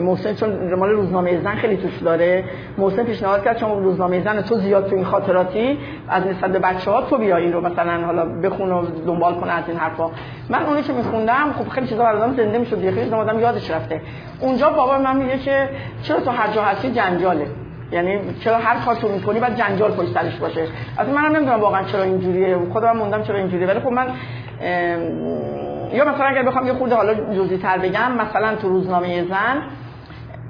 محسن 0.03 0.35
چون 0.35 0.75
مال 0.75 0.91
روزنامه 0.91 1.41
زن 1.41 1.55
خیلی 1.55 1.77
توش 1.77 1.99
داره 2.03 2.45
محسن 2.79 3.05
پیشنهاد 3.05 3.45
کرد 3.45 3.57
چون 3.57 3.85
روزنامه 3.85 4.25
زن 4.25 4.43
تو 4.43 4.59
زیاد 4.59 4.89
تو 4.89 4.97
این 4.97 5.05
خاطراتی 5.05 5.79
از 6.09 6.27
نسبت 6.27 6.53
به 6.53 6.59
بچه‌ها 6.59 7.03
تو 7.03 7.19
بیا 7.19 7.37
این 7.37 7.53
رو 7.53 7.61
مثلا 7.61 8.05
حالا 8.07 8.25
بخون 8.25 8.73
و 8.73 8.85
دنبال 9.07 9.35
کنه 9.35 9.53
از 9.53 9.65
این 9.69 9.77
حرفا. 9.77 10.11
من 10.51 10.63
اونی 10.63 10.83
که 10.83 10.93
میخوندم 10.93 11.53
خب 11.59 11.69
خیلی 11.69 11.87
چیزا 11.87 12.03
برام 12.03 12.37
زنده 12.37 12.59
می‌شد 12.59 12.85
یه 12.85 12.91
خیلی 12.91 13.11
آدم 13.11 13.41
یادش 13.41 13.71
رفته. 13.71 14.01
اونجا 14.41 14.71
بابا 14.71 14.99
من 14.99 15.17
میگه 15.17 15.39
که 15.39 15.69
چرا 16.03 16.21
تو 16.21 16.31
هر 16.31 16.53
جا 16.53 16.63
هستی 16.63 16.91
جنجاله؟ 16.91 17.47
یعنی 17.93 18.21
چرا 18.45 18.59
هر 18.59 18.85
کار 18.85 18.95
تو 18.95 19.09
می‌کنی 19.09 19.41
باید 19.41 19.57
جنجال 19.57 19.91
پشت 19.93 20.15
سرش 20.15 20.37
باشه. 20.37 20.67
از 20.99 21.09
منم 21.09 21.37
نمی‌دونم 21.37 21.61
واقعا 21.61 21.83
چرا 21.83 22.03
اینجوریه. 22.03 22.59
خودم 22.73 22.97
موندم 22.97 23.23
چرا 23.23 23.37
اینجوریه. 23.39 23.67
ولی 23.67 23.81
خب 23.81 23.89
من 23.89 24.07
یا 25.93 26.05
مثلا 26.05 26.27
اگر 26.27 26.43
بخوام 26.43 26.67
یه 26.67 26.73
خورده 26.73 26.95
حالا 26.95 27.15
جزئی 27.15 27.59
تر 27.59 27.79
بگم 27.79 28.13
مثلا 28.13 28.57
تو 28.57 28.69
روزنامه 28.69 29.25
زن 29.25 29.63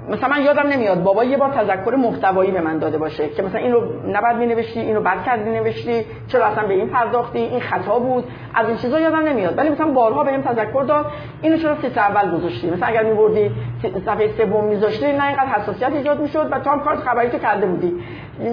مثلا 0.09 0.29
من 0.29 0.41
یادم 0.43 0.67
نمیاد 0.67 1.03
بابا 1.03 1.23
یه 1.23 1.37
بار 1.37 1.49
تذکر 1.49 1.95
محتوایی 1.95 2.51
به 2.51 2.61
من 2.61 2.77
داده 2.77 2.97
باشه 2.97 3.29
که 3.29 3.43
مثلا 3.43 3.61
این 3.61 3.71
رو 3.71 3.81
نباید 4.11 4.37
می 4.37 4.45
نوشتی 4.45 4.79
اینو 4.79 5.01
بد 5.01 5.23
کردی 5.25 5.49
نوشتی 5.49 6.05
چرا 6.27 6.45
اصلا 6.45 6.67
به 6.67 6.73
این 6.73 6.89
پرداختی؟ 6.89 7.39
این 7.39 7.59
خطا 7.59 7.99
بود؟ 7.99 8.23
از 8.53 8.67
این 8.67 8.77
چیزا 8.77 8.99
یادم 8.99 9.19
نمیاد. 9.19 9.57
ولی 9.57 9.69
مثلا 9.69 9.91
بارها 9.91 10.23
بهم 10.23 10.41
تذکر 10.41 10.83
داد 10.83 11.05
اینو 11.41 11.57
چرا 11.57 11.75
سه 11.75 12.01
اول 12.01 12.37
گذاشتی؟ 12.37 12.69
مثلا 12.69 12.87
اگر 12.87 13.03
میبردی 13.03 13.51
صفحه 14.05 14.27
سوم 14.37 14.65
میذاشتی 14.65 15.05
نه 15.05 15.27
اینقدر 15.27 15.47
حساسیت 15.47 15.91
ایجاد 15.91 16.19
می‌شد 16.19 16.47
و 16.51 16.59
تو 16.59 16.69
هم 16.69 16.79
کار 16.79 16.95
خبری 16.95 17.29
تو 17.29 17.37
کرده 17.37 17.65
بودی. 17.65 17.93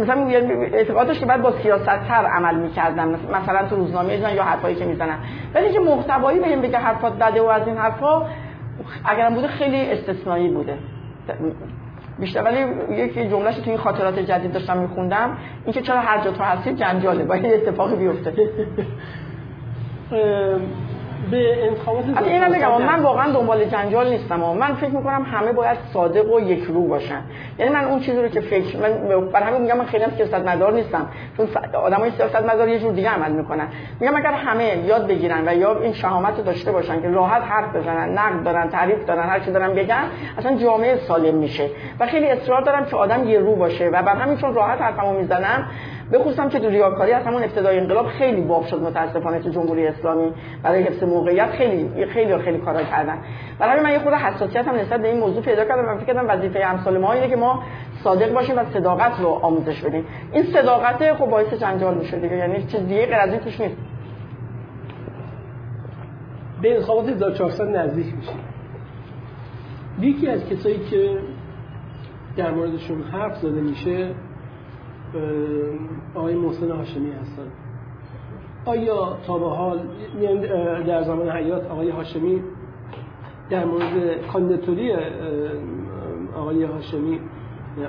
مثلا 0.02 0.26
اعتقادش 0.72 1.20
که 1.20 1.26
بعد 1.26 1.42
با 1.42 1.52
سیاست 1.52 1.84
تر 1.84 2.26
عمل 2.26 2.54
می‌کردن 2.54 3.08
مثلا 3.32 3.68
تو 3.68 3.76
روزنامه 3.76 4.34
یا 4.34 4.42
حرفایی 4.42 4.76
که 4.76 4.84
می‌زنن. 4.84 5.18
ولی 5.54 5.72
که 5.72 5.80
محتوایی 5.80 6.40
بهم 6.40 6.60
بگه 6.60 6.78
حرفات 6.78 7.18
داده 7.18 7.42
و 7.42 7.46
از 7.46 7.66
این 7.66 7.76
حرفا 7.76 8.26
اگرم 9.04 9.34
بوده 9.34 9.46
خیلی 9.46 9.92
استثنایی 9.92 10.48
بوده. 10.48 10.78
بیشتر. 12.18 12.42
ولی 12.42 12.58
یکی 13.02 13.28
جملهش 13.28 13.56
تو 13.56 13.70
این 13.70 13.78
خاطرات 13.78 14.18
جدید 14.18 14.52
داشتم 14.52 14.78
میخوندم. 14.78 15.38
اینکه 15.64 15.82
چرا 15.82 16.00
هر 16.00 16.24
جا 16.24 16.30
تو 16.30 16.42
هستی 16.42 16.74
جنجاله. 16.74 17.24
باید 17.24 17.46
اتفاقی 17.46 17.96
بیفته. 17.96 18.32
به 21.30 21.66
انتخابات 21.66 22.04
اینم 22.22 22.52
بگم 22.52 22.82
من 22.82 23.02
واقعا 23.02 23.32
دنبال 23.32 23.64
جنجال 23.64 24.08
نیستم 24.08 24.42
و 24.42 24.54
من 24.54 24.74
فکر 24.74 24.90
می‌کنم 24.90 25.22
همه 25.22 25.52
باید 25.52 25.78
صادق 25.92 26.32
و 26.32 26.40
یک 26.40 26.64
رو 26.64 26.88
باشن. 26.88 27.20
یعنی 27.58 27.72
من 27.72 27.84
اون 27.84 28.00
چیزی 28.00 28.22
رو 28.22 28.28
که 28.28 28.40
فکر 28.40 28.76
من 28.76 29.20
بر 29.30 29.42
همین 29.42 29.62
میگم 29.62 29.76
من 29.76 29.84
خیلی 29.84 30.04
سیاست 30.16 30.34
مدار 30.34 30.72
نیستم. 30.72 31.08
چون 31.36 31.48
آدمای 31.74 32.10
سیاست 32.10 32.36
مدار 32.36 32.68
یه 32.68 32.78
جور 32.78 32.92
دیگه 32.92 33.10
عمل 33.10 33.32
می‌کنن. 33.32 33.68
میگم 34.00 34.16
اگر 34.16 34.32
همه 34.32 34.76
یاد 34.86 35.06
بگیرن 35.06 35.48
و 35.48 35.54
یا 35.54 35.80
این 35.80 35.92
شهامت 35.92 36.38
رو 36.38 36.44
داشته 36.44 36.72
باشن 36.72 37.02
که 37.02 37.08
راحت 37.08 37.42
حرف 37.42 37.76
بزنن 37.76 38.18
نقد 38.18 38.44
دارن 38.44 38.68
تعریف 38.68 39.04
دارن 39.06 39.28
هر 39.28 39.40
چی 39.40 39.50
دارن 39.50 39.74
بگن 39.74 40.04
اصلا 40.38 40.56
جامعه 40.56 40.96
سالم 40.96 41.34
میشه. 41.34 41.70
و 42.00 42.06
خیلی 42.06 42.26
اصرار 42.26 42.60
دارم 42.62 42.84
که 42.84 42.96
آدم 42.96 43.28
یه 43.28 43.38
رو 43.38 43.56
باشه. 43.56 43.88
و 43.88 44.02
بر 44.02 44.16
همین 44.16 44.36
چون 44.36 44.54
راحت 44.54 44.80
حرفمو 44.80 45.12
می‌زنم 45.12 45.70
بخصوصم 46.12 46.48
که 46.48 46.58
ریاکاری 46.58 47.12
از 47.12 47.26
همون 47.26 47.42
ابتدای 47.42 47.78
انقلاب 47.78 48.06
خیلی 48.06 48.40
باب 48.40 48.66
شد 48.66 48.82
متاسفانه 48.82 49.38
تو 49.38 49.50
جمهوری 49.50 49.86
اسلامی 49.86 50.32
برای 50.62 50.82
حفظ 50.82 51.02
موقعیت 51.02 51.50
خیلی 51.50 52.06
خیلی 52.06 52.38
خیلی 52.38 52.58
کارا 52.58 52.82
کردن. 52.82 53.18
برای 53.58 53.82
من 53.82 53.92
یه 53.92 53.98
خود 53.98 54.12
حساسیت 54.12 54.68
هم 54.68 54.74
نسبت 54.74 55.02
به 55.02 55.08
این 55.08 55.20
موضوع 55.20 55.42
پیدا 55.42 55.64
کردم 55.64 55.88
و 55.88 55.96
فکر 55.96 56.06
کردم 56.06 56.28
وظیفه 56.28 56.64
امثال 56.64 56.98
ما 56.98 57.12
اینه 57.12 57.28
که 57.28 57.36
ما 57.36 57.62
صادق 58.04 58.32
باشیم 58.32 58.58
و 58.58 58.64
صداقت 58.64 59.20
رو 59.20 59.28
آموزش 59.28 59.82
بدیم. 59.82 60.04
این 60.32 60.44
صداقت 60.44 61.12
خب 61.14 61.26
باعث 61.26 61.54
جنجال 61.54 61.94
میشه 61.94 62.18
دیگه 62.18 62.36
یعنی 62.36 62.62
چیز 62.62 62.80
دیگه 62.80 63.06
غیر 63.06 63.14
از 63.14 63.30
این 63.30 63.40
توش 63.40 63.60
نیست. 63.60 63.76
به 66.62 66.74
انتخابات 66.74 67.08
1400 67.08 67.64
نزدیک 67.64 68.06
میشه 68.14 68.32
یکی 70.00 70.28
از 70.28 70.48
کسایی 70.48 70.78
که 70.90 71.18
در 72.36 72.50
موردشون 72.50 73.02
حرف 73.02 73.36
زده 73.36 73.60
میشه 73.60 74.10
آقای 76.14 76.34
محسن 76.34 76.70
هاشمی 76.70 77.10
هستن. 77.10 77.46
آیا 78.66 79.16
تا 79.26 79.38
به 79.38 79.48
حال 79.48 79.80
در 80.86 81.02
زمان 81.02 81.30
حیات 81.30 81.70
آقای 81.70 81.90
هاشمی 81.90 82.42
در 83.50 83.64
مورد 83.64 84.26
کاندیداتوری 84.32 84.92
آقای 86.38 86.64
هاشمی 86.64 87.20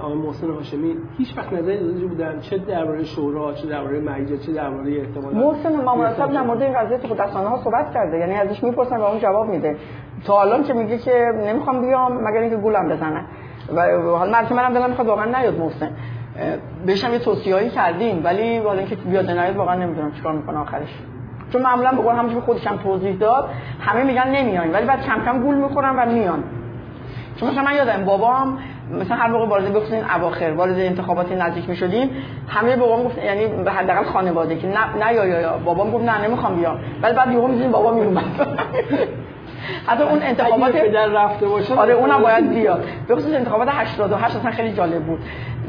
آقای 0.02 0.14
محسن 0.14 0.50
هاشمی 0.50 0.96
هیچ 1.18 1.38
وقت 1.38 1.54
نظری 1.54 1.80
داده 1.80 2.06
بودن 2.06 2.40
چه 2.40 2.58
درباره 2.58 3.04
شورا 3.04 3.54
چه 3.54 3.68
درباره 3.68 4.00
مجلس 4.00 4.46
چه 4.46 4.54
درباره 4.54 5.00
احتمال 5.00 5.36
محسن 5.36 5.84
مامورات 5.84 6.18
در 6.18 6.44
مورد 6.44 6.62
این 6.62 6.74
قضیه 6.74 6.98
تو 6.98 7.14
رسانه 7.14 7.50
ها 7.50 7.58
صحبت 7.58 7.94
کرده. 7.94 8.18
یعنی 8.18 8.34
ازش 8.34 8.64
می‌پرسن 8.64 8.98
و 8.98 9.04
اون 9.04 9.20
جواب 9.20 9.48
میده. 9.48 9.76
تا 10.26 10.42
الان 10.42 10.64
که 10.64 10.74
میگه 10.74 10.98
که 10.98 11.32
نمی‌خوام 11.46 11.82
بیام 11.82 12.24
مگر 12.24 12.40
اینکه 12.40 12.58
گولم 12.58 12.90
بزنن. 12.90 13.26
و 13.76 13.82
حال 14.18 14.32
مرد 14.32 14.54
منم 14.54 14.74
دلم 14.74 14.90
می‌خواد 14.90 15.08
واقعا 15.08 15.40
نیاد 15.40 15.60
محسن. 15.60 15.92
بهش 16.86 17.04
هم 17.04 17.14
یه 17.14 17.20
توصیه‌ای 17.20 17.70
کردیم 17.70 18.22
ولی 18.24 18.58
حالا 18.58 18.80
اینکه 18.80 18.96
بیاد 18.96 19.32
نیاد 19.32 19.56
واقعا 19.56 19.76
نمی‌دونم 19.76 20.12
چیکار 20.12 20.34
می‌کنه 20.34 20.58
آخرش. 20.58 20.90
چون 21.54 21.62
معمولا 21.62 21.92
به 21.92 22.02
قول 22.02 22.16
همونجوری 22.16 22.42
خودش 22.42 22.68
هم 22.68 22.78
توضیح 22.78 23.16
داد 23.16 23.50
همه 23.80 24.04
میگن 24.04 24.28
نمیاین 24.28 24.72
ولی 24.72 24.86
بعد 24.86 25.06
کم 25.06 25.26
کم 25.26 25.40
گول 25.44 25.56
می‌خورن 25.56 25.96
و 25.96 26.12
میان. 26.12 26.44
چون 27.40 27.50
مثلا 27.50 27.64
من 27.64 27.76
یادم 27.76 28.06
بابام 28.06 28.58
مثلا 28.92 29.18
هر 29.18 29.28
موقع 29.28 29.46
وارد 29.48 29.74
بخصوص 29.74 29.94
اواخر 30.16 30.52
وارد 30.52 30.80
انتخاباتی 30.80 31.36
نزدیک 31.36 31.70
می‌شدیم 31.70 32.10
همه 32.48 32.76
بابام 32.76 33.04
گفت 33.04 33.18
یعنی 33.18 33.48
به 33.48 33.72
حداقل 33.72 34.04
خانواده 34.04 34.56
که 34.56 34.68
نه 34.68 35.06
نه 35.06 35.14
یا 35.14 35.26
یا 35.26 35.58
بابام 35.58 35.92
گفت 35.92 36.06
نه 36.06 36.28
نمی‌خوام 36.28 36.56
بیام. 36.56 36.80
ولی 37.02 37.14
بعد 37.14 37.32
یهو 37.32 37.48
می‌ذاریم 37.48 37.72
بابا 37.72 37.92
میومد 37.94 38.24
حتی 39.88 40.04
اون 40.04 40.24
انتخابات 40.24 40.92
در 40.92 41.08
رفته 41.08 41.48
باشه 41.48 41.76
آره 41.76 41.94
اونم 41.94 42.22
باید 42.22 42.50
بیاد. 42.50 42.84
به 43.08 43.16
خصوص 43.16 43.34
انتخابات 43.34 43.68
88 43.72 44.36
اصلا 44.36 44.52
خیلی 44.52 44.74
جالب 44.74 45.04
بود. 45.04 45.20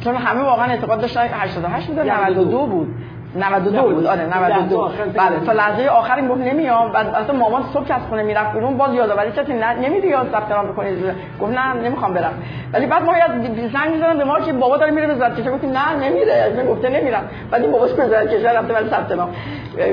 چون 0.04 0.14
همه 0.14 0.42
واقعا 0.42 0.66
اعتقاد 0.66 1.00
داشتن 1.00 1.20
88 1.32 1.86
بود. 1.86 1.98
92 1.98 2.66
بود 2.66 2.88
92 3.36 3.82
بود. 3.82 4.06
آره 4.06 4.26
92 4.26 4.90
بله 5.14 5.40
تا 5.46 5.52
لحظه 5.52 5.86
آخر 5.86 6.16
این 6.16 6.28
گفت 6.28 6.40
نمیام. 6.40 6.92
بعد 6.92 7.06
اصلا 7.06 7.36
مامان 7.36 7.62
صبح 7.62 7.94
از 7.94 8.02
خونه 8.08 8.22
می‌رفت 8.22 8.52
بیرون 8.52 8.76
باز 8.76 8.94
یادآوری 8.94 9.32
کرد 9.32 9.50
نه 9.52 9.74
نمیری 9.74 10.08
یا 10.08 10.24
ثبت 10.32 10.50
نام 10.50 10.66
بکنید 10.66 10.98
گفت 11.40 11.52
نه 11.52 11.72
نمی‌خوام 11.72 12.14
برم. 12.14 12.32
ولی 12.72 12.86
بعد 12.86 13.04
ما 13.04 13.18
یاد 13.18 13.30
زنگ 13.72 13.90
می‌زنم 13.92 14.18
به 14.18 14.24
ما 14.24 14.40
که 14.40 14.52
بابا 14.52 14.76
داره 14.76 14.90
میره 14.90 15.06
به 15.06 15.14
وزارت 15.14 15.40
کشور. 15.40 15.52
گفتیم 15.52 15.70
نه 15.70 16.08
نمیره. 16.08 16.52
من 16.56 16.66
گفته 16.66 16.88
نمیرم. 16.88 17.22
بعد 17.50 17.62
این 17.62 17.72
باباش 17.72 17.92
وزارت 17.92 18.34
کشور 18.34 18.58
رفته 18.58 18.74
ولی 18.74 18.90
ثبت 18.90 19.12
نام. 19.12 19.30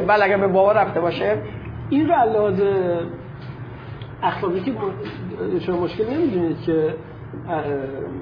بله 0.07 0.25
اگر 0.25 0.37
به 0.37 0.47
بابا 0.47 0.71
رفته 0.71 0.99
باشه. 0.99 1.37
این 1.89 2.07
رو 2.07 2.13
علاوه 2.15 2.53
اخلاقی 4.27 4.59
که 4.59 4.71
شما 5.59 5.77
مشکل 5.77 6.03
نمی‌دونید 6.13 6.61
که 6.61 6.93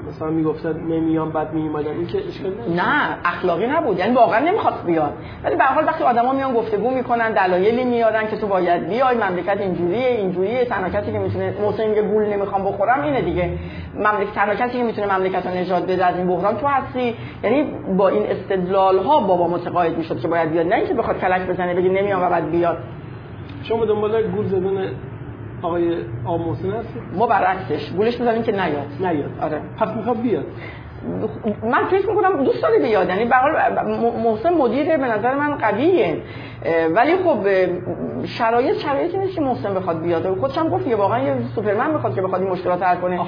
مثلا 0.08 0.30
می‌گفتن 0.30 0.80
نمیام 0.80 1.32
بعد 1.32 1.54
میومدن 1.54 1.92
این 1.92 2.08
که 2.08 2.18
اشکال 2.28 2.52
نه 2.76 3.18
اخلاقی 3.26 3.68
نبود. 3.68 4.00
یعنی 4.00 4.16
واقعا 4.16 4.40
نمی‌خواست 4.40 4.86
بیاد. 4.86 5.14
ولی 5.44 5.56
به 5.56 5.64
حال 5.64 5.86
وقتی 5.86 6.04
آدما 6.04 6.34
میان 6.34 6.54
گفتگو 6.54 6.90
می‌کنن 6.90 7.32
دلایلی 7.32 7.84
میارن 7.84 8.28
که 8.28 8.38
تو 8.38 8.48
باید 8.48 8.90
بیای 8.90 9.18
مملکت 9.18 9.58
اینجوریه 9.62 10.08
اینجوریه 10.08 10.66
تنها 10.66 10.90
کسی 10.90 11.12
که 11.12 11.20
می‌تونه 11.20 11.54
محسن 11.62 11.88
میگه 11.88 12.02
گول 12.02 12.26
نمی‌خوام 12.26 12.64
بخورم 12.64 13.02
اینه 13.02 13.22
دیگه. 13.22 13.50
مملکت 13.96 14.34
تنها 14.36 14.56
کسی 14.56 14.78
که 14.78 14.84
می‌تونه 14.84 15.18
مملکت 15.18 15.48
رو 15.48 15.54
نجات 15.54 15.84
بده 15.84 16.06
از 16.06 16.16
این 16.16 16.28
بحران 16.28 16.58
تو 16.58 16.68
هستی. 16.68 17.16
یعنی 17.44 17.64
با 17.98 18.10
این 18.10 18.24
استدلال 18.26 18.98
ها 18.98 19.20
بابا 19.20 19.48
متقاعد 19.48 19.98
می‌شد 19.98 20.20
که 20.20 20.28
باید 20.28 20.52
بیاد. 20.52 20.68
نه 20.68 20.76
اینکه 20.76 20.94
بخواد 20.94 21.20
کلک 21.20 21.48
بزنه 21.48 21.74
بگه 21.74 21.90
نمیام 21.90 22.24
و 22.24 22.30
بعد 22.30 22.52
بیاد. 22.52 22.78
شما 23.64 23.86
دنبال 23.86 24.22
گول 24.22 24.46
زدن 24.48 24.92
آقای 25.64 25.96
آموسن 26.26 26.72
هست 26.72 26.90
ما 27.16 27.28
برعکسش. 27.28 27.90
گولش 27.90 28.20
می‌زنیم 28.20 28.44
که 28.44 28.52
نیاد. 28.52 28.88
نیاد. 29.00 29.32
آره. 29.42 29.62
پس 29.78 29.90
می‌خواد 29.96 30.22
بیاد. 30.22 30.46
من 31.64 31.86
فکر 31.92 32.10
می‌کنم 32.10 32.44
دوست 32.44 32.62
داره 32.62 32.80
بیاد. 32.80 33.10
یعنی 33.10 33.30
محسن 34.24 34.54
مدیر 34.54 34.98
به 34.98 35.06
نظر 35.06 35.36
من 35.36 35.56
قویه. 35.56 36.18
ولی 36.96 37.16
خب 37.16 37.38
شرایط 38.26 38.78
شرایطی 38.78 39.18
نیست 39.18 39.36
که 39.36 39.42
محسن 39.42 39.74
بخواد 39.74 40.02
بیاد. 40.02 40.40
خودش 40.40 40.58
هم 40.58 40.70
گفت 40.70 40.88
یه 40.88 40.96
واقعا 40.96 41.20
یه 41.20 41.36
سوپرمن 41.56 41.94
بخواد 41.94 42.16
که 42.16 42.22
بخواد 42.22 42.42
این 42.42 42.52
مشکلات 42.52 42.84
حل 42.84 42.96
کنه. 42.96 43.20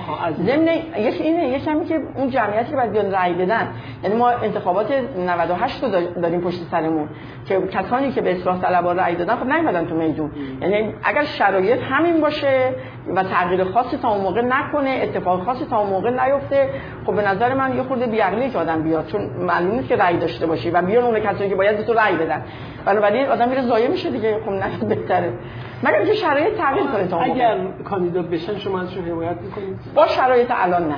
ضمن 0.45 0.67
یکی 0.97 1.23
اینه 1.23 1.49
یکی 1.49 1.69
همین 1.69 1.86
که 1.86 1.99
اون 2.15 2.30
جمعیتی 2.30 2.69
که 2.69 2.76
باید 2.76 2.91
بیان 2.91 3.11
رأی 3.11 3.34
بدن. 3.34 3.67
یعنی 4.03 4.15
ما 4.15 4.30
انتخابات 4.30 4.93
98 5.28 5.84
رو 5.84 5.89
داریم 6.21 6.41
پشت 6.41 6.61
سرمون. 6.71 7.09
که 7.45 7.61
کسانی 7.61 8.11
که 8.11 8.21
به 8.21 8.32
اصلاح 8.32 8.61
طلبها 8.61 8.91
رأی 8.91 9.15
دادن 9.15 9.36
خب 9.36 9.45
نیومدن 9.45 9.86
تو 9.86 9.95
میدون. 9.95 10.32
یعنی 10.61 10.93
اگر 11.03 11.23
شرایط 11.23 11.80
همین 11.82 12.21
باشه 12.21 12.69
و 13.15 13.23
تغییر 13.23 13.63
خاصی 13.63 13.97
تا 13.97 14.09
اون 14.09 14.21
موقع 14.21 14.41
نکنه 14.41 14.99
اتفاق 15.03 15.43
خاصی 15.43 15.65
تا 15.65 15.79
اون 15.79 15.89
موقع 15.89 16.09
نیفته. 16.09 16.69
خب 17.05 17.15
به 17.15 17.21
نظر 17.27 17.53
من 17.53 17.75
یه 17.75 17.83
خورده 17.83 18.07
بیعقلی 18.07 18.49
که 18.49 18.57
آدم 18.57 18.81
بیاد 18.81 19.07
چون 19.07 19.21
معلوم 19.21 19.71
نیست 19.71 19.87
که 19.87 19.95
رأی 19.95 20.17
داشته 20.17 20.45
باشی 20.45 20.71
و 20.71 20.81
بیان 20.81 21.03
اون 21.03 21.19
کسایی 21.19 21.49
که 21.49 21.55
باید 21.55 21.85
تو 21.85 21.93
رأی 21.93 22.15
بدن. 22.15 22.43
بنابراین 22.85 23.29
آدم 23.29 23.49
میره 23.49 23.61
ضایع 23.61 23.87
میشه 23.87 24.09
دیگه 24.09 24.39
خب 24.45 24.51
نه 24.51 24.95
بهتره. 24.95 25.33
مگر 25.83 25.97
اینکه 25.97 26.13
شرایط 26.13 26.57
تغییر 26.57 26.85
کنه 26.85 27.07
تا 27.07 27.19
اگر 27.19 27.57
کاندیدا 27.89 28.21
بشن 28.21 28.57
شما 28.57 28.81
ازشون 28.81 29.05
حمایت 29.05 29.41
می‌کنید؟ 29.41 29.79
با 29.95 30.07
شرایط 30.07 30.51
الان 30.51 30.87
نه. 30.87 30.95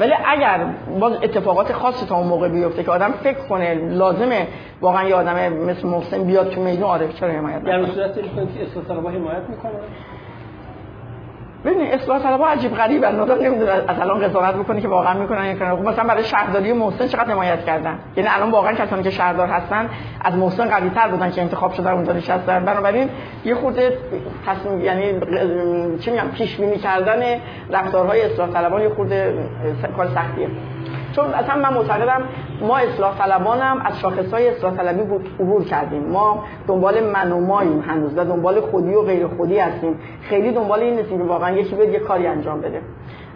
ولی 0.00 0.12
اگر 0.26 0.66
باز 1.00 1.12
اتفاقات 1.22 1.72
خاصی 1.72 2.06
تا 2.06 2.16
اون 2.16 2.26
موقع 2.26 2.48
بیفته 2.48 2.84
که 2.84 2.90
آدم 2.90 3.12
فکر 3.12 3.38
کنه 3.48 3.74
لازمه 3.74 4.46
واقعا 4.80 5.08
یه 5.08 5.14
آدم 5.14 5.52
مثل 5.52 5.88
محسن 5.88 6.24
بیاد 6.24 6.50
تو 6.50 6.60
میدون 6.60 6.84
آره 6.84 7.08
چرا 7.08 7.30
حمایت 7.30 7.62
در 7.62 7.86
صورتی 7.86 8.22
که 8.22 8.30
حمایت 8.92 9.42
می‌کنه 9.48 9.72
ببین 11.64 11.92
اصلاح 11.92 12.22
طلبها 12.22 12.46
عجیب 12.46 12.74
غریبن. 12.74 13.20
آدم 13.20 13.42
نمی‌دونه 13.42 13.72
از 13.72 14.00
الان 14.00 14.28
قضاوت 14.28 14.54
بکنه 14.54 14.80
که 14.80 14.88
واقعا 14.88 15.14
می‌کنن 15.14 15.46
یا 15.46 15.76
خب 15.76 15.82
مثلا 15.82 16.04
برای 16.04 16.24
شهرداری 16.24 16.72
محسن 16.72 17.06
چقدر 17.06 17.32
حمایت 17.32 17.64
کردن؟ 17.64 17.98
یعنی 18.16 18.28
الان 18.32 18.50
واقعا 18.50 18.72
کسانی 18.72 19.02
که 19.02 19.10
شهردار 19.10 19.48
هستن 19.48 19.88
از 20.20 20.34
محسن 20.36 20.68
قوی 20.68 20.90
تر 20.90 21.08
بودن 21.08 21.30
که 21.30 21.42
انتخاب 21.42 21.72
شده 21.72 21.90
اونجا 21.92 22.12
نشستن. 22.12 22.64
بنابراین 22.64 23.08
یه 23.44 23.54
خورده 23.54 23.98
تصمیم 24.46 24.80
یعنی 24.80 25.20
چی 25.98 26.10
میگم؟ 26.10 26.28
پیش 26.28 26.56
بینی 26.56 26.76
کردن 26.76 27.40
رفتارهای 27.70 28.22
اصلاح 28.22 28.50
طلبان 28.50 28.82
یه 28.82 28.88
خورده 28.88 29.34
کار 29.96 30.06
سختیه. 30.06 30.48
چون 31.16 31.34
اصلا 31.34 31.56
من 31.56 31.74
معتقدم 31.74 32.22
ما 32.60 32.78
اصلاح 32.78 33.18
طلبانم 33.18 33.82
از 33.84 34.00
شاخصهای 34.00 34.48
اصلاح 34.48 34.76
طلبی 34.76 35.00
عبور 35.40 35.64
کردیم. 35.64 36.02
ما 36.02 36.44
دنبال 36.68 37.04
من 37.04 37.32
و 37.32 37.40
ماییم 37.40 37.80
هنوز 37.80 38.18
و 38.18 38.24
دنبال 38.24 38.60
خودی 38.60 38.94
و 38.94 39.02
غیر 39.02 39.26
خودی 39.26 39.58
هستیم. 39.58 39.98
خیلی 40.22 40.52
دنبال 40.52 40.80
این 40.80 40.96
نیستیم 40.96 41.28
واقعا 41.28 41.50
یکی 41.50 41.76
بیاد 41.76 41.88
یه 41.88 41.98
کاری 41.98 42.26
انجام 42.26 42.60
بده. 42.60 42.80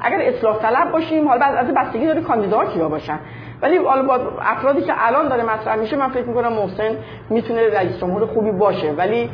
اگر 0.01 0.21
اصلاح 0.21 0.59
طلب 0.59 0.93
باشیم 0.93 1.29
حالا 1.29 1.47
از 1.47 1.67
بستگی 1.77 2.07
داره 2.07 2.21
کاندیدا 2.21 2.65
کیا 2.65 2.89
باشن. 2.89 3.19
ولی 3.63 3.77
حالا 3.77 4.03
با 4.03 4.21
افرادی 4.41 4.83
که 4.83 4.93
الان 4.97 5.29
داره 5.29 5.43
مطرح 5.43 5.77
میشه 5.77 5.97
من 5.97 6.09
فکر 6.09 6.25
می‌کنم 6.25 6.53
محسن 6.53 6.91
می‌تونه 7.31 7.75
رئیس 7.75 8.01
جمهور 8.01 8.27
خوبی 8.27 8.53
باشه. 8.53 8.93
ولی 8.93 9.31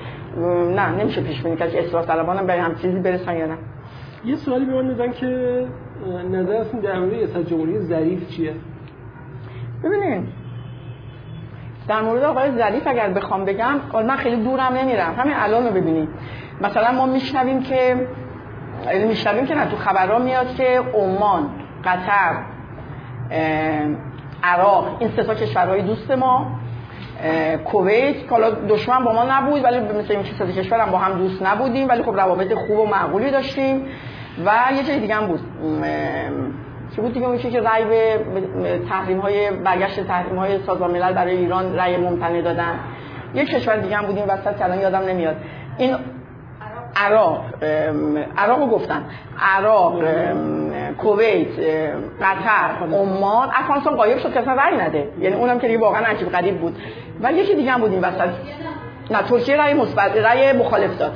نه 0.75 0.91
نمیشه 0.91 1.21
پیش 1.21 1.43
بینی 1.43 1.57
کرد 1.57 1.71
که 1.71 1.85
اصلاح 1.85 2.05
طلبانم 2.05 2.47
به 2.47 2.53
هم 2.53 2.75
چیزی 2.75 3.01
برسن 3.01 3.37
یا 3.37 3.47
نه. 3.47 3.59
یه 4.25 4.37
سوالی 4.37 4.65
به 4.65 4.83
من 4.83 5.13
که 5.13 5.67
نظرتون 6.31 6.81
در 6.81 6.99
مورد 6.99 7.15
ریاست 7.15 7.39
جمهوری 7.39 7.79
ظریف 7.79 8.29
چیه؟ 8.29 8.55
ببینید 9.85 10.29
در 11.89 12.03
مورد 12.03 12.23
آقای 12.23 12.51
ظریف 12.51 12.87
اگر 12.87 13.11
بخوام 13.11 13.45
بگم 13.45 13.81
من 13.95 14.17
خیلی 14.17 14.37
دورم 14.37 14.73
نمیرم. 14.73 15.15
همین 15.15 15.35
الان 15.37 15.65
رو 15.67 15.71
ببینید. 15.71 16.09
مثلا 16.61 16.93
ما 16.93 17.07
میشنویم 17.07 17.63
که 17.63 18.09
یعنی 18.87 19.05
میشنویم 19.05 19.47
که 19.47 19.55
نه 19.55 19.67
تو 19.67 19.77
خبرها 19.77 20.19
میاد 20.19 20.55
که 20.55 20.83
عمان 20.95 21.51
قطر 21.85 22.45
عراق 24.43 24.97
این 24.99 25.11
سه 25.17 25.23
تا 25.23 25.35
کشورهای 25.35 25.83
دوست 25.83 26.11
ما 26.11 26.47
کویت 27.65 28.23
که 28.23 28.31
حالا 28.31 28.51
دشمن 28.51 29.05
با 29.05 29.13
ما 29.13 29.25
نبود 29.25 29.65
ولی 29.65 29.79
مثل 29.81 30.13
این 30.15 30.23
سه 30.39 30.53
کشور 30.53 30.81
هم 30.81 30.91
با 30.91 30.99
هم 30.99 31.19
دوست 31.19 31.43
نبودیم 31.43 31.89
ولی 31.89 32.03
خب 32.03 32.17
روابط 32.17 32.55
خوب 32.55 32.79
و 32.79 32.87
معقولی 32.87 33.31
داشتیم. 33.31 33.87
و 34.47 34.73
یه 34.77 34.83
جای 34.83 35.01
دیگه 35.01 35.15
هم 35.15 35.27
بود. 35.27 35.41
چی 36.97 37.01
بود 37.01 37.13
دیگه؟ 37.13 37.27
میشه 37.27 37.51
که 37.51 37.61
رأی 37.61 37.85
به 37.85 38.19
تحریم 38.89 39.21
های 39.21 39.51
برگشت 39.51 40.01
تحریم 40.01 40.39
های 40.39 40.59
سازمان 40.59 40.91
ملل 40.91 41.13
برای 41.13 41.37
ایران 41.37 41.77
رأی 41.77 41.97
ممتنع 41.97 42.43
دادن. 42.43 42.79
یه 43.35 43.45
کشور 43.45 43.77
دیگه 43.77 43.97
هم 43.97 44.07
بود 44.07 44.17
این 44.17 44.25
وسط 44.25 44.59
که 44.59 44.65
الان 44.65 44.81
یادم 44.81 44.99
نمیاد. 44.99 45.37
این 45.79 45.97
عراق 46.97 47.45
عراق 48.37 48.71
گفتن. 48.71 49.05
عراق 49.41 50.03
کویت 50.99 51.59
قطر 52.21 52.85
عمان. 52.93 53.49
افغانستان 53.55 53.97
قایب 53.97 54.19
شد 54.19 54.33
که 54.33 54.41
اصلا 54.41 54.57
نده. 54.81 55.09
یعنی 55.21 55.37
اونم 55.37 55.59
که 55.59 55.67
دیگه 55.67 55.79
واقعا 55.79 56.07
عجیب 56.07 56.29
غریب 56.29 56.61
بود. 56.61 56.77
و 57.23 57.33
یکی 57.33 57.55
دیگه 57.55 57.73
هم 57.73 57.81
بود 57.81 57.91
این 57.91 58.01
وسط. 58.01 58.29
نه 59.11 59.23
ترکیه 59.23 59.57
رأی 59.57 59.75
مثبت 59.75 60.17
رأی 60.17 60.53
مخالف 60.53 60.99
داد. 60.99 61.13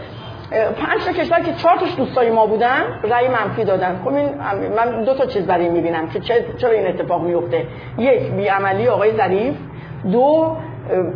پنج 0.51 1.05
تا 1.07 1.12
کشور 1.12 1.40
که 1.40 1.53
چهار 1.53 1.76
تاش 1.76 1.96
دوستای 1.96 2.30
ما 2.30 2.46
بودن 2.46 3.01
رأی 3.03 3.28
منفی 3.28 3.64
دادن. 3.64 4.01
خب 4.05 4.14
این 4.14 4.28
من 4.76 5.05
دو 5.05 5.14
تا 5.14 5.26
چیز 5.26 5.46
برای 5.46 5.68
می‌بینم 5.68 6.09
که 6.09 6.20
چرا 6.59 6.70
این 6.70 6.86
اتفاق 6.86 7.22
میفته 7.22 7.66
یک 7.99 8.32
بیعملی 8.32 8.88
آقای 8.88 9.16
ظریف. 9.16 9.55
دو 10.12 10.57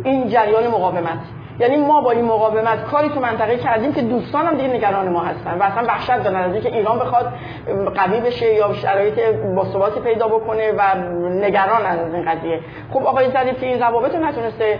این 0.03 0.27
جریان 0.27 0.67
مقاومت. 0.67 1.19
یعنی 1.59 1.77
ما 1.77 2.01
با 2.01 2.11
این 2.11 2.25
مقاومت 2.25 2.83
کاری 2.83 3.09
تو 3.09 3.19
منطقه 3.19 3.57
کردیم 3.57 3.93
که 3.93 4.01
دوستان 4.01 4.45
هم 4.45 4.55
دیگه 4.55 4.73
نگران 4.73 5.09
ما 5.09 5.19
هستن 5.19 5.57
و 5.59 5.63
اصلا 5.63 5.83
وحشت 5.87 6.23
دارن. 6.23 6.35
از 6.35 6.53
اینکه 6.53 6.75
ایران 6.75 6.99
بخواد 6.99 7.33
قوی 7.95 8.19
بشه 8.19 8.53
یا 8.53 8.73
شرایط 8.73 9.19
باثباتی 9.55 9.99
پیدا 9.99 10.27
بکنه 10.27 10.71
و 10.71 10.95
نگران 11.29 11.85
از 11.85 12.13
این 12.13 12.31
قضیه. 12.31 12.59
خب 12.93 13.05
آقای 13.05 13.31
ظریف 13.31 13.59
که 13.59 13.65
این 13.65 13.79
روابط 13.79 14.15
رو 14.15 14.25
نتونسته 14.25 14.79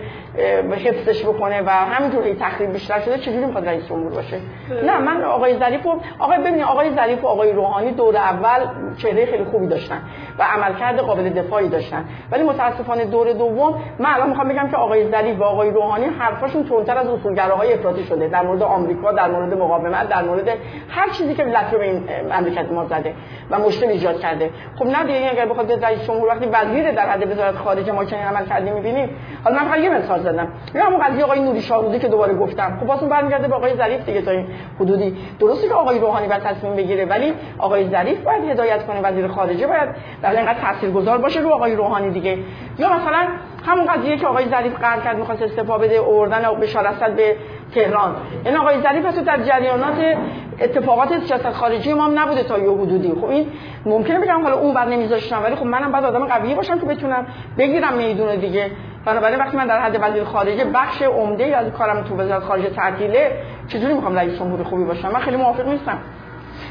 حفظش 0.71 1.23
بکنه 1.25 1.61
و 1.61 1.69
همینجوری 1.69 2.35
تخریب 2.35 2.71
بیشتر 2.71 2.99
شده 2.99 3.17
چجوری 3.17 3.45
می‌خواد 3.45 3.67
رئیس 3.67 3.87
جمهور 3.87 4.11
باشه؟ 4.11 4.37
نه 4.85 4.99
من 4.99 5.23
آقای 5.23 5.59
ظریف 5.59 5.85
و 5.85 5.99
آقای 6.19 6.37
ببینید 6.37 6.63
آقای 6.63 6.91
ظریف 6.95 7.23
و 7.23 7.27
آقای 7.27 7.51
روحانی 7.51 7.91
دور 7.91 8.17
اول 8.17 8.59
چهره 8.97 9.25
خیلی 9.25 9.43
خوبی 9.43 9.67
داشتن 9.67 10.01
و 10.39 10.43
عملکرد 10.43 10.99
قابل 10.99 11.29
دفاعی 11.29 11.69
داشتن. 11.69 12.05
ولی 12.31 12.43
متاسفانه 12.43 13.05
دور 13.05 13.33
دوم 13.33 13.81
من 13.99 14.09
الان 14.13 14.29
می‌خوام 14.29 14.49
بگم 14.49 14.69
که 14.69 14.77
آقای 14.77 15.11
ظریف 15.11 15.39
و 15.39 15.43
آقای 15.43 15.71
روحانی 15.71 16.05
حرفاشون 16.05 16.62
تندتر 16.69 16.97
از 16.97 17.07
اصولگراهای 17.07 17.73
افراطی 17.73 18.03
شده 18.03 18.27
در 18.27 18.41
مورد 18.41 18.63
آمریکا 18.63 19.11
در 19.11 19.31
مورد 19.31 19.53
مقاومت 19.53 20.09
در 20.09 20.23
مورد 20.23 20.49
هر 20.89 21.09
چیزی 21.09 21.33
که 21.33 21.43
لطمه 21.43 21.77
به 21.77 21.85
این 21.85 22.03
مملکت 22.29 22.71
ما 22.71 22.85
زده 22.85 23.13
و 23.51 23.59
مشکل 23.59 23.87
ایجاد 23.87 24.19
کرده. 24.19 24.49
خب 24.75 24.85
نه 24.85 25.03
دیگه 25.03 25.29
اگر 25.31 25.45
بخواد 25.45 25.85
رئیس 25.85 26.03
جمهور 26.07 26.27
وقتی 26.27 26.45
وزیر 26.45 26.91
در 26.91 27.09
حد 27.09 27.31
وزارت 27.31 27.55
خارجه 27.55 27.91
ما 27.91 28.05
چنین 28.05 28.23
عمل 28.23 28.45
کردیم 28.45 28.73
می‌بینیم. 28.73 29.09
حالا 29.43 29.55
من 29.55 29.65
فقط 29.65 29.79
یه 29.79 29.89
مثال 29.89 30.19
زدم. 30.19 30.47
یا 30.75 30.83
همون 30.83 30.99
قضیه 30.99 31.23
آقای 31.23 31.39
نوری 31.39 31.61
شاهروزی 31.61 31.99
که 31.99 32.07
دوباره 32.07 32.33
گفتم. 32.33 32.77
خب 32.79 32.89
واسه 32.89 33.05
برمیگرده 33.05 33.47
به 33.47 33.55
آقای 33.55 33.75
ظریف 33.75 34.05
دیگه 34.05 34.21
تا 34.21 34.31
این 34.31 34.47
حدودی. 34.79 35.17
درسته 35.39 35.67
که 35.67 35.73
آقای 35.73 35.99
روحانی 35.99 36.27
باید 36.27 36.43
تصمیم 36.43 36.75
بگیره 36.75 37.05
ولی 37.05 37.33
آقای 37.57 37.89
ظریف 37.89 38.21
باید 38.23 38.43
هدایت 38.49 38.85
کنه 38.85 39.01
وزیر 39.01 39.27
خارجه 39.27 39.67
باید 39.67 39.89
در 40.21 40.37
اینقدر 40.37 40.59
تاثیرگذار 40.59 41.17
باشه 41.17 41.39
رو 41.39 41.49
آقای 41.49 41.75
روحانی 41.75 42.09
دیگه. 42.09 42.37
یا 42.79 42.93
مثلا 42.93 43.27
همون 43.65 43.85
قضیه 43.85 44.17
که 44.17 44.27
آقای 44.27 44.45
ظریف 44.49 44.79
قرار 44.79 45.03
کرد 45.03 45.17
می‌خواست 45.17 45.41
استفاده 45.41 45.87
بده 45.87 45.95
اوردن 45.95 46.41
بشار 46.61 46.87
اسد 46.87 47.15
به 47.15 47.35
تهران. 47.75 48.15
این 48.45 48.57
آقای 48.57 48.81
ظریف 48.81 49.05
هست 49.05 49.19
در 49.19 49.43
جریانات 49.43 50.17
اتفاقات 50.59 51.19
سیاست 51.19 51.51
خارجی 51.51 51.93
ما 51.93 52.05
هم 52.05 52.19
نبوده 52.19 52.43
تا 52.43 52.59
یه 52.59 52.71
حدودی. 52.71 53.13
خب 53.21 53.25
این 53.25 53.47
ممکنه 53.85 54.19
بگم 54.19 54.41
حالا 54.41 54.55
اون 54.55 54.73
بعد 54.73 54.89
نمیذاشتم 54.89 55.43
ولی 55.43 55.55
خب 55.55 55.65
منم 55.65 55.91
بعد 55.91 56.05
آدم 56.05 56.25
قوی 56.25 56.55
باشم 56.55 56.79
که 56.79 56.85
بتونم 56.85 57.25
بگیرم 57.57 57.93
میدون 57.93 58.35
دیگه. 58.35 58.71
بنابراین 59.05 59.39
وقتی 59.39 59.57
من 59.57 59.67
در 59.67 59.79
حد 59.79 59.97
وزیر 60.01 60.23
خارجه 60.23 60.65
بخش 60.65 61.01
عمده 61.01 61.57
از 61.57 61.71
کارم 61.71 62.03
تو 62.03 62.15
وزارت 62.15 62.43
خارجه 62.43 62.69
تعطیله 62.69 63.31
چجوری 63.67 63.93
می‌خوام 63.93 64.15
رئیس 64.15 64.39
جمهور 64.39 64.63
خوبی 64.63 64.83
باشم؟ 64.83 65.11
من 65.11 65.19
خیلی 65.19 65.37
موافق 65.37 65.67
نیستم. 65.67 65.97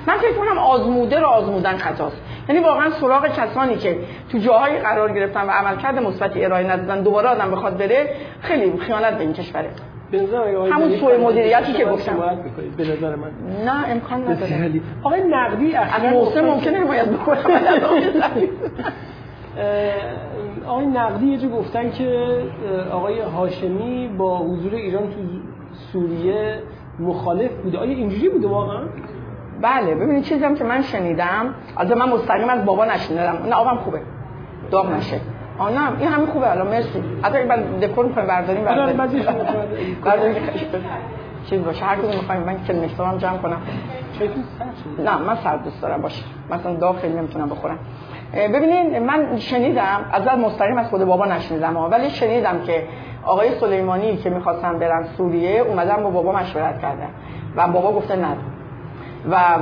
من 0.06 0.18
فکر 0.18 0.32
کنم 0.32 0.58
آزموده 0.58 1.20
رو 1.20 1.26
آزمودن 1.26 1.76
خطاست. 1.76 2.22
یعنی 2.48 2.60
واقعا 2.64 2.90
سراغ 2.90 3.26
کسانی 3.26 3.76
که 3.76 3.98
تو 4.32 4.38
جاهایی 4.38 4.78
قرار 4.78 5.12
گرفتن 5.12 5.46
و 5.46 5.50
عملکرد 5.50 5.98
مثبتی 5.98 6.44
ارائه 6.44 6.72
ندادن 6.72 7.02
دوباره 7.02 7.28
آدم 7.28 7.50
بخواد 7.50 7.76
بره 7.76 8.10
خیلی 8.40 8.78
خیانت 8.78 9.14
به 9.14 9.20
این 9.20 9.32
کشوره. 9.32 9.70
همون 10.72 10.90
سوء 10.90 11.18
مدیریتی 11.18 11.72
که 11.72 11.84
گفتم. 11.84 12.16
به 12.76 12.82
نظر 12.82 13.16
من. 13.16 13.30
نه 13.64 13.88
امکان 13.88 14.22
نداره. 14.22 14.80
آقای 15.02 15.22
نقدی 15.28 15.74
از 15.74 16.02
موسم 16.12 16.40
ممکنه 16.40 16.78
حمایت 16.78 17.08
بکنه 17.08 17.38
آقای 20.66 20.86
نقدی 20.86 21.26
یه 21.26 21.38
جو 21.38 21.48
گفتن 21.48 21.90
که 21.90 22.38
آقای 22.92 23.20
هاشمی 23.20 24.08
با 24.18 24.38
حضور 24.38 24.74
ایران 24.74 25.02
تو 25.02 25.18
سوریه 25.92 26.58
مخالف 27.00 27.50
بوده. 27.50 27.78
آیا 27.78 27.90
اینجوری 27.90 28.28
بوده 28.28 28.48
واقعا؟ 28.48 28.82
بله 29.62 29.94
ببینید 29.94 30.24
چیزی 30.24 30.44
هم 30.44 30.54
که 30.54 30.64
من 30.64 30.82
شنیدم 30.82 31.54
از 31.76 31.92
من 31.92 32.08
مستقیم 32.08 32.48
از 32.48 32.64
بابا 32.64 32.84
نشنیدم. 32.84 33.38
نه 33.48 33.54
آقام 33.54 33.76
خوبه. 33.78 34.00
داغ 34.70 34.90
نشه 34.90 35.20
آ 35.58 35.68
نه 35.68 35.98
این 36.00 36.08
همین 36.08 36.26
خوبه. 36.26 36.50
الان 36.50 36.66
مرسی. 36.66 37.02
حتی 37.22 37.38
اگه 37.38 37.46
بعد 37.46 37.80
دکور 37.80 38.06
می‌خوایم 38.06 38.28
برداریم 38.28 38.68
آره، 38.68 38.92
برداریم. 40.04 40.36
چیز 41.50 41.64
باشه. 41.64 41.84
هر 41.84 41.96
کدوم 41.96 42.10
می‌خوایم 42.10 42.42
من 42.42 42.64
کلمه 42.64 42.88
هم 43.08 43.18
جمع 43.18 43.38
کنم. 43.38 43.60
نه 44.98 45.18
من 45.18 45.36
سرد 45.36 45.64
دوست 45.64 45.82
دارم 45.82 46.02
باشه. 46.02 46.22
مثلا 46.50 46.74
داغ 46.74 47.00
خیلی 47.00 47.14
نمی‌تونم 47.14 47.48
بخورم. 47.48 47.78
ببینید 48.34 48.96
من 48.96 49.36
شنیدم 49.38 50.00
از 50.12 50.38
مستقیم 50.38 50.78
از 50.78 50.86
خود 50.88 51.04
بابا 51.04 51.26
نشنیدم 51.26 51.76
ولی 51.76 52.10
شنیدم 52.10 52.60
که 52.66 52.82
آقای 53.24 53.50
سلیمانی 53.60 54.16
که 54.16 54.30
می‌خواستن 54.30 54.78
برن 54.78 55.04
سوریه 55.16 55.60
اومدن 55.60 56.02
با 56.02 56.10
بابا 56.10 56.32
مشورت 56.32 56.80
کردن. 56.82 57.08
و 57.56 57.68
بابا 57.68 57.92
گفته 57.92 58.16
نه. 58.16 58.36
و 59.30 59.58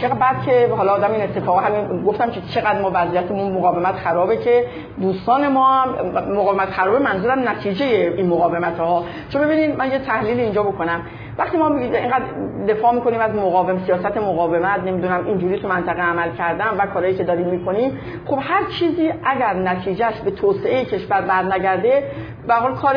چقدر 0.00 0.34
که 0.46 0.68
حالا 0.76 0.92
آدم 0.92 1.12
این 1.12 1.22
اتفاق 1.22 1.64
همین 1.64 2.04
گفتم 2.04 2.30
که 2.30 2.40
چقدر 2.40 2.82
ما 2.82 2.90
وضعیتمون 2.94 3.52
مقاومت 3.52 3.94
خرابه 3.94 4.36
که 4.36 4.64
دوستان 5.00 5.48
ما 5.48 5.68
هم 5.68 5.88
مقاومت 6.32 6.70
خرابه 6.70 6.98
منظورم 6.98 7.48
نتیجه 7.48 7.86
این 7.86 8.26
مقاومت 8.26 8.78
ها 8.78 9.04
چون 9.28 9.42
ببینید 9.42 9.78
من 9.78 9.90
یه 9.92 9.98
تحلیل 9.98 10.40
اینجا 10.40 10.62
بکنم. 10.62 11.02
وقتی 11.38 11.56
ما 11.56 11.76
اینقدر 11.76 12.24
دفاع 12.68 12.94
می‌کنیم 12.94 13.20
از 13.20 13.34
مقاوم 13.34 13.78
سیاست 13.86 14.16
مقاومت 14.16 14.80
نمی‌دونم 14.80 15.26
اینجوری 15.26 15.60
تو 15.60 15.68
منطقه 15.68 16.02
عمل 16.02 16.30
کردن 16.38 16.68
و 16.78 16.86
کارهایی 16.86 17.16
که 17.16 17.24
داریم 17.24 17.46
می‌کنیم 17.46 17.98
خب 18.26 18.38
هر 18.42 18.64
چیزی 18.78 19.12
اگر 19.24 19.54
نتیجهش 19.54 20.20
به 20.24 20.30
توسعه 20.30 20.84
کشور 20.84 21.20
برنگرده 21.20 22.04
به 22.48 22.54
حال 22.54 22.74
کار 22.74 22.96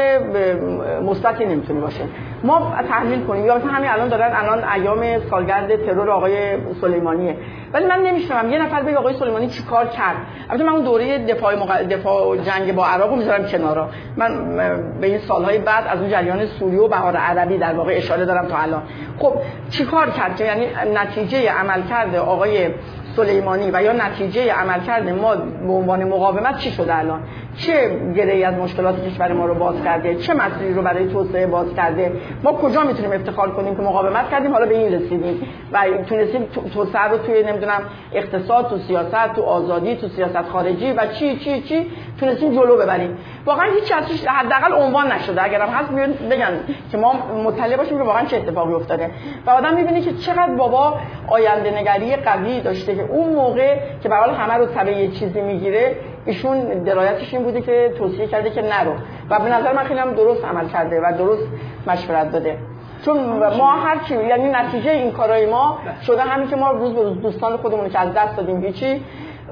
مثبتی 1.01 1.45
نمی‌تونه 1.45 1.79
باشه. 1.79 2.03
ما 2.43 2.73
تحلیل 2.89 3.23
کنیم. 3.23 3.45
یا 3.45 3.57
مثلا 3.57 3.71
همین 3.71 3.89
الان 3.89 4.07
دارن 4.07 4.31
الان 4.35 4.63
ایام 4.63 5.19
سالگرد 5.29 5.85
ترور 5.85 6.09
آقای 6.09 6.57
سلیمانیه. 6.81 7.37
ولی 7.73 7.85
من 7.85 7.99
نمیشنوم. 7.99 8.49
یه 8.49 8.59
نفر 8.59 8.83
بگه 8.83 8.97
آقای 8.97 9.13
سلیمانی 9.13 9.47
چیکار 9.47 9.87
کرد؟ 9.87 10.15
البته 10.49 10.65
من 10.65 10.73
اون 10.73 10.83
دوره 10.83 11.25
دفاع 11.25 11.55
مق... 11.55 11.81
دفاع 11.81 12.37
جنگ 12.37 12.75
با 12.75 12.85
عراق 12.85 13.09
رو 13.09 13.15
می‌ذارم 13.15 13.45
کنارا. 13.45 13.89
من 14.17 14.55
به 15.01 15.07
این 15.07 15.17
سالهای 15.17 15.57
بعد 15.57 15.83
از 15.87 15.99
اون 15.99 16.09
جریان 16.09 16.45
سوریه 16.45 16.79
و 16.79 16.87
بهار 16.87 17.15
عربی 17.15 17.57
در 17.57 17.73
واقع 17.73 17.93
اشاره 17.95 18.25
دارم 18.25 18.47
تا 18.47 18.57
الان. 18.57 18.81
خب 19.19 19.33
چیکار 19.69 20.09
کرد؟ 20.09 20.35
که 20.35 20.45
یعنی 20.45 20.67
نتیجه 20.93 21.51
عملکرد 21.51 22.15
آقای 22.15 22.69
سلیمانی 23.15 23.71
و 23.73 23.83
یا 23.83 23.93
نتیجه 23.93 24.53
عملکرد 24.53 25.09
ما 25.09 25.35
به 25.35 25.73
عنوان 25.73 26.03
مقاومت 26.03 26.57
چی 26.57 26.71
شده 26.71 26.97
الان؟ 26.97 27.21
چه 27.57 27.99
گرهی 28.15 28.43
از 28.43 28.53
مشکلات 28.53 29.07
کشور 29.07 29.33
ما 29.33 29.45
رو 29.45 29.55
باز 29.55 29.75
کرده؟ 29.83 30.15
چه 30.15 30.33
مسیری 30.33 30.73
رو 30.73 30.81
برای 30.81 31.07
توسعه 31.07 31.47
باز 31.47 31.73
کرده؟ 31.75 32.11
ما 32.43 32.53
کجا 32.53 32.83
می‌تونیم 32.83 33.11
افتخار 33.11 33.51
کنیم 33.51 33.75
که 33.75 33.81
مقاومت 33.81 34.29
کردیم؟ 34.29 34.51
حالا 34.51 34.65
به 34.65 34.77
این 34.77 34.93
رسیدیم 34.93 35.47
و 35.71 35.83
تونستیم 36.09 36.47
توسعه 36.73 37.03
رو 37.03 37.17
توی 37.17 37.43
نمی‌دونم 37.43 37.81
اقتصاد 38.13 38.69
تو 38.69 38.77
سیاست 38.77 39.33
تو 39.35 39.41
آزادی 39.41 39.95
تو 39.95 40.07
سیاست 40.07 40.41
خارجی 40.41 40.91
و 40.91 41.07
چی 41.07 41.37
چی 41.37 41.61
چی 41.61 41.91
تونستیم 42.19 42.51
جلو 42.53 42.77
ببریم. 42.77 43.17
واقعا 43.45 43.71
هیچ 43.71 43.93
چیزی 44.07 44.27
حداقل 44.27 44.73
عنوان 44.73 45.11
نشده. 45.11 45.43
اگرم 45.43 45.69
هست 45.69 45.91
بیان 45.91 46.13
بگن 46.31 46.59
که 46.91 46.97
ما 46.97 47.13
مطلع 47.45 47.77
باشیم 47.77 47.97
که 47.97 48.03
واقعا 48.03 48.25
چه 48.25 48.37
اتفاقی 48.37 48.73
افتاده. 48.73 49.09
و 49.45 49.49
آدم 49.49 49.75
می‌بینه 49.75 50.01
که 50.01 50.13
چقدر 50.13 50.55
بابا 50.55 50.93
آینده 51.27 51.79
نگری 51.79 52.15
قوی 52.15 52.61
داشته 52.61 52.95
که 52.95 53.01
اون 53.01 53.33
موقع 53.33 53.77
که 54.03 54.09
به 54.09 54.15
حال 54.15 54.29
همه 54.29 54.53
رو 54.53 54.65
تبع 54.65 55.07
چیزی 55.07 55.41
می‌گیره 55.41 55.95
ایشون 56.25 56.83
درایتش 56.83 57.33
این 57.33 57.43
بوده 57.43 57.61
که 57.61 57.93
توصیه 57.97 58.27
کرده 58.27 58.49
که 58.49 58.61
نرو. 58.61 58.93
و 59.29 59.39
به 59.39 59.49
نظر 59.49 59.73
من 59.73 59.83
خیلی 59.83 59.99
هم 59.99 60.13
درست 60.13 60.45
عمل 60.45 60.67
کرده 60.67 61.01
و 61.01 61.13
درست 61.17 61.47
مشورت 61.87 62.31
داده. 62.31 62.57
چون 63.05 63.17
ما 63.57 63.71
هر 63.71 63.97
چی 64.07 64.15
یعنی 64.15 64.49
نتیجه 64.49 64.91
این 64.91 65.11
کارای 65.11 65.45
ما 65.45 65.79
شده 66.01 66.21
همین 66.21 66.49
که 66.49 66.55
ما 66.55 66.71
روز 66.71 66.93
به 66.93 67.03
روز 67.03 67.21
دوستان 67.21 67.57
خودمون 67.57 67.89
که 67.89 67.99
از 67.99 68.13
دست 68.13 68.37
دادیم 68.37 68.63
هیچی 68.63 69.01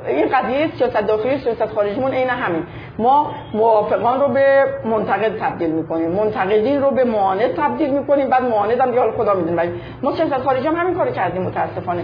این 0.08 0.26
قضیه 0.28 0.68
سیاست 0.78 1.08
داخلی 1.08 1.38
سیاست 1.38 1.66
خارجیمون 1.66 2.12
عین 2.12 2.30
همین. 2.30 2.64
ما 2.99 3.32
موافقان 3.54 4.20
رو 4.22 4.28
به 4.28 4.66
منتقد 4.86 5.38
تبدیل 5.39 5.72
می‌کنیم. 5.72 6.12
منتقدین 6.12 6.82
رو 6.82 6.91
به 6.91 7.04
معاند 7.04 7.54
تبدیل 7.58 7.89
می‌کنیم. 7.89 8.30
بعد 8.30 8.43
معاند 8.43 8.80
هم 8.80 8.89
دیگه 8.89 9.12
خدا 9.18 9.34
می‌دونه. 9.34 9.56
ولی 9.56 9.72
ما 10.01 10.12
سیاست 10.12 10.38
خارجی 10.38 10.68
هم 10.68 10.76
همین 10.76 10.93
کارو 10.93 11.12
کردیم 11.12 11.41
متاسفانه. 11.41 12.04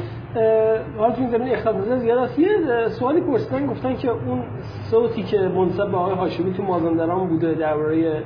حالا 0.97 1.11
تو 1.13 1.21
این 1.21 1.29
زمینه 1.29 1.51
اختلاف 1.51 1.75
زیاد 1.75 2.17
است 2.17 2.39
یه 2.39 2.49
سوالی 2.87 3.21
پرسیدن 3.21 3.67
گفتن 3.67 3.95
که 3.95 4.09
اون 4.09 4.43
صوتی 4.91 5.23
که 5.23 5.37
منصب 5.37 5.87
به 5.87 5.97
آقای 5.97 6.15
هاشمی 6.15 6.53
تو 6.53 6.63
مازندران 6.63 7.27
بوده 7.27 7.53
درباره 7.53 8.23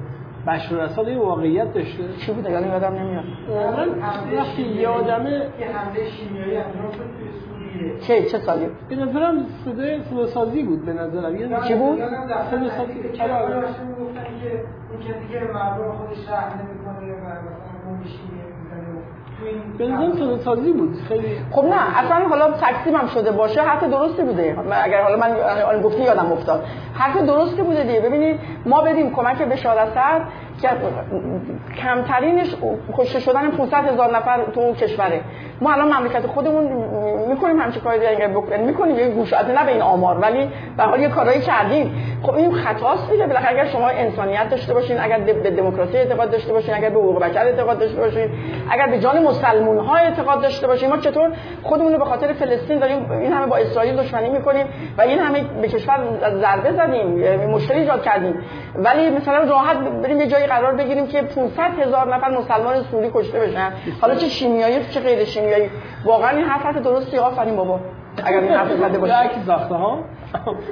بشار 0.48 0.80
اسد 0.80 1.00
این 1.00 1.18
واقعیت 1.18 1.74
داشته؟ 1.74 2.04
چی 2.26 2.32
بوده؟ 2.32 2.52
یعنی 2.52 2.68
یادم 2.68 2.94
نمیاد. 2.94 3.24
من 3.78 3.90
وقتی 4.38 4.62
یادمه 4.62 5.32
یه 5.32 5.68
حمله 5.68 6.10
شیمیایی 6.10 6.58
انجام 6.58 6.92
شد. 6.92 7.43
چه 8.08 8.24
چه 8.24 8.40
سالی؟ 8.40 8.68
به 8.90 8.96
نظرم 8.96 9.46
صدای 9.66 10.02
سازی 10.28 10.64
بود 10.64 10.86
به 10.86 10.94
نظرم. 10.94 11.36
یه 11.36 11.50
چی 11.68 11.76
بود؟ 11.76 12.00
صدا 12.52 12.70
سازی 12.70 12.94
که 13.14 13.24
آره 13.24 13.62
گفتن 13.62 14.24
که 14.42 14.64
اون 14.92 15.00
کسی 15.02 15.34
که 15.34 15.40
مردم 15.54 15.92
خودش 15.92 16.30
رحم 16.30 16.60
نمی‌کنه 16.60 17.14
و 17.14 17.26
مثلا 19.78 19.78
به 19.78 19.88
نظرم 19.88 20.38
سازی 20.38 20.74
بود. 20.74 20.96
خیلی 21.08 21.38
خب 21.52 21.66
نه 21.66 22.00
اصلا 22.00 22.28
حالا 22.28 22.52
تکسیم 22.52 22.96
هم 22.96 23.08
شده 23.08 23.32
باشه 23.32 23.62
حرف 23.62 23.84
درستی 23.84 24.24
بوده. 24.24 24.58
اگر 24.84 25.04
حالا 25.04 25.18
من 25.18 25.82
گفتی 25.82 26.02
یادم 26.02 26.32
افتاد. 26.32 26.64
حرف 26.94 27.18
درستی 27.18 27.62
بوده 27.62 27.84
دیگه. 27.84 28.00
ببینید 28.00 28.40
ما 28.66 28.82
بدیم 28.82 29.12
کمک 29.12 29.42
به 29.42 29.56
که 29.56 29.68
کمترینش 31.78 32.56
کشته 32.98 33.20
شدن 33.20 33.52
500 33.52 33.74
هزار 33.74 34.16
نفر 34.16 34.40
تو 34.54 34.60
اون 34.60 34.74
کشوره. 34.74 35.22
ما 35.62 35.74
الان 35.74 35.94
مملکت 35.94 36.28
خودمون 36.28 36.64
می‌کنیم 37.30 37.60
همچین 37.60 37.82
کاری 37.82 38.00
دیگه 38.00 38.28
بکنیم 38.28 38.66
می‌کنیم 38.66 39.00
یه 39.00 39.10
گوش 39.10 39.34
نه 39.34 39.66
به 39.66 39.72
این 39.72 39.82
آمار. 39.82 40.18
ولی 40.18 40.50
به 40.78 40.84
حال 40.84 41.00
یه 41.00 41.10
کارایی 41.10 41.42
کردیم. 41.42 42.13
خب 42.24 42.36
این 42.36 42.54
خطاست 42.54 43.12
دیگه. 43.12 43.28
بالاخره 43.28 43.50
اگر 43.50 43.66
شما 43.66 43.88
انسانیت 43.88 44.50
داشته 44.50 44.74
باشین 44.74 45.00
اگر 45.00 45.20
به 45.20 45.52
دموکراسی 45.52 45.98
اعتقاد 45.98 46.32
داشته 46.32 46.54
باشین 46.54 46.76
اگر 46.76 46.90
به 46.90 46.96
حقوق 46.96 47.20
بشر 47.20 47.46
اعتقاد 47.46 47.80
داشته 47.80 48.02
باشین 48.02 48.30
اگر 48.70 48.88
به 48.88 49.00
جان 49.00 49.24
مسلمون 49.24 49.78
ها 49.78 49.96
اعتقاد 49.96 50.42
داشته 50.42 50.68
باشین 50.68 50.90
ما 50.90 50.98
چطور 50.98 51.32
خودمون 51.64 51.94
رو 51.94 52.00
به 52.00 52.06
خاطر 52.06 52.34
فلسطین 52.34 52.80
داریم 52.80 53.12
این 53.12 53.34
همه 53.34 53.46
با 53.46 53.58
اسرائیل 53.58 53.96
دشمنی 53.96 54.30
می‌کنیم 54.30 54.66
و 54.98 55.02
این 55.02 55.20
همه 55.20 55.44
به 55.62 55.68
کشور 55.68 56.00
ضربه 56.42 56.72
زدیم 56.72 57.08
مشکلی 57.50 57.80
ایجاد 57.80 58.04
کردیم. 58.04 58.36
ولی 58.76 59.10
مثلا 59.10 59.44
راحت 59.44 59.78
بریم 59.78 60.20
یه 60.22 60.28
جایی 60.28 60.46
قرار 60.46 60.74
بگیریم 60.74 61.08
که 61.08 61.22
500 61.22 61.80
هزار 61.80 62.16
نفر 62.16 62.30
مسلمان 62.30 62.84
سوری 62.92 63.12
کشته 63.14 63.40
بشن. 63.40 63.72
حالا 64.02 64.16
چه 64.16 64.28
شیمیایی 64.28 64.86
چه 64.86 65.00
غیر 65.00 65.24
شیمیایی. 65.24 65.70
واقعا 66.06 66.30
این 66.30 66.46
حرف 66.46 66.78
درستی 66.78 67.18
آفرین 67.18 67.56
بابا. 67.56 67.80
اگر 68.24 68.40
این 68.40 68.52
حرف 68.52 68.72
زده 68.72 68.98
باشه 68.98 69.14
یا 69.24 69.28
کی 69.28 69.44
ساخته 69.46 69.76
ها 69.76 70.00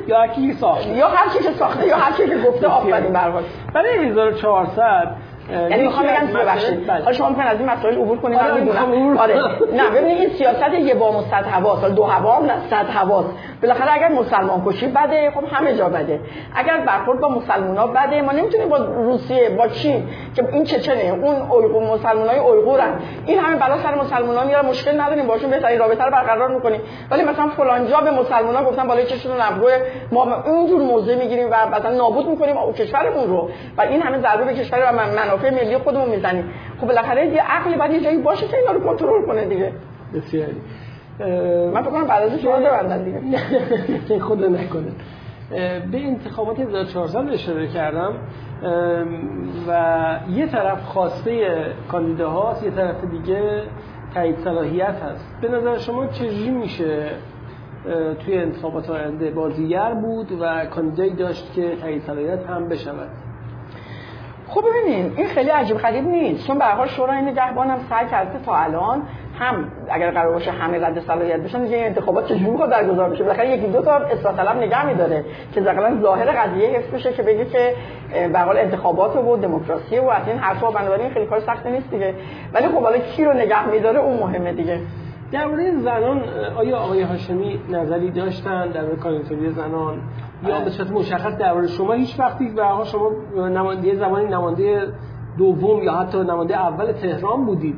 یا 0.08 0.28
کی 0.28 0.54
ساخته. 0.54 0.90
یا 0.90 1.08
هر 1.08 1.30
کی 1.30 1.40
که 1.44 1.52
ساخته 1.52 1.88
یا 1.88 1.98
هر 1.98 2.12
کی 2.12 2.28
که 2.28 2.38
گفته 2.38 2.68
آفرین 2.68 3.14
بر 3.14 3.34
برای 3.74 3.98
1400 3.98 5.16
یعنی 5.52 5.84
می‌خوام 5.84 6.06
بگم 6.08 6.40
ببخشید. 6.40 6.90
حالا 6.90 7.12
شما 7.12 7.30
می‌خواین 7.30 7.50
از 7.50 7.60
این 7.60 7.70
مسائل 7.70 7.96
عبور 7.96 8.18
کنید 8.18 8.40
من 8.40 8.52
آره، 8.52 8.60
می‌دونم. 8.62 9.18
آره. 9.18 9.36
نه 9.80 9.90
ببینید 9.90 10.18
این 10.20 10.30
سیاست 10.30 10.74
یه 10.74 10.94
بام 10.96 11.16
و 11.16 11.22
صد 11.22 11.46
حواس 11.46 11.84
دو 11.86 12.04
هوا 12.04 12.40
نه 12.40 12.54
صد 12.70 12.86
حواس 12.90 13.26
بالاخره 13.62 13.94
اگر 13.94 14.10
مسلمان 14.10 14.66
کشی 14.66 14.88
بده 14.88 15.32
خب 15.32 15.44
همه 15.52 15.76
جا 15.76 15.90
بده. 15.90 16.20
اگر 16.56 16.78
برخورد 16.88 17.20
با 17.20 17.30
مسلمونا 17.30 17.88
بده 17.88 18.22
ما 18.22 18.32
نمی‌تونیم 18.32 18.70
با 18.70 18.78
روسیه 18.78 19.50
با 19.50 19.68
چین 19.68 20.08
که 20.36 20.46
این 20.52 20.64
چچنه 20.64 21.20
اون 21.22 21.36
مسلمان 21.36 22.12
مسلمانای 22.12 22.40
اویغورن 22.40 23.00
این 23.26 23.40
همه 23.40 23.56
بلا 23.56 23.78
سر 23.78 23.96
مسلمانان 23.96 24.48
میاره 24.48 24.68
مشکل 24.68 25.02
نداریم 25.02 25.28
باشون 25.28 25.50
بهترین 25.50 25.80
رابطه 25.80 26.04
رو 26.04 26.12
برقرار 26.12 26.56
می‌کنیم. 26.56 26.82
ولی 27.12 27.24
مثلا 27.24 27.48
فلان 27.48 27.88
جا 27.88 28.02
به 28.02 28.12
مسلمانان 28.12 28.64
گفتن 28.64 28.88
بالای 28.88 29.06
چشتون 29.06 29.32
ابرو 29.42 29.70
ما 30.12 30.44
اینجور 30.46 30.82
موضع 30.82 31.16
می‌گیریم 31.16 31.48
و 31.52 31.56
مثلا 31.70 31.92
نابود 31.92 32.28
می‌کنیم 32.28 32.74
کشورمون 32.74 33.28
رو. 33.28 33.50
و 33.78 33.82
این 33.82 34.02
همه 34.02 34.20
ضربه 34.20 34.44
به 34.46 34.54
کشور 34.54 34.80
و 34.80 34.96
منافع 34.96 35.41
ملی 35.50 35.78
خودمون 35.78 36.10
می‌زنیم 36.10 36.44
خب 36.82 36.88
بالاخره 36.88 37.26
یه 37.26 37.42
عقلی 37.42 37.76
باید 37.76 37.92
یه 37.92 38.00
جایی 38.00 38.18
باشه 38.18 38.48
که 38.48 38.58
اینا 38.58 38.72
رو 38.72 38.80
کنترل 38.80 39.26
کنه 39.26 39.46
دیگه 39.46 39.72
بسیاری 40.16 40.62
من 41.74 41.82
فکر 41.82 41.92
کنم 41.92 42.08
بعد 42.08 42.24
از 42.24 42.40
شما 42.40 42.58
ببندن 42.58 43.04
دیگه 43.04 44.20
خود 44.20 44.44
نکنه 44.44 44.92
به 45.92 45.98
انتخابات 45.98 46.60
1400 46.60 47.30
اشاره 47.30 47.68
کردم 47.68 48.14
و 49.68 50.20
یه 50.30 50.48
طرف 50.48 50.82
خواسته 50.82 51.56
کاندیداهاست 51.92 52.64
یه 52.64 52.72
طرف 52.72 52.96
دیگه 53.12 53.64
تایید 54.14 54.38
صلاحیت 54.38 54.96
هست 55.04 55.38
به 55.42 55.48
نظر 55.48 55.78
شما 55.78 56.08
چجوری 56.08 56.50
میشه 56.50 57.10
توی 58.26 58.38
انتخابات 58.38 58.90
آینده 58.90 59.32
بازیگر 59.32 59.94
بود 59.94 60.32
و 60.42 60.66
کاندیدایی 60.66 61.14
داشت 61.14 61.54
که 61.54 61.76
تایید 61.82 62.02
صلاحیت 62.02 62.46
هم 62.50 62.70
بشود 62.70 63.10
خب 64.54 64.64
ببینین 64.70 65.14
این 65.18 65.28
خیلی 65.28 65.50
عجیب 65.50 65.78
غریب 65.78 66.08
نیست. 66.08 66.48
چون 66.48 66.58
به 66.60 66.66
هر 66.66 66.76
حال 66.76 66.88
شورای 66.88 67.22
نگهبان 67.22 67.70
هم 67.70 67.80
سعی 67.90 68.08
کرده 68.08 68.40
تا 68.46 68.56
الان 68.56 69.04
هم 69.40 69.72
اگر 69.90 70.12
قرار 70.12 70.34
باشه 70.34 70.52
همه 70.52 70.80
رد 70.86 71.00
صلاحیت 71.00 71.40
بشن 71.40 71.64
دیگه 71.64 71.78
انتخابات 71.78 72.26
چجوری 72.26 72.58
خود 72.58 72.74
گذار 72.74 73.10
بشه؟ 73.10 73.24
بالاخره 73.24 73.50
یکی 73.50 73.68
دو 73.68 73.82
تا 73.82 73.96
اصلاح 73.96 74.36
طلب 74.36 74.58
نگه 74.58 74.86
میداره 74.86 75.26
که 75.54 75.62
مثلا 75.62 76.02
ظاهر 76.02 76.32
قضیه 76.32 76.70
حفظ 76.70 76.94
بشه 76.94 77.14
که 77.14 77.24
بگه 77.24 77.46
که 77.46 77.76
به 78.34 78.40
حال 78.40 78.58
انتخابات 78.58 79.16
و 79.16 79.38
دموکراسی 79.38 80.00
و 80.00 80.10
از 80.10 80.28
این 80.28 80.38
حرفا 80.38 80.72
بنابراین 80.72 81.10
خیلی 81.10 81.26
کار 81.26 81.40
سخت 81.40 81.66
نیست 81.66 81.90
دیگه. 81.90 82.14
ولی 82.54 82.68
خب 82.68 82.84
حالا 82.84 82.98
کی 82.98 83.26
رو 83.26 83.34
نگه 83.34 83.68
میداره 83.68 84.00
اون 84.00 84.20
مهمه 84.20 84.54
دیگه. 84.54 84.80
درباره 85.32 85.80
زنان 85.80 86.24
آیا 86.56 86.78
آقای 86.78 87.02
هاشمی 87.02 87.60
نظری 87.70 88.12
داشتن 88.12 88.70
در 88.70 88.96
کاندیدوری 88.96 89.52
زنان؟ 89.52 90.02
یا 90.48 90.60
به 90.60 90.70
صورت 90.70 90.92
مشخص 90.92 91.38
درباره 91.38 91.68
شما 91.68 91.94
هیچ 91.94 92.20
وقتی 92.20 92.50
به 92.50 92.64
شما 92.86 93.12
نماینده 93.36 93.96
زمانی 93.96 94.26
نماینده 94.26 94.94
دوم 95.38 95.84
یا 95.84 95.94
حتی 95.94 96.18
نماینده 96.18 96.58
اول 96.58 96.92
تهران 96.92 97.46
بودید. 97.46 97.76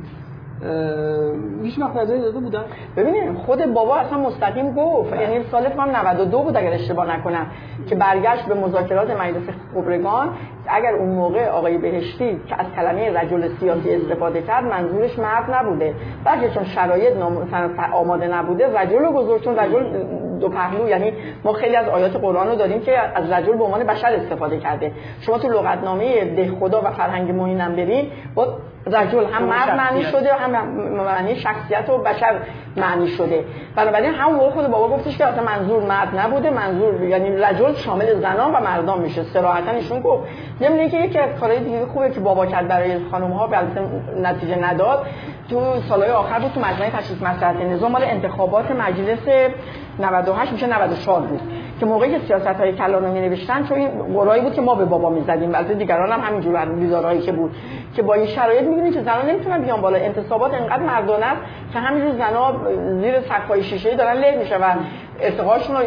هیچ 1.62 1.78
وقت 1.78 1.96
نظری 1.96 2.20
داده 2.20 2.38
بودن 2.38 2.64
ببینید 2.96 3.38
خود 3.38 3.74
بابا 3.74 3.96
اصلا 3.96 4.18
مستقیم 4.18 4.74
گفت 4.74 5.12
یعنی 5.12 5.44
سال 5.50 5.68
فکر 5.68 5.84
92 5.84 6.42
بود 6.42 6.56
اگر 6.56 6.72
اشتباه 6.72 7.16
نکنم 7.16 7.46
که 7.86 7.94
برگشت 7.94 8.46
به 8.46 8.54
مذاکرات 8.54 9.10
مجلس 9.10 9.42
خبرگان. 9.74 10.28
اگر 10.68 10.94
اون 10.94 11.08
موقع 11.08 11.48
آقای 11.48 11.78
بهشتی 11.78 12.40
که 12.46 12.60
از 12.60 12.66
کلمه 12.76 13.20
رجل 13.20 13.48
سیاسی 13.60 13.94
استفاده 13.94 14.42
کرد 14.42 14.64
منظورش 14.64 15.18
مرد 15.18 15.54
نبوده. 15.54 15.94
بلکه 16.24 16.50
چون 16.50 16.64
شرایط 16.64 17.12
آماده 17.92 18.26
نبوده 18.26 18.78
رجل 18.78 18.98
رو 18.98 19.12
گذاشت 19.12 19.48
رجل 19.48 19.84
دو 20.44 20.50
پهلو 20.50 20.88
یعنی 20.88 21.12
ما 21.44 21.52
خیلی 21.52 21.76
از 21.76 21.88
آیات 21.88 22.16
قرآن 22.16 22.48
رو 22.48 22.54
داریم 22.54 22.80
که 22.80 22.98
از 22.98 23.30
رجل 23.30 23.56
به 23.56 23.64
عنوان 23.64 23.84
بشر 23.84 24.12
استفاده 24.12 24.58
کرده. 24.58 24.92
شما 25.20 25.38
تو 25.38 25.48
لغتنامه 25.48 26.24
ده 26.24 26.50
خدا 26.60 26.80
و 26.84 26.90
فرهنگ 26.90 27.30
موینم 27.30 27.76
برین 27.76 28.10
با 28.34 28.58
رجل 28.86 29.24
هم 29.24 29.44
مرد 29.44 29.70
معنی 29.76 30.02
شده 30.02 30.32
هم 30.32 30.50
معنی 30.96 31.36
شخصیت 31.36 31.90
و 31.90 31.98
بشر 31.98 32.34
معنی 32.76 33.08
شده. 33.08 33.44
بنابراین 33.76 34.14
موقع 34.14 34.50
خود 34.50 34.66
بابا 34.66 34.96
گفتش 34.96 35.18
که 35.18 35.24
اصلا 35.24 35.42
منظور 35.42 35.82
مرد 35.82 36.18
نبوده 36.18 36.50
منظور 36.50 37.02
یعنی 37.02 37.36
رجل 37.36 37.74
شامل 37.74 38.20
زنان 38.20 38.54
و 38.54 38.60
مردان 38.60 39.00
میشه. 39.00 39.22
صراحتا 39.22 39.70
ایشون 39.70 40.00
گفت. 40.00 40.22
ضمن 40.60 40.78
اینکه 40.78 40.96
یکی 40.96 41.18
از 41.18 41.40
کارهای 41.40 41.60
دیگه 41.60 41.86
خوبه 41.86 42.10
که 42.10 42.20
بابا 42.20 42.46
کرد 42.46 42.68
برای 42.68 42.98
خانم 43.10 43.30
ها 43.30 43.50
نتیجه 44.22 44.58
نداد 44.58 45.06
تو 45.50 45.80
سالهای 45.88 46.10
آخر 46.10 46.38
بود 46.38 46.52
تو 46.52 46.60
مجمع 46.60 46.90
تشخیص 46.90 47.22
مسئله 47.22 47.64
نظام 47.64 47.92
مال 47.92 48.04
انتخابات 48.04 48.70
مجلس 48.70 49.18
98 49.98 50.52
میشه 50.52 50.66
94 50.66 51.20
بود. 51.20 51.40
که 51.80 51.86
موقعی 51.86 52.10
که 52.10 52.26
سیاست 52.26 52.46
های 52.46 52.72
کلان 52.72 53.04
رو 53.04 53.12
می 53.12 53.20
نوشتن 53.20 53.64
چون 53.64 53.78
این 53.78 53.88
قرایی 54.14 54.42
بود 54.42 54.54
که 54.54 54.60
ما 54.60 54.74
به 54.74 54.84
بابا 54.84 55.10
می‌زدیم. 55.10 55.54
البته 55.54 55.74
دیگران 55.74 56.12
هم 56.12 56.20
همینجور 56.20 56.68
ویزارهایی 56.74 57.20
که 57.20 57.32
بود 57.32 57.50
که 57.94 58.02
با 58.02 58.14
این 58.14 58.26
شرایط 58.26 58.62
می‌بینید 58.62 58.94
که 58.94 59.02
زنان 59.02 59.26
نمی‌تونن 59.30 59.62
بیان 59.62 59.80
بالا. 59.80 59.98
انتصابات 59.98 60.54
انقدر 60.54 60.82
مردانه 60.82 61.26
است 61.26 61.42
که 61.72 61.78
همینجور 61.78 62.12
زنا 62.12 62.54
زیر 63.00 63.20
سقف‌های 63.20 63.62
شیشه‌ای 63.62 63.96
دارن 63.96 64.12
له 64.12 64.36
میشه 64.38 64.56
و 64.56 64.64
ارتقاشون 65.20 65.76
و 65.76 65.80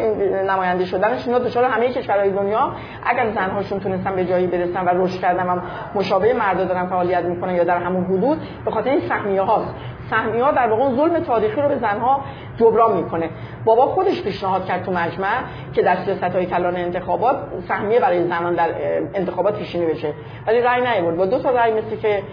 نماینده 0.51 0.85
شدنشون 0.85 1.33
اینا 1.33 1.45
دچار 1.45 1.63
همه 1.63 1.89
کشورهای 1.89 2.29
دنیا. 2.29 2.71
اگر 3.05 3.31
زنهاشون 3.31 3.79
تونستن 3.79 4.15
به 4.15 4.25
جایی 4.25 4.47
برسن 4.47 4.85
و 4.85 4.89
رشد 5.03 5.19
کردن 5.19 5.49
و 5.49 5.59
مشابه 5.95 6.33
مردا 6.33 6.63
دارن 6.63 6.85
فعالیت 6.85 7.23
می‌کنن 7.23 7.55
یا 7.55 7.63
در 7.63 7.77
همون 7.77 8.03
حدود 8.03 8.38
به 8.65 8.71
خاطر 8.71 8.89
این 8.89 9.01
سهمیه 9.09 9.41
هاست 9.41 9.73
سهمیه 10.09 10.43
ها 10.43 10.51
در 10.51 10.67
واقع 10.67 10.95
ظلم 10.95 11.19
تاریخی 11.19 11.61
رو 11.61 11.67
به 11.67 11.77
زنها 11.77 12.21
جبران 12.57 12.97
می‌کنه. 12.97 13.29
بابا 13.65 13.85
خودش 13.85 14.23
پیشنهاد 14.23 14.65
کرد 14.65 14.83
تو 14.83 14.91
مجمع 14.91 15.43
که 15.73 15.81
در 15.81 15.95
سیاست 15.95 16.23
های 16.23 16.45
کلان 16.45 16.75
انتخابات 16.75 17.35
سهمیه 17.67 17.99
برای 17.99 18.23
زنان 18.23 18.55
در 18.55 18.69
انتخابات 19.13 19.57
پیشینی 19.59 19.85
بشه. 19.85 20.13
ولی 20.47 20.61
رأی 20.61 20.81
نیورد. 20.81 21.17
با 21.17 21.25
دو 21.25 21.39
تا 21.39 21.49
رأی 21.49 21.73
مثل 21.73 21.95
که 21.95 22.23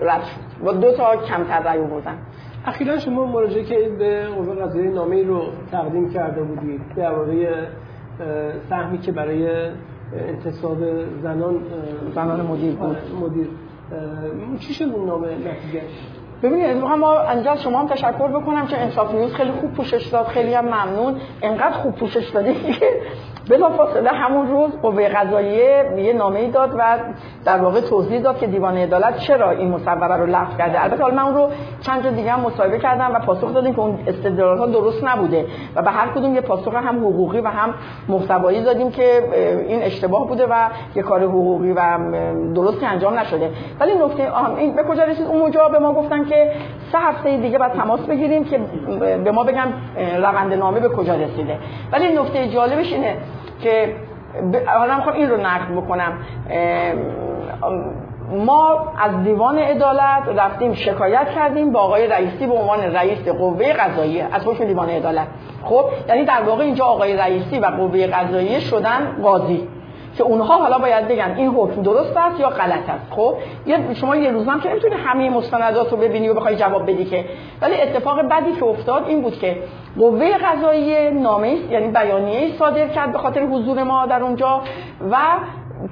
رد 0.00 0.22
شد. 0.24 0.64
با 0.64 0.72
دو 0.72 0.92
تا 0.92 1.16
کمتر 1.16 1.60
رأی 1.60 1.78
آوردن. 1.78 2.18
اخیرا 2.66 2.98
شما 2.98 3.26
مراجعه 3.26 3.64
که 3.64 3.88
به 3.98 4.26
قوه 4.26 4.54
قضاییه 4.54 4.90
نامه 4.90 5.22
رو 5.22 5.42
تقدیم 5.72 6.12
کرده 6.12 6.42
بودید 6.42 6.80
درباره 6.96 7.68
سهمی 8.70 8.98
که 8.98 9.12
برای 9.12 9.68
انتصاب 10.28 10.78
زنان 11.22 11.62
زنان 12.14 12.40
مدیر 12.40 12.74
بود. 12.74 12.96
مدیر 13.22 13.48
چی 14.60 14.74
شد 14.74 14.84
اون 14.84 15.06
نامه 15.06 15.28
نتیجهش 15.28 16.08
ببینید 16.44 16.76
ما 16.76 17.18
انجا 17.20 17.56
شما 17.56 17.80
هم 17.80 17.88
تشکر 17.88 18.28
بکنم 18.28 18.66
که 18.66 18.78
انصاف 18.78 19.14
نیوز 19.14 19.34
خیلی 19.34 19.50
خوب 19.50 19.72
پوشش 19.72 20.06
داد 20.06 20.26
خیلی 20.26 20.54
هم 20.54 20.64
ممنون. 20.64 21.20
انقدر 21.42 21.72
خوب 21.72 21.94
پوشش 21.94 22.28
دادید 22.28 22.78
که 22.78 22.86
بلا 23.50 23.70
فاصله 23.70 24.10
همون 24.10 24.48
روز 24.48 24.70
قوه 24.82 25.08
قضاییه 25.08 25.84
یه 25.96 26.12
نامه 26.12 26.50
داد 26.50 26.74
و 26.78 26.98
در 27.44 27.58
واقع 27.58 27.80
توضیح 27.80 28.20
داد 28.20 28.38
که 28.38 28.46
دیوان 28.46 28.76
عدالت 28.76 29.16
چرا 29.16 29.50
این 29.50 29.70
مصوبه 29.70 30.06
رو 30.06 30.26
لغو 30.26 30.56
کرده. 30.58 30.84
البته 30.84 31.02
حالا 31.02 31.14
من 31.14 31.22
اون 31.22 31.34
رو 31.34 31.48
چند 31.80 32.04
جا 32.04 32.10
دیگه 32.10 32.32
هم 32.32 32.40
مصاحبه 32.40 32.78
کردم 32.78 33.10
و 33.14 33.18
پاسخ 33.18 33.54
دادیم 33.54 33.74
که 33.74 33.80
اون 33.80 33.98
استدلالات 34.06 34.58
ها 34.58 34.66
درست 34.66 35.04
نبوده 35.04 35.46
و 35.76 35.82
به 35.82 35.90
هر 35.90 36.08
کدوم 36.08 36.34
یه 36.34 36.40
پاسخ 36.40 36.74
هم 36.74 36.98
حقوقی 36.98 37.40
و 37.40 37.48
هم 37.48 37.74
محتوایی 38.08 38.62
دادیم 38.62 38.90
که 38.90 39.22
این 39.68 39.82
اشتباه 39.82 40.28
بوده 40.28 40.46
و 40.46 40.68
یه 40.94 41.02
کار 41.02 41.22
حقوقی 41.22 41.72
و 41.72 41.98
درستی 42.54 42.86
انجام 42.86 43.18
نشده. 43.18 43.50
ولی 43.80 43.92
نکته 43.94 44.56
این 44.58 44.76
به 44.76 44.82
کجا 44.82 45.04
رسید؟ 45.04 45.26
اون 45.26 45.38
موقع 45.38 45.68
به 45.72 45.78
ما 45.78 45.92
گفتن 45.92 46.24
که 46.24 46.52
سه 46.92 46.98
هفته 46.98 47.36
دیگه 47.36 47.58
بعد 47.58 47.72
تماس 47.72 48.00
بگیریم 48.00 48.44
که 48.44 48.60
به 49.24 49.30
ما 49.30 49.44
بگم 49.44 49.68
روند 50.16 50.52
نامه 50.52 50.80
به 50.80 50.88
کجا 50.88 51.14
رسیده. 51.14 51.58
ولی 51.92 52.18
نکته 52.18 52.48
جالبش 52.48 52.92
اینه 52.92 53.16
که 53.62 53.94
حالا 54.66 54.96
می‌خوام 54.96 55.16
این 55.16 55.30
رو 55.30 55.36
نقد 55.36 55.72
بکنم. 55.76 56.18
ما 58.30 58.92
از 58.98 59.24
دیوان 59.24 59.58
عدالت 59.58 60.22
رفتیم 60.36 60.74
شکایت 60.74 61.30
کردیم 61.30 61.72
با 61.72 61.80
آقای 61.80 62.06
رئیسی 62.06 62.46
به 62.46 62.54
عنوان 62.54 62.80
رئیس 62.80 63.28
قوه 63.28 63.72
قضاییه. 63.72 64.28
از 64.32 64.46
حکم 64.46 64.64
دیوان 64.64 64.88
عدالت. 64.88 65.26
خب 65.64 65.84
یعنی 66.08 66.24
در 66.24 66.42
واقع 66.46 66.64
اینجا 66.64 66.84
آقای 66.84 67.16
رئیسی 67.16 67.58
و 67.58 67.66
قوه 67.66 68.06
قضاییه 68.06 68.60
شدن 68.60 69.16
قاضی. 69.22 69.68
که 70.16 70.22
اونها 70.22 70.56
حالا 70.56 70.78
باید 70.78 71.08
بگن 71.08 71.34
این 71.36 71.48
حکم 71.48 71.82
درست 71.82 72.16
است 72.16 72.40
یا 72.40 72.48
غلط 72.48 72.90
است. 72.90 73.04
خب 73.10 73.34
یه 73.66 73.94
شما 73.94 74.16
یه 74.16 74.30
روز 74.30 74.48
هم 74.48 74.60
که 74.60 74.70
نمی‌تونی 74.70 74.94
همه 74.94 75.30
مستندات 75.30 75.90
رو 75.90 75.96
ببینی 75.96 76.28
و 76.28 76.34
بخوای 76.34 76.56
جواب 76.56 76.90
بدی 76.90 77.04
که 77.04 77.24
ولی 77.62 77.80
اتفاق 77.80 78.20
بدی 78.22 78.52
که 78.52 78.64
افتاد 78.64 79.04
این 79.08 79.22
بود 79.22 79.38
که 79.38 79.56
قوه 79.98 80.38
قضاییه 80.38 81.10
نامه 81.10 81.56
یعنی 81.70 81.88
بیانیه 81.88 82.58
صادر 82.58 82.88
کرد 82.88 83.12
به 83.12 83.18
خاطر 83.18 83.40
حضور 83.40 83.82
ما 83.82 84.06
در 84.06 84.22
اونجا 84.22 84.60
و 85.10 85.16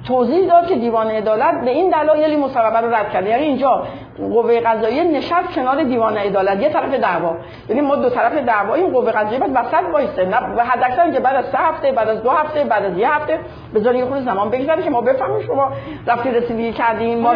توضیح 0.07 0.47
داد 0.47 0.67
که 0.67 0.75
دیوان 0.75 1.07
عدالت 1.07 1.61
به 1.65 1.71
این 1.71 1.89
دلایلی 1.89 2.35
مصوبه 2.35 2.81
رو 2.81 2.95
رد 2.95 3.11
کرده. 3.11 3.29
یعنی 3.29 3.43
اینجا 3.43 3.83
قوه 4.17 4.59
قضاییه 4.59 5.03
نشست 5.03 5.55
کنار 5.55 5.83
دیوان 5.83 6.17
عدالت 6.17 6.61
یه 6.61 6.69
طرف 6.69 6.93
دعوا. 6.93 7.35
یعنی 7.69 7.81
ما 7.81 7.95
دو 7.95 8.09
طرف 8.09 8.33
دعوا 8.33 8.73
این 8.73 8.93
قوه 8.93 9.11
قضاییه 9.11 9.39
بعد 9.39 9.51
وسط 9.55 9.83
وایسه 9.93 10.25
نه 10.25 10.37
و 10.57 10.63
حداکثر 10.65 11.11
که 11.11 11.19
بعد 11.19 11.35
از 11.35 11.45
سه 11.45 11.57
هفته 11.57 11.91
بعد 11.91 12.09
از 12.09 12.23
دو 12.23 12.29
هفته 12.29 12.63
بعد 12.63 12.85
از 12.85 12.97
یه 12.97 13.13
هفته 13.13 13.39
بذاری 13.75 13.97
یه 13.97 14.05
خورده 14.05 14.23
زمان 14.23 14.49
بگذره 14.49 14.83
که 14.83 14.89
ما 14.89 15.01
بفهمیم 15.01 15.41
شما 15.41 15.71
رفتی 16.07 16.31
رسیدگی 16.31 16.71
کردین 16.71 17.19
ما 17.19 17.33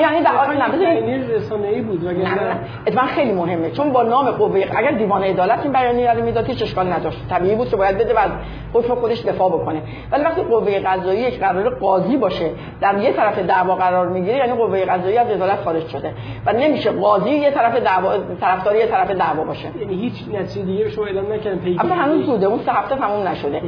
یعنی 0.00 0.22
در 0.22 0.30
نه 0.56 1.28
رسانه‌ای 1.28 1.80
بود 1.80 2.06
اتفاقا 2.86 3.06
خیلی 3.06 3.32
مهمه. 3.32 3.70
چون 3.70 3.92
با 3.92 4.02
نام 4.02 4.30
قوه 4.30 4.64
اگر 4.76 4.90
دیوان 4.90 5.24
عدالت 5.24 5.62
این 5.62 5.72
بیانیه 5.72 6.12
رو 6.12 6.24
می‌داد 6.24 6.46
هیچ 6.46 6.62
اشکال 6.62 6.92
نداشت. 6.92 7.28
طبیعی 7.30 7.54
بود 7.54 7.68
که 7.68 7.76
باید 7.76 7.98
بده 7.98 8.14
و 8.14 8.18
حکم 8.74 8.94
خودش 8.94 9.24
دفاع 9.24 9.48
بکنه. 9.48 9.82
ولی 10.12 10.24
وقتی 10.24 10.42
قوه 10.42 10.78
قضاییه 10.78 11.38
قرار 11.38 11.74
قاضی 11.74 12.16
باشه 12.16 12.50
در 12.80 12.98
یه 12.98 13.12
طرف 13.12 13.38
دعوا 13.38 13.74
قرار 13.74 14.08
می‌گیره 14.08 14.36
یعنی 14.36 14.52
قوه 14.52 14.84
قضاییه 14.84 15.20
از 15.20 15.30
عدالت 15.30 15.60
خارج 15.64 15.86
شده. 15.88 16.05
و 16.46 16.52
نمیشه 16.52 16.90
قاضی 16.90 17.30
یه 17.30 17.50
طرف 17.50 17.76
دعوا 17.76 18.12
طرفدار 18.40 18.76
یه 18.76 18.86
طرف 18.86 19.10
دعوا 19.10 19.44
باشه. 19.44 19.68
یعنی 19.80 19.94
هیچ 19.94 20.24
نتیجه 20.32 20.66
دیگه 20.66 20.88
شما 20.88 21.04
اعلام 21.06 21.32
نکردن 21.32 21.58
پیگیری 21.58 21.78
اصلا 21.78 21.94
هنوز 21.94 22.26
زوده. 22.26 22.46
اون 22.46 22.58
سه 22.66 22.72
هفته 22.72 22.96
تموم 22.96 23.28
نشده. 23.28 23.62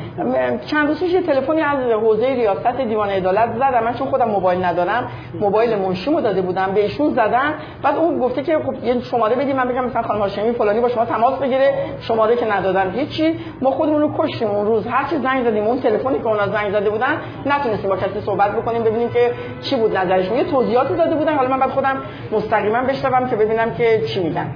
چند 0.66 0.88
روز 0.88 1.00
پیش 1.00 1.12
تلفنی 1.12 1.60
از 1.60 1.78
حوزه 1.78 2.26
ریاست 2.26 2.80
دیوان 2.80 3.08
عدالت 3.08 3.54
زدم 3.56 3.84
من 3.84 3.94
چون 3.94 4.06
خودم 4.06 4.28
موبایل 4.28 4.64
ندارم 4.64 5.08
موبایل 5.40 5.78
منشیمو 5.78 6.20
داده 6.20 6.42
بودم. 6.42 6.72
بهشون 6.74 7.10
زدن. 7.10 7.54
بعد 7.82 7.96
اون 7.96 8.18
گفته 8.18 8.42
که 8.42 8.58
خب 8.58 8.84
یه 8.84 9.00
شماره 9.00 9.36
بدید 9.36 9.56
من 9.56 9.68
بگم 9.68 9.84
مثلا 9.84 10.02
خانم 10.02 10.20
هاشمی 10.20 10.52
فلانی 10.52 10.80
با 10.80 10.88
شما 10.88 11.04
تماس 11.04 11.38
بگیره. 11.38 11.74
شماره 12.00 12.36
که 12.36 12.52
ندادن 12.52 12.90
هیچی. 12.90 13.34
ما 13.62 13.70
خودمون 13.70 14.00
رو 14.00 14.14
کشتیم 14.18 14.48
اون 14.48 14.66
روز. 14.66 14.86
هر 14.86 15.08
چی 15.10 15.16
زنگ 15.16 15.44
زدیم. 15.44 15.64
اون 15.64 15.80
تلفنی 15.80 16.18
که 16.18 16.26
اونا 16.26 16.48
زنگ 16.48 16.70
زده 16.72 16.90
بودن 16.90 17.20
نتونستیم 17.46 17.90
با 17.90 17.96
کسی 17.96 18.20
صحبت 18.20 18.52
بکنیم 18.56 18.82
ببینیم 18.82 19.08
که 19.08 19.30
چی 19.60 19.76
بود 19.76 19.96
نظرشون. 19.96 20.36
یه 20.36 20.44
توضیحاتی 20.44 20.94
داده 20.94 21.14
بودن. 21.14 21.34
حالا 21.34 21.48
من 21.48 21.58
بعد 21.58 21.70
خودم 21.70 21.96
مستقیما 22.32 22.82
بشنوم 22.82 23.30
که 23.30 23.36
ببینم 23.36 23.74
که 23.74 24.02
چی 24.06 24.22
میگن. 24.22 24.50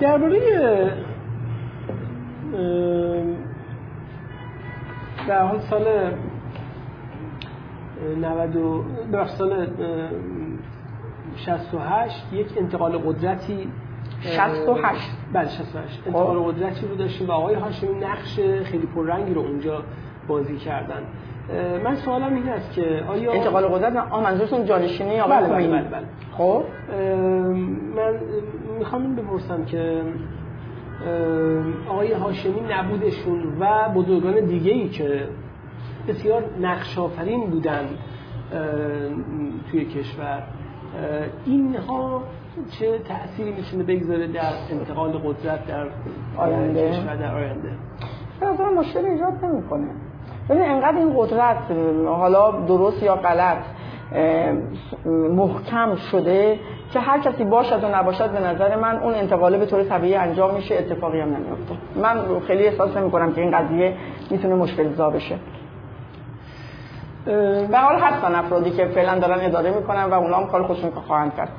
درباره 0.00 0.40
در 5.28 5.42
حال 5.42 5.60
سال 5.60 5.84
90 8.20 9.26
سال 9.26 9.66
68 11.36 12.32
یک 12.32 12.46
انتقال 12.56 12.98
قدرتی 12.98 13.68
68 14.20 15.10
بله 15.32 15.48
68 15.48 16.02
انتقال 16.06 16.38
قدرتی 16.38 16.86
رو 16.86 16.94
داشتیم 16.94 17.28
و 17.28 17.32
آقای 17.32 17.54
هاشمی 17.54 17.94
نقش 17.94 18.40
خیلی 18.64 18.86
پررنگی 18.86 19.34
رو 19.34 19.40
اونجا 19.40 19.82
بازی 20.28 20.56
کردن. 20.56 21.02
من 21.84 21.94
سوالم 21.94 22.34
این 22.34 22.48
است 22.48 22.72
که 22.72 23.04
آیا 23.08 23.32
انتقال 23.32 23.64
قدرت 23.66 23.96
آ 24.10 24.20
منظورتون 24.20 24.64
جانشینی 24.64 25.14
یا 25.14 25.26
بله 25.26 25.48
بله, 25.48 25.68
بله, 25.68 25.82
بله. 25.82 26.06
خب. 26.32 26.62
من 27.96 28.20
می‌خوام 28.78 29.02
این 29.02 29.16
بپرسم 29.16 29.64
که 29.64 30.02
آقای 31.88 32.12
هاشمی 32.12 32.60
نبودشون 32.70 33.56
و 33.60 33.88
بزرگان 33.94 34.44
دیگه 34.44 34.72
ای 34.72 34.88
که 34.88 35.28
بسیار 36.08 36.44
نقش 36.60 36.98
آفرین 36.98 37.50
بودن 37.50 37.84
توی 39.70 39.84
کشور 39.84 40.42
اینها 41.46 42.22
چه 42.70 42.98
تأثیری 42.98 43.52
می‌تونه 43.52 43.82
بگذاره 43.84 44.26
در 44.26 44.52
انتقال 44.70 45.12
قدرت 45.12 45.66
در 45.66 45.86
آینده؟ 46.36 46.90
کشور 46.90 47.16
در 47.16 47.34
آینده؟ 47.34 47.70
به 48.40 48.64
مشکل 48.64 49.04
ایجاد 49.04 49.44
نمی‌کنه. 49.44 49.88
ببین 50.48 50.62
انقدر 50.62 50.98
این 50.98 51.14
قدرت 51.16 51.56
حالا 52.06 52.50
درست 52.50 53.02
یا 53.02 53.16
غلط 53.16 53.58
محکم 55.36 55.94
شده 55.94 56.58
که 56.92 57.00
هر 57.00 57.18
کسی 57.18 57.44
باشد 57.44 57.84
و 57.84 57.88
نباشد 57.94 58.30
به 58.30 58.40
نظر 58.40 58.76
من 58.76 58.96
اون 58.96 59.14
انتقاله 59.14 59.58
به 59.58 59.66
طور 59.66 59.84
طبیعی 59.84 60.14
انجام 60.14 60.54
میشه 60.54 60.74
اتفاقی 60.74 61.20
هم 61.20 61.28
نمیفته 61.28 61.74
من 61.96 62.40
خیلی 62.46 62.66
احساس 62.66 62.96
نمی 62.96 63.10
کنم 63.10 63.32
که 63.32 63.40
این 63.40 63.58
قضیه 63.58 63.94
می‌تونه 64.30 64.54
مشکل 64.54 64.92
زا 64.92 65.10
بشه. 65.10 65.36
به 67.70 67.78
حال 67.78 67.96
هستن 68.00 68.34
افرادی 68.34 68.70
که 68.70 68.84
فعلا 68.86 69.18
دارن 69.18 69.44
اداره 69.44 69.70
می‌کنن 69.70 70.04
و 70.04 70.14
اونا 70.14 70.36
هم 70.36 70.46
کار 70.46 70.62
خودشون 70.62 70.90
که 70.90 71.00
خواهند 71.00 71.34
کرد. 71.36 71.52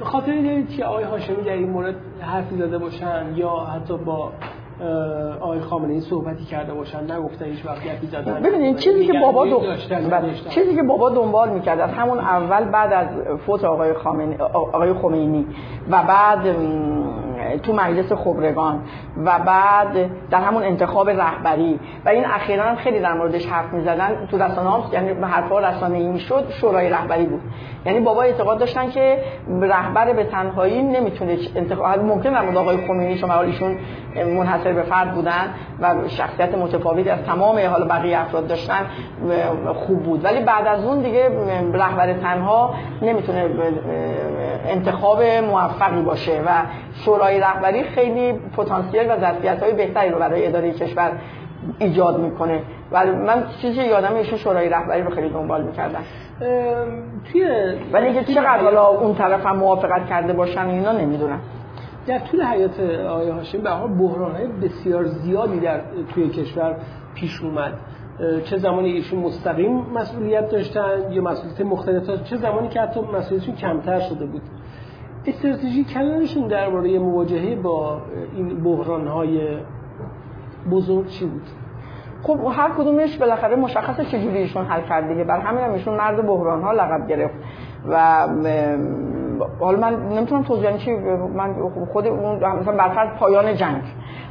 خاطری 0.00 0.42
دارید 0.42 0.70
که 0.70 0.84
آقای 0.84 1.04
هاشمی 1.04 1.42
در 1.44 1.52
این 1.52 1.70
مورد 1.70 1.94
حرفی 2.20 2.56
زده 2.56 2.78
باشن 2.78 3.26
یا 3.34 3.50
حتی 3.50 3.96
با 3.96 4.32
آقای 5.40 5.60
خامنه 5.60 5.94
ای 5.94 6.00
صحبتی 6.00 6.44
کرده 6.44 6.74
باشن 6.74 7.12
نگفتن 7.12 7.44
هیچ 7.44 7.66
وقتی 7.66 7.88
حرفی 7.88 8.06
زدن. 8.06 8.42
ببینید 8.42 8.76
چیزی 8.76 9.06
که 9.06 9.12
بابا 9.12 9.46
دو... 9.46 9.62
چیزی 10.48 10.74
که 10.74 10.82
بابا 10.82 11.10
دنبال 11.10 11.48
می‌کرد 11.48 11.80
از 11.80 11.90
همون 11.90 12.18
اول 12.18 12.64
بعد 12.64 12.92
از 12.92 13.06
فوت 13.46 13.64
آقای 13.64 13.92
خامنه 13.92 14.36
آقای 14.38 14.92
خمینی 14.92 15.46
و 15.90 16.02
بعد 16.02 16.56
تو 17.62 17.72
مجلس 17.72 18.12
خبرگان 18.12 18.80
و 19.24 19.38
بعد 19.38 20.10
در 20.30 20.40
همون 20.40 20.62
انتخاب 20.62 21.10
رهبری. 21.10 21.80
و 22.04 22.08
این 22.08 22.24
اخیرا 22.24 22.74
خیلی 22.74 23.00
در 23.00 23.14
موردش 23.14 23.46
حرف 23.46 23.72
می‌زدن. 23.72 24.26
تو 24.30 24.38
رسانه 24.38 24.70
ها 24.70 24.84
یعنی 24.92 25.10
حرفا 25.10 25.58
رسانه 25.58 25.98
ای 25.98 26.08
می‌شد 26.08 26.44
شورای 26.60 26.90
رهبری 26.90 27.26
بود. 27.26 27.40
یعنی 27.86 28.00
بابا 28.00 28.22
اعتقاد 28.22 28.58
داشتن 28.58 28.90
که 28.90 29.18
رهبر 29.60 30.12
به 30.12 30.24
تنهایی 30.24 30.82
نمی‌تونه 30.82 31.38
انتخاب 31.56 31.98
ممکن 31.98 32.30
در 32.32 32.58
آقای 32.58 32.76
خمینی 32.76 33.18
شما 33.18 33.40
ایشون 33.40 33.76
منحصر 34.16 34.72
به 34.72 34.82
فرد 34.82 35.14
بودن 35.14 35.54
و 35.80 35.94
شخصیت 36.08 36.54
متفاوتی 36.54 37.10
از 37.10 37.22
تمام 37.22 37.58
حالا 37.70 37.84
بقیه 37.84 38.20
افراد 38.20 38.46
داشتن 38.46 38.86
خوب 39.74 40.02
بود. 40.02 40.24
ولی 40.24 40.40
بعد 40.40 40.66
از 40.66 40.84
اون 40.84 40.98
دیگه 40.98 41.30
رهبر 41.72 42.12
تنها 42.12 42.74
نمی‌تونه 43.02 43.48
انتخاب 44.70 45.22
موفقی 45.22 46.02
باشه 46.02 46.42
و 46.46 46.62
شورای 47.04 47.40
رهبری 47.40 47.82
خیلی 47.82 48.32
پتانسیل 48.32 49.10
و 49.10 49.20
ظرفیت‌های 49.20 49.72
بهتری 49.72 50.10
رو 50.10 50.18
برای 50.18 50.46
اداره 50.46 50.72
کشور 50.72 51.12
ایجاد 51.78 52.20
می‌کنه. 52.20 52.62
و 52.92 53.06
من 53.06 53.44
چیزی 53.62 53.82
یادم 53.82 54.14
ایشون 54.14 54.38
شورای 54.38 54.68
رهبری 54.68 55.02
رو 55.02 55.10
خیلی 55.10 55.28
دنبال 55.28 55.64
می‌کردن. 55.64 56.00
توی 57.32 57.48
ولی 57.92 58.06
اینکه 58.06 58.34
چقدر 58.34 58.58
حالا 58.58 58.86
اون 58.86 59.14
طرف 59.14 59.46
هم 59.46 59.56
موافقت 59.56 60.06
کرده 60.06 60.32
باشن 60.32 60.66
اینا 60.66 60.92
نمی‌دونم. 60.92 61.40
در 62.06 62.18
طول 62.18 62.42
حیات 62.42 62.80
آقای 63.08 63.28
هاشمی 63.28 63.60
به 63.60 63.70
حال 63.70 63.88
بحران‌های 63.88 64.46
بسیار 64.46 65.04
زیادی 65.04 65.60
در 65.60 65.80
توی 66.14 66.28
کشور 66.28 66.76
پیش 67.14 67.42
اومد. 67.42 67.72
چه 68.44 68.56
زمانی 68.56 68.90
ایشون 68.90 69.18
مستقیم 69.18 69.86
مسئولیت 69.94 70.50
داشتن 70.50 71.12
یا 71.12 71.22
مسئولیت 71.22 71.60
مختلف 71.60 72.22
چه 72.24 72.36
زمانی 72.36 72.68
که 72.68 72.80
حتی 72.80 73.00
مسئولیتشون 73.00 73.54
کمتر 73.54 74.00
شده 74.00 74.26
بود؟ 74.26 74.42
استراتژی 75.26 75.84
کلانشون 75.84 76.48
درباره 76.48 76.98
مواجهه 76.98 77.54
با 77.54 78.00
این 78.36 78.62
بحران‌های 78.62 79.40
بزرگ 80.70 81.06
چی 81.06 81.26
بود؟ 81.26 81.42
خب 82.22 82.38
هر 82.52 82.70
کدومش 82.78 83.18
بالاخره 83.18 83.56
مشخصه 83.56 84.04
چجوری 84.04 84.36
ایشون 84.36 84.64
حل 84.64 84.80
کرد 84.80 85.08
دیگه. 85.08 85.24
بر 85.24 85.40
همین 85.40 85.64
هم 85.64 85.72
ایشون 85.72 85.94
مرد 85.94 86.26
بحران 86.26 86.62
ها 86.62 86.72
لقب 86.72 87.08
گرفت. 87.08 87.34
و 87.88 88.26
حالا 89.60 89.78
من 89.78 90.08
نمی‌تونم 90.08 90.42
توضیح 90.42 90.76
چی 90.76 90.96
من 91.34 91.54
خود 91.92 92.06
اون 92.06 92.36
مثلا 92.36 92.76
برفرض 92.76 93.18
پایان 93.18 93.54
جنگ. 93.54 93.82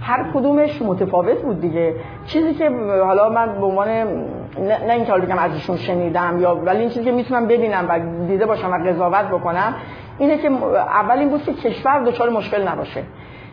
هر 0.01 0.31
کدومش 0.33 0.81
متفاوت 0.81 1.41
بود 1.41 1.61
دیگه. 1.61 1.95
چیزی 2.25 2.53
که 2.53 2.69
حالا 3.05 3.29
من 3.29 3.59
به 3.59 3.65
عنوان 3.65 3.87
نه 4.59 4.93
اینکه 4.93 5.11
حالا 5.11 5.25
بگم 5.25 5.37
ازشون 5.37 5.77
شنیدم 5.77 6.39
یا 6.41 6.55
ولی 6.55 6.79
این 6.79 6.89
چیزی 6.89 7.05
که 7.05 7.11
می‌تونم 7.11 7.47
ببینم 7.47 7.85
و 7.89 7.99
دیده 8.27 8.45
باشم 8.45 8.71
و 8.71 8.77
قضاوت 8.89 9.25
بکنم 9.25 9.75
اینه 10.19 10.37
که 10.37 10.51
اول 10.73 11.19
این 11.19 11.29
بود 11.29 11.43
که 11.43 11.53
کشور 11.53 12.03
دچار 12.03 12.29
مشکل 12.29 12.67
نباشه. 12.67 13.03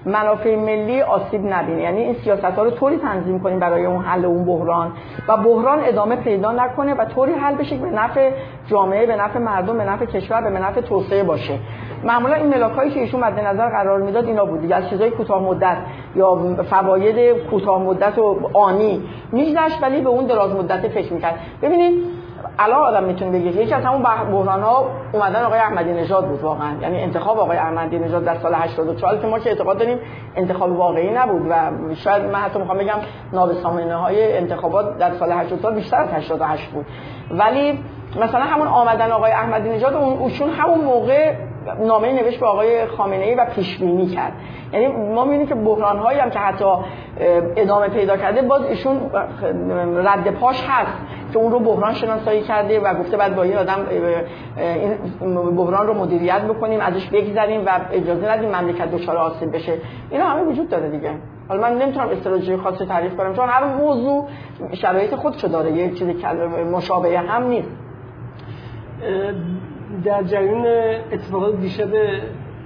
منافع 0.07 0.57
ملی 0.57 1.03
آسیب 1.03 1.47
نبینه. 1.47 1.83
یعنی 1.83 2.01
این 2.01 2.15
سیاست 2.15 2.45
ها 2.45 2.63
رو 2.63 2.71
طوری 2.71 2.97
تنظیم 2.97 3.41
کنیم 3.41 3.59
برای 3.59 3.87
اون 3.87 4.05
حل 4.05 4.25
اون 4.25 4.45
بحران. 4.45 4.93
و 5.29 5.37
بحران 5.37 5.79
ادامه 5.85 6.17
پیدا 6.17 6.53
نکنه 6.53 6.95
و 6.95 7.05
طوری 7.05 7.33
حل 7.33 7.55
بشه 7.55 7.77
که 7.77 7.83
به 7.83 7.91
نفع 7.91 8.31
جامعه 8.67 9.07
به 9.07 9.17
نفع 9.17 9.39
مردم 9.39 9.79
به 9.79 9.85
نفع 9.85 10.05
کشور 10.05 10.41
به 10.41 10.51
نفع 10.51 10.81
توسعه 10.81 11.23
باشه. 11.23 11.59
معمولا 12.05 12.35
این 12.35 12.49
ملاک 12.49 12.95
که 12.95 13.01
ایشون 13.01 13.21
مد 13.21 13.41
نظر 13.41 13.69
قرار 13.69 14.03
می‌داد 14.03 14.25
اینا 14.25 14.45
بود 14.45 14.61
دیگه. 14.61 14.75
از 14.75 14.91
چیزای 14.91 15.11
کوتاه 15.11 15.43
مدت 15.43 15.77
یا 16.17 16.57
فواید 16.71 17.39
کوتاه 17.51 17.83
مدت 17.83 18.19
و 18.19 18.51
آنی 18.53 19.03
میگذشت 19.33 19.83
ولی 19.83 20.01
به 20.01 20.09
اون 20.09 20.27
دراز 20.27 20.55
مدت 20.55 20.89
فکر 20.89 21.13
می‌کرد. 21.13 21.39
ببینید 21.63 22.24
الان 22.59 22.79
آدم 22.79 23.05
می‌تونه 23.05 23.39
بگه 23.39 23.63
یکی 23.63 23.75
از 23.75 23.85
همون 23.85 24.03
بحران 24.03 24.63
ها 24.63 24.87
اومدن 25.13 25.43
آقای 25.43 25.59
احمدی 25.59 25.93
نژاد 25.93 26.27
بود 26.27 26.43
واقعا. 26.43 26.73
یعنی 26.83 27.03
انتخاب 27.03 27.39
آقای 27.39 27.57
احمدی 27.57 27.99
نژاد 27.99 28.25
در 28.25 28.35
سال 28.35 28.55
84 28.55 29.19
که 29.19 29.27
ما 29.27 29.39
که 29.39 29.51
اعتقاد 29.51 29.79
داریم 29.79 29.99
انتخاب 30.37 30.79
واقعی 30.79 31.11
نبود 31.11 31.47
و 31.51 31.55
شاید 31.95 32.25
من 32.25 32.39
حتی 32.39 32.59
می‌خوام 32.59 32.79
بگم 32.79 32.99
نابسامانه 33.33 33.97
های 33.97 34.37
انتخابات 34.37 34.99
در 34.99 35.13
سال 35.13 35.33
84 35.33 35.75
بیشتر 35.75 35.97
از 35.97 36.09
88 36.13 36.71
بود. 36.71 36.87
ولی 37.31 37.79
مثلا 38.21 38.41
همون 38.41 38.69
آمدن 38.69 39.11
آقای 39.11 39.33
احمدی 39.33 39.69
نژاد 39.69 39.95
اون 39.95 40.19
اوشون 40.19 40.51
همون 40.51 40.81
موقع 40.81 41.35
نامه 41.81 42.13
نوشت 42.13 42.41
به 42.41 42.47
آقای 42.47 42.87
خامنه 42.87 43.25
ای 43.25 43.35
و 43.35 43.45
پیش 43.55 43.79
بینی 43.79 44.07
کرد. 44.07 44.33
یعنی 44.73 44.87
ما 44.87 45.25
می‌بینیم 45.25 45.47
که 45.47 45.55
بحران 45.55 45.99
هایی 45.99 46.19
هم 46.19 46.31
که 46.31 46.39
حتی 46.39 46.65
ادامه 47.57 47.89
پیدا 47.89 48.17
کرده 48.17 48.43
باز 48.43 48.65
ایشون 48.65 49.11
رد 49.97 50.31
پاش 50.31 50.65
هست. 50.69 50.93
که 51.35 51.41
اون 51.41 51.53
رو 51.53 51.59
بحران 51.59 51.95
شناسایی 51.95 52.43
کرده 52.43 52.81
و 52.81 52.95
گفته 52.95 53.17
بعد 53.17 53.37
با 53.37 53.47
یه 53.47 53.59
آدم 53.59 53.87
این 53.89 55.57
بحران 55.57 55.87
رو 55.87 55.95
مدیریت 55.95 56.43
بکنیم 56.43 56.81
ازش 56.81 57.09
بگذریم 57.09 57.67
و 57.67 57.81
اجازه 57.93 58.31
ندیم 58.31 58.49
مملکت 58.49 58.91
دچار 58.91 59.17
آسیب 59.17 59.55
بشه. 59.55 59.73
اینا 60.11 60.25
همه 60.25 60.43
وجود 60.43 60.69
داره 60.69 60.89
دیگه. 60.89 61.11
حالا 61.49 61.61
من 61.61 61.79
نمی‌تونم 61.79 62.09
استراتژی 62.09 62.57
خاصی 62.57 62.85
تعریف 62.85 63.17
کنم 63.17 63.35
چون 63.35 63.49
هر 63.49 63.65
موضوع 63.65 64.29
شرایط 64.73 65.15
خودشو 65.15 65.49
داره. 65.49 65.73
یه 65.73 65.91
چیزی 65.91 66.17
مشابه 66.73 67.19
هم 67.19 67.47
نیست. 67.47 67.71
در 70.05 70.23
جریان 70.23 70.67
اتفاقات 71.13 71.57
دیشب 71.57 71.89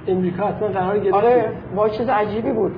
امریکا 0.08 0.46
حتما 0.46 0.68
قرار 0.68 0.98
گرفت 0.98 1.14
آره 1.14 1.52
با 1.76 1.88
چیز 1.88 2.08
عجیبی 2.08 2.52
بود. 2.52 2.72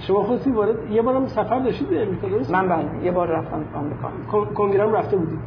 شما 0.00 0.22
خودتون 0.22 0.52
وارد 0.54 0.90
یه 0.90 1.02
بارم 1.02 1.26
سفر 1.26 1.58
داشتید 1.58 1.88
به 1.88 2.02
امریکا 2.02 2.28
درست 2.28 2.50
من 2.50 2.68
بله 2.68 3.04
یه 3.04 3.10
بار 3.10 3.28
رفتم 3.28 3.64
آمریکا. 3.74 4.54
کنگره 4.54 4.92
رفته 4.92 5.16
بودید؟ 5.16 5.38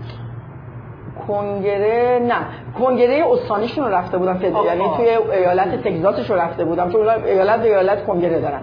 کنگره 1.28 2.20
نه. 2.28 2.36
کنگره 2.80 3.24
استانیشون 3.32 3.86
رو 3.86 3.91
رفته 3.93 4.18
بودم 4.18 4.39
یعنی 4.66 4.84
توی 4.97 5.06
ایالت 5.38 5.84
تگزاسش 5.88 6.30
رو 6.30 6.36
رفته 6.36 6.66
بودم 6.66 6.91
چون 6.91 7.10
ایالت 7.10 7.60
به 7.62 7.68
ایالت 7.68 8.06
کنگره 8.06 8.41
دارن. 8.41 8.62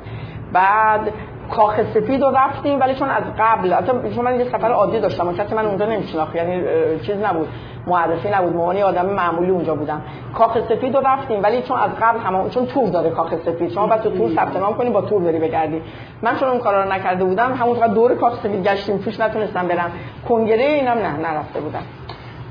بعد 0.53 1.13
کاخ 1.57 1.83
سفید 1.95 2.23
رو 2.23 2.31
رفتیم 2.37 2.81
ولی 2.81 2.95
چون 2.95 3.09
از 3.09 3.23
قبل 3.39 3.73
حتی 3.73 3.93
چون 4.15 4.25
من 4.25 4.39
یه 4.39 4.45
سفر 4.45 4.73
عادی 4.73 5.01
داشتم 5.01 5.29
و 5.29 5.33
کسی 5.33 5.55
من 5.55 5.67
اونجا 5.67 5.87
نمیشناخت 5.87 6.35
یعنی 6.37 6.63
چیز 7.03 7.17
نبود 7.17 7.49
معرفی 7.87 8.29
نبود 8.29 8.57
مهمانی 8.57 8.83
آدم 8.83 9.07
معمولی 9.07 9.51
اونجا 9.51 9.75
بودم. 9.75 10.03
کاخ 10.35 10.61
سفید 10.61 10.97
رو 10.97 11.03
رفتیم 11.07 11.43
ولی 11.43 11.63
چون 11.63 11.79
از 11.79 11.91
قبل 12.01 12.19
هم 12.19 12.51
چون 12.51 12.67
تور 12.67 12.89
داره 12.89 13.11
کاخ 13.11 13.35
سفید 13.37 13.71
شما 13.71 13.87
بعد 13.87 14.03
تو 14.03 14.11
تور 14.11 14.31
ثبت 14.31 14.57
نام 14.57 14.75
کنی 14.75 14.91
با 14.91 15.01
تور 15.01 15.23
بری 15.23 15.39
بگردی. 15.39 15.83
من 16.23 16.37
چون 16.37 16.49
اون 16.49 16.59
کارا 16.59 16.85
رو 16.85 16.93
نکرده 16.93 17.25
بودم 17.25 17.53
همون 17.53 17.95
دور 17.95 18.15
کاخ 18.15 18.43
سفید 18.43 18.69
گشتیم 18.69 18.99
توش 18.99 19.21
نتونستم 19.21 19.69
برم. 19.69 19.91
کنگره 20.29 20.65
اینم 20.65 20.99
نه 20.99 21.17
نرفته 21.17 21.61
بودم. 21.61 21.83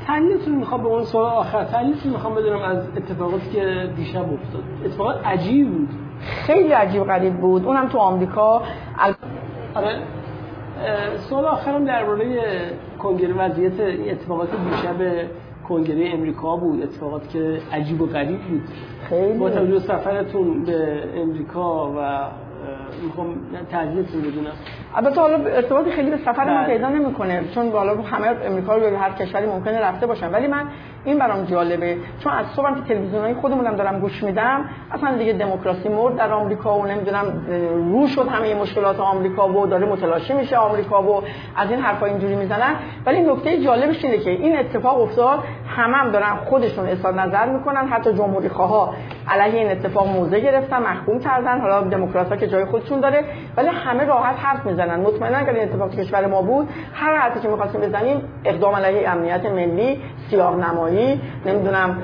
تحلیلتون 0.08 0.56
می‌خوام 0.56 0.84
به 0.84 0.90
اون 0.90 1.04
سوال 1.04 1.26
آخر 1.26 1.64
تحلیلتون 1.64 2.12
می‌خوام 2.12 2.36
بدونم 2.36 2.62
از 2.62 2.78
اتفاقاتی 2.98 3.50
که 3.50 3.90
دیشب 3.96 4.20
افتاد. 4.20 4.64
اتفاقات 4.86 5.28
عجیب 5.28 5.72
بود. 5.72 5.90
خیلی 6.20 6.72
عجیب 6.72 7.04
غریب 7.04 7.34
بود. 7.34 7.66
اونم 7.66 7.88
تو 7.88 7.98
آمریکا. 7.98 8.62
آره. 9.76 9.96
سوال 11.16 11.46
آخرم 11.46 11.86
درباره 11.86 12.26
کنگره 13.00 13.34
وضعیت 13.34 13.80
اتفاقات 14.12 14.50
دیشب 14.50 14.96
کنگره 15.70 16.10
امریکا 16.14 16.56
بود. 16.56 16.84
اتفاقات 16.84 17.30
که 17.30 17.60
عجیب 17.74 18.02
و 18.02 18.06
غریب 18.06 18.42
بود. 18.42 18.62
خیلی. 19.10 19.40
با 19.40 19.50
توجه 19.50 19.80
سفرتون 19.80 20.64
به 20.64 21.04
امریکا 21.18 21.92
و 21.92 22.28
می‌خوام 23.04 23.36
تحلیلتون 23.72 24.22
بدونم. 24.22 24.52
البته 24.96 25.22
حالا 25.22 25.36
ارتباط 25.36 25.90
خیلی 25.90 26.10
به 26.10 26.18
سفر 26.18 26.44
ما 26.44 26.64
بله. 26.64 26.68
پیدا 26.68 26.90
نمی‌کنه 26.90 27.44
چون 27.56 27.70
بالا 27.70 28.02
همه 28.02 28.28
امریکا 28.46 28.76
رو 28.76 28.98
هر 28.98 29.12
کشوری 29.12 29.46
ممکنه 29.46 29.82
رفته 29.82 30.08
باشن. 30.08 30.32
ولی 30.32 30.48
من 30.48 30.64
این 31.06 31.20
برام 31.20 31.44
جالبه 31.46 31.98
چون 32.20 32.34
از 32.34 32.46
صبحم 32.56 32.76
که 32.76 32.82
تلویزیونای 32.94 33.34
خودمونم 33.34 33.76
دارم 33.76 34.00
گوش 34.00 34.24
میدم 34.24 34.66
اصلا 34.92 35.18
دیگه 35.18 35.34
دموکراسی 35.34 35.90
مرد 35.90 36.16
در 36.16 36.32
آمریکا 36.32 36.80
و 36.80 36.86
نمی‌دونم 36.86 37.26
رو 37.94 38.08
شد 38.08 38.28
همه 38.28 38.56
مشکلات 38.56 39.00
آمریکا 39.00 39.50
و 39.50 39.68
داره 39.68 39.86
متلاشی 39.86 40.34
میشه 40.34 40.58
آمریکا 40.58 41.04
و 41.04 41.24
از 41.56 41.70
این 41.72 41.80
حرفا 41.80 42.06
اینجوری 42.06 42.36
می‌زنن. 42.36 42.76
ولی 43.06 43.22
نکته 43.22 43.58
جالبش 43.58 44.06
اینه 44.06 44.18
که 44.18 44.30
این 44.30 44.60
اتفاق 44.60 45.02
افتاد 45.02 45.40
همم 45.68 45.94
هم 45.94 46.12
دارن 46.12 46.36
خودشون 46.36 46.86
اظهار 46.86 47.14
نظر 47.22 47.50
می‌کنن. 47.50 47.88
حتی 47.88 48.14
جمهوری 48.14 48.50
خواه 48.50 48.96
علیه 49.28 49.60
این 49.60 49.72
اتفاق 49.72 50.08
موضع 50.08 50.40
گرفتن 50.40 50.82
محکوم 50.82 51.20
کردن. 51.20 51.62
حالا 51.62 51.82
دموکرات‌ها 51.82 52.36
که 52.36 52.48
جای 52.48 52.66
خودشون 52.80 53.00
داره 53.00 53.24
ولی 53.58 53.68
همه 53.68 54.06
راحت 54.06 54.36
حرف 54.40 54.66
می‌زنن. 54.66 55.00
مطمئنا 55.00 55.38
اگر 55.38 55.54
این 55.54 55.70
اتفاق 55.70 55.96
کشور 55.96 56.26
ما 56.28 56.42
بود 56.42 56.70
هر 56.94 57.18
حرفی 57.18 57.40
که 57.40 57.48
می‌خواستیم 57.48 57.82
بزنیم 57.82 58.22
اقدام 58.46 58.76
علیه 58.76 59.10
امنیت 59.10 59.46
ملی 59.46 60.02
سیاه 60.30 60.56
نمایی 60.56 61.22
نمی‌دونم 61.46 61.98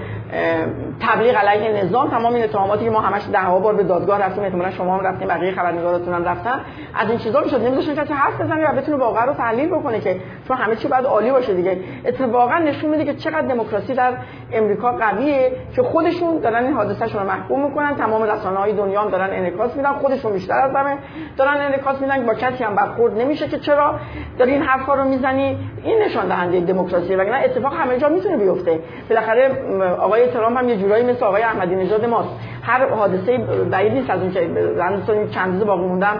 تبلیغ 1.01 1.35
علیه 1.35 1.83
نظام 1.83 2.09
تمام 2.09 2.33
این 2.33 2.43
اتهاماتی 2.43 2.85
که 2.85 2.91
ما 2.91 2.99
همش 2.99 3.21
ده 3.33 3.59
بار 3.63 3.75
به 3.75 3.83
دادگاه 3.83 4.25
رفتیم 4.25 4.43
احتمالاً 4.43 4.71
شما 4.71 4.97
هم 4.97 5.05
رفتیم 5.05 5.27
بقیه 5.27 5.51
خبرنگاراتون 5.51 6.13
هم 6.13 6.25
رفتن 6.25 6.61
از 6.95 7.09
این 7.09 7.19
چیزا 7.19 7.39
می‌شد. 7.39 7.61
نمیذاشتن 7.61 8.03
کسی 8.03 8.13
حرف 8.13 8.41
بزنه 8.41 8.71
و 8.71 8.75
بتونه 8.75 8.97
واقعا 8.97 9.25
رو 9.25 9.33
تحلیل 9.33 9.69
بکنه 9.69 9.99
که 9.99 10.19
چون 10.47 10.57
همه 10.57 10.75
چی 10.75 10.87
باید 10.87 11.05
عالی 11.05 11.31
باشه 11.31 11.53
دیگه. 11.53 11.77
اتفاقا 12.05 12.57
نشون 12.57 12.89
میده 12.89 13.05
که 13.05 13.13
چقدر 13.13 13.41
دموکراسی 13.41 13.93
در 13.93 14.13
امریکا 14.53 14.91
قویه 14.91 15.51
که 15.75 15.83
خودشون 15.83 16.39
دارن 16.39 16.63
این 16.63 16.73
حادثهشون 16.73 17.21
رو 17.21 17.27
محکوم 17.27 17.65
می‌کنن. 17.65 17.95
تمام 17.95 18.23
رسانه 18.23 18.57
های 18.57 18.73
دنیا 18.73 19.01
هم 19.01 19.09
دارن 19.09 19.29
انعکاس 19.29 19.75
میدن 19.75 19.91
خودشون 19.91 20.33
بیشتر 20.33 20.53
از 20.53 20.75
همه 20.75 20.97
دارن 21.37 21.57
انعکاس 21.61 22.01
میدن 22.01 22.25
با 22.25 22.33
کسی 22.33 22.63
هم 22.63 22.75
برخورد 22.75 23.19
نمیشه 23.19 23.47
که 23.47 23.57
چرا 23.57 23.95
داری 24.37 24.51
این 24.51 24.61
حرفا 24.61 24.93
رو 24.93 25.03
می‌زنی. 25.03 25.57
این 25.83 26.01
نشان 26.01 26.27
دهنده 26.27 26.59
دموکراسی. 26.59 27.15
وگرنه 27.15 27.43
اتفاق 27.43 27.73
همه 27.73 27.97
جا 27.97 28.09
می‌تونه 28.09 28.37
بیفته. 28.37 28.79
بالاخره 29.09 29.51
آقای 29.99 30.14
ترامپ 30.27 30.57
هم 30.57 30.69
یه 30.69 30.77
جورایی 30.77 31.05
مثل 31.05 31.25
آقای 31.25 31.43
احمدی 31.43 31.75
نژاد 31.75 32.05
ماست. 32.05 32.29
هر 32.63 32.89
حادثه 32.89 33.37
بعید 33.71 33.93
نیست 33.93 34.09
از 34.09 34.21
اون 34.21 34.31
که 34.31 35.27
چند 35.31 35.53
روز 35.53 35.65
باقی 35.65 35.85
موندم 35.85 36.17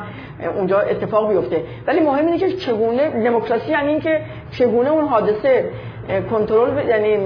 اونجا 0.56 0.80
اتفاق 0.80 1.30
بیفته. 1.30 1.64
ولی 1.88 2.00
مهم 2.00 2.26
اینه 2.26 2.38
که 2.38 2.52
چگونه 2.52 3.10
دموکراسی 3.24 3.72
یعنی 3.72 3.88
اینکه 3.88 4.22
چگونه 4.52 4.90
اون 4.90 5.08
حادثه 5.08 5.70
کنترل 6.32 6.88
یعنی 6.88 7.18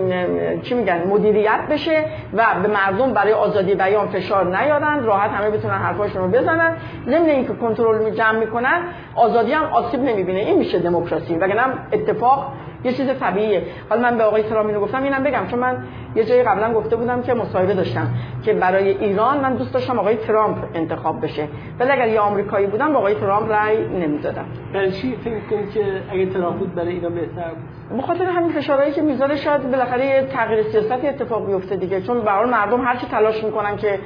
چی 0.61 0.75
میگن؟ 0.75 1.07
مدیریت 1.07 1.59
بشه 1.71 2.05
و 2.33 2.45
به 2.63 2.67
مردم 2.67 3.13
برای 3.13 3.33
آزادی 3.33 3.75
بیان 3.75 4.07
فشار 4.07 4.57
نیارن 4.57 5.03
راحت 5.03 5.31
همه 5.31 5.49
بتونن 5.49 5.73
حرفاشون 5.73 6.21
رو 6.21 6.27
بزنن. 6.27 6.77
ضمن 7.05 7.25
اینکه 7.25 7.53
کنترل 7.53 8.09
جمع 8.09 8.39
می‌کنن 8.39 8.81
آزادی 9.15 9.53
هم 9.53 9.63
آسیب 9.63 9.99
نمی‌بینه. 9.99 10.39
این 10.39 10.57
میشه 10.57 10.79
دموکراسی. 10.79 11.35
وگرنه 11.35 11.73
اتفاق 11.91 12.53
یه 12.83 12.93
چیز 12.93 13.09
طبیعیه. 13.19 13.63
حالا 13.89 14.01
من 14.01 14.17
به 14.17 14.23
آقای 14.23 14.43
ترامپ 14.43 14.67
اینو 14.67 14.81
گفتم 14.81 15.03
اینم 15.03 15.23
بگم. 15.23 15.47
چون 15.47 15.59
من 15.59 15.83
یه 16.15 16.25
جایی 16.25 16.43
قبلا 16.43 16.73
گفته 16.73 16.95
بودم 16.95 17.21
که 17.21 17.33
مصاحبه 17.33 17.73
داشتم 17.73 18.07
که 18.43 18.53
برای 18.53 18.89
ایران 18.89 19.39
من 19.39 19.55
دوست 19.55 19.73
داشتم 19.73 19.99
آقای 19.99 20.15
ترامپ 20.15 20.57
انتخاب 20.73 21.23
بشه. 21.23 21.47
ولی 21.79 21.91
اگر 21.91 22.07
یه 22.07 22.19
آمریکایی 22.19 22.67
بودم 22.67 22.93
با 22.93 22.99
آقای 22.99 23.15
ترامپ 23.15 23.51
رأی 23.51 23.77
نمی‌دادم. 23.77 24.45
برای 24.73 24.91
چی 24.91 25.15
فکر 25.23 25.65
که 25.73 25.85
اگه 26.11 26.25
ترامپ 26.25 26.57
بود 26.57 26.75
برای 26.75 26.89
ایران 26.89 27.15
بهتر 27.15 27.49
بود؟ 27.49 27.99
بخاطر 27.99 28.25
همین 28.25 28.51
فشارهایی 28.51 28.91
که 28.91 29.01
می‌ذاره 29.01 29.35
شاید 29.35 29.71
بالاخره 29.71 30.05
یه 30.05 30.21
تغییر 30.21 30.63
سیاسی 30.63 31.07
اتفاق 31.07 31.47
بیفته 31.47 31.75
دیگه. 31.75 32.01
چون 32.01 32.21
به 32.21 32.45
مردم 32.45 32.81
هر 32.81 32.95
چی 32.95 33.07
تلاش 33.07 33.43
می‌کنن 33.43 33.77
که 33.77 33.99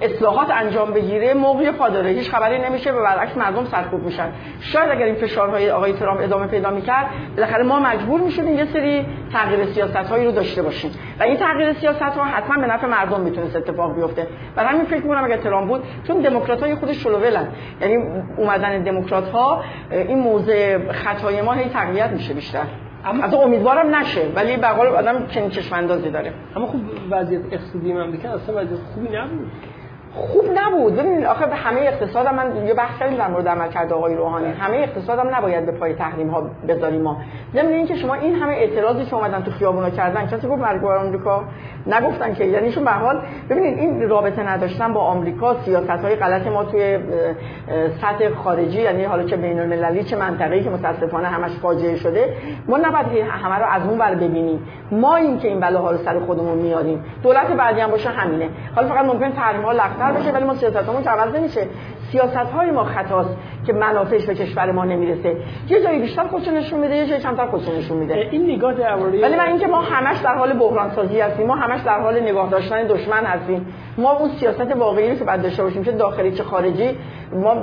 اصلاحات 0.00 0.50
انجام 0.50 0.90
بگیره 0.90 1.34
موقعی 1.34 1.70
پا 1.70 1.88
داره 1.88 2.10
هیچ 2.10 2.30
خبری 2.30 2.58
نمیشه 2.58 2.92
و 2.92 3.02
برعکس 3.02 3.36
مردم 3.36 3.64
سرکوب 3.64 4.02
میشن. 4.02 4.28
شاید 4.60 4.90
اگر 4.90 5.04
این 5.04 5.14
فشارهای 5.14 5.70
آقای 5.70 5.92
ترامپ 5.92 6.20
ادامه 6.22 6.46
پیدا 6.46 6.70
می‌کرد 6.70 7.06
بالاخره 7.36 7.62
ما 7.62 7.80
مجبور 7.80 8.20
می‌شدیم 8.20 8.58
یه 8.58 8.64
سری 8.64 9.06
تغییر 9.32 9.66
سیاست 9.66 9.96
هایی 9.96 10.24
رو 10.26 10.32
داشته 10.32 10.62
باشیم. 10.62 10.90
و 11.22 11.24
این 11.24 11.36
تغییر 11.36 11.72
سیاست 11.72 12.02
ها 12.02 12.24
حتما 12.24 12.56
به 12.56 12.66
نفع 12.66 12.86
مردم 12.86 13.20
می‌تونست 13.20 13.56
اتفاق 13.56 13.94
بیفته. 13.94 14.26
برای 14.56 14.68
همین 14.68 14.84
فکر 14.84 15.02
می‌کنم 15.02 15.24
اگر 15.24 15.36
ترامپ 15.36 15.68
بود 15.68 15.82
چون 16.06 16.20
دموکرات 16.20 16.62
های 16.62 16.74
خودش 16.74 16.96
شلوولن 17.02 17.48
یعنی 17.80 17.96
اومدن 18.36 18.82
دموکرات 18.82 19.28
ها 19.28 19.64
این 19.90 20.18
موضع 20.18 20.92
خطای 20.92 21.42
ما 21.42 21.52
هی 21.52 21.68
تقویت 21.68 22.10
میشه 22.10 22.34
بیشتر. 22.34 22.64
اما 23.04 23.24
از 23.24 23.34
امیدوارم 23.34 23.94
نشه 23.94 24.26
ولی 24.34 24.56
به 24.56 24.68
قول 24.68 24.86
آدم 24.86 25.26
چنین 25.26 25.50
چشم 25.50 25.86
داره. 25.86 26.32
اما 26.56 26.66
خب 26.66 26.78
وضعیت 27.10 27.40
اقتصادی 27.52 27.92
مملکت 27.92 28.26
اصلا 28.26 28.54
وضعیت 28.54 28.80
خوبی 28.94 29.08
نبود. 29.08 29.50
خوب 30.14 30.44
نبود. 30.54 30.96
ببینید 30.96 31.24
آخه 31.24 31.46
به 31.46 31.54
همه 31.54 31.80
اقتصاد 31.80 32.26
من 32.26 32.66
یه 32.66 32.74
بحث 32.74 32.98
کردیم 32.98 33.18
در 33.18 33.28
مورد 33.28 33.48
عملکرد 33.48 33.92
آقای 33.92 34.14
روحانی. 34.14 34.52
همه 34.52 34.76
اقتصادم 34.76 35.34
نباید 35.34 35.66
به 35.66 35.72
پای 35.72 35.94
تحریم 35.94 36.28
ها 36.28 36.50
بذاریم 36.68 37.02
ما. 37.02 37.16
ضمن 37.54 37.72
اینکه 37.72 37.96
شما 37.96 38.14
این 38.14 38.34
همه 38.34 38.52
اعتراضی 38.52 39.04
که 39.04 39.16
اومدن 39.16 39.42
تو 39.42 39.50
خیابونا 39.50 39.90
کردن 39.90 40.26
کسی 40.26 40.48
گفت 40.48 40.62
مرگ 40.62 40.80
بر 40.80 40.96
آمریکا؟ 40.96 41.44
نگفتن 41.86 42.34
که. 42.34 42.44
یعنی 42.44 42.72
شون 42.72 42.84
به 42.84 42.90
حال 42.90 43.22
ببینید 43.50 43.78
این 43.78 44.08
رابطه 44.08 44.42
نداشتن 44.48 44.92
با 44.92 45.00
آمریکا 45.00 45.56
سیاست 45.64 45.90
های 45.90 46.14
غلط 46.14 46.46
ما 46.46 46.64
توی 46.64 46.98
سطح 48.02 48.34
خارجی 48.34 48.82
یعنی 48.82 49.04
حالا 49.04 49.22
چه 49.22 49.36
بین 49.36 49.60
المللی 49.60 50.04
چه 50.04 50.16
منطقه‌ای 50.16 50.64
که 50.64 50.70
متاسفانه 50.70 51.28
همش 51.28 51.50
فاجعه 51.62 51.96
شده 51.96 52.36
ما 52.68 52.78
نباید 52.78 53.06
همه 53.30 53.58
رو 53.58 53.66
از 53.66 53.82
اون 53.88 53.98
ور 53.98 54.14
ببینیم. 54.14 54.68
ما 54.90 55.16
این 55.16 55.38
که 55.38 55.48
این 55.48 55.60
بلاها 55.60 55.90
رو 55.90 55.96
سر 55.96 56.20
خودمون 56.20 56.58
میاریم. 56.58 57.04
دولت 57.22 57.46
بعدی 57.46 57.80
هم 57.80 57.90
باشه 57.90 58.08
همینه. 58.08 58.48
حالا 58.76 58.88
فقط 58.88 59.04
ممکن 59.04 59.32
تحریم 59.32 59.62
ها 59.62 59.72
بهتر 60.02 60.20
بشه 60.20 60.32
ولی 60.32 60.44
ما 60.44 60.54
سیاستمون 60.54 61.04
عوض 61.04 61.34
نمیشه. 61.34 61.66
سیاست 62.12 62.36
های 62.36 62.70
ما 62.70 62.84
خطاست 62.84 63.36
که 63.66 63.72
منافعش 63.72 64.26
به 64.26 64.34
کشور 64.34 64.72
ما 64.72 64.84
نمی‌رسه. 64.84 65.36
یه 65.68 65.82
جایی 65.82 65.98
بیشتر 65.98 66.22
خودش 66.22 66.48
نشون 66.48 66.80
میده 66.80 66.96
یه 66.96 67.06
جایی 67.06 67.20
کمتر 67.20 67.46
خودش 67.46 67.68
نشون 67.68 67.96
میده. 67.96 68.14
این 68.30 68.50
نگاه 68.50 68.74
درباره 68.74 69.20
ولی 69.20 69.36
من 69.36 69.48
اینکه 69.48 69.66
ما 69.66 69.80
همش 69.80 70.18
در 70.18 70.34
حال 70.34 70.52
بحران 70.52 70.90
سازی 70.90 71.20
هستیم 71.20 71.46
ما 71.46 71.54
همش 71.54 71.80
در 71.80 72.00
حال 72.00 72.20
نگاه 72.20 72.50
داشتن 72.50 72.86
دشمن 72.86 73.24
هستیم. 73.24 73.66
ما 73.98 74.12
اون 74.12 74.28
سیاست 74.28 74.76
واقعی 74.76 75.16
که 75.16 75.24
بعد 75.24 75.42
داشته 75.42 75.62
باشیم 75.62 75.82
چه 75.82 75.92
داخلی 75.92 76.32
چه 76.32 76.42
خارجی 76.42 76.98
ما 77.32 77.54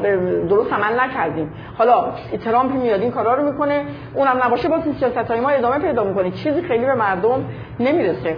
درست 0.50 0.74
عمل 0.74 1.00
نکردیم. 1.00 1.54
حالا 1.78 2.06
ترامپ 2.46 2.72
میاد 2.72 3.02
این 3.02 3.12
کارا 3.12 3.36
رو 3.36 3.52
می‌کنه 3.52 3.86
اونم 4.14 4.40
نباشه 4.44 4.70
با 4.70 4.80
سیاست 5.00 5.18
های 5.18 5.40
ما 5.40 5.50
ادامه 5.50 5.80
پیدا 5.80 6.04
می‌کنه. 6.04 6.32
چیزی 6.32 6.62
خیلی 6.62 6.86
به 6.86 6.96
مردم 6.96 7.46
نمی‌رسه. 7.80 8.36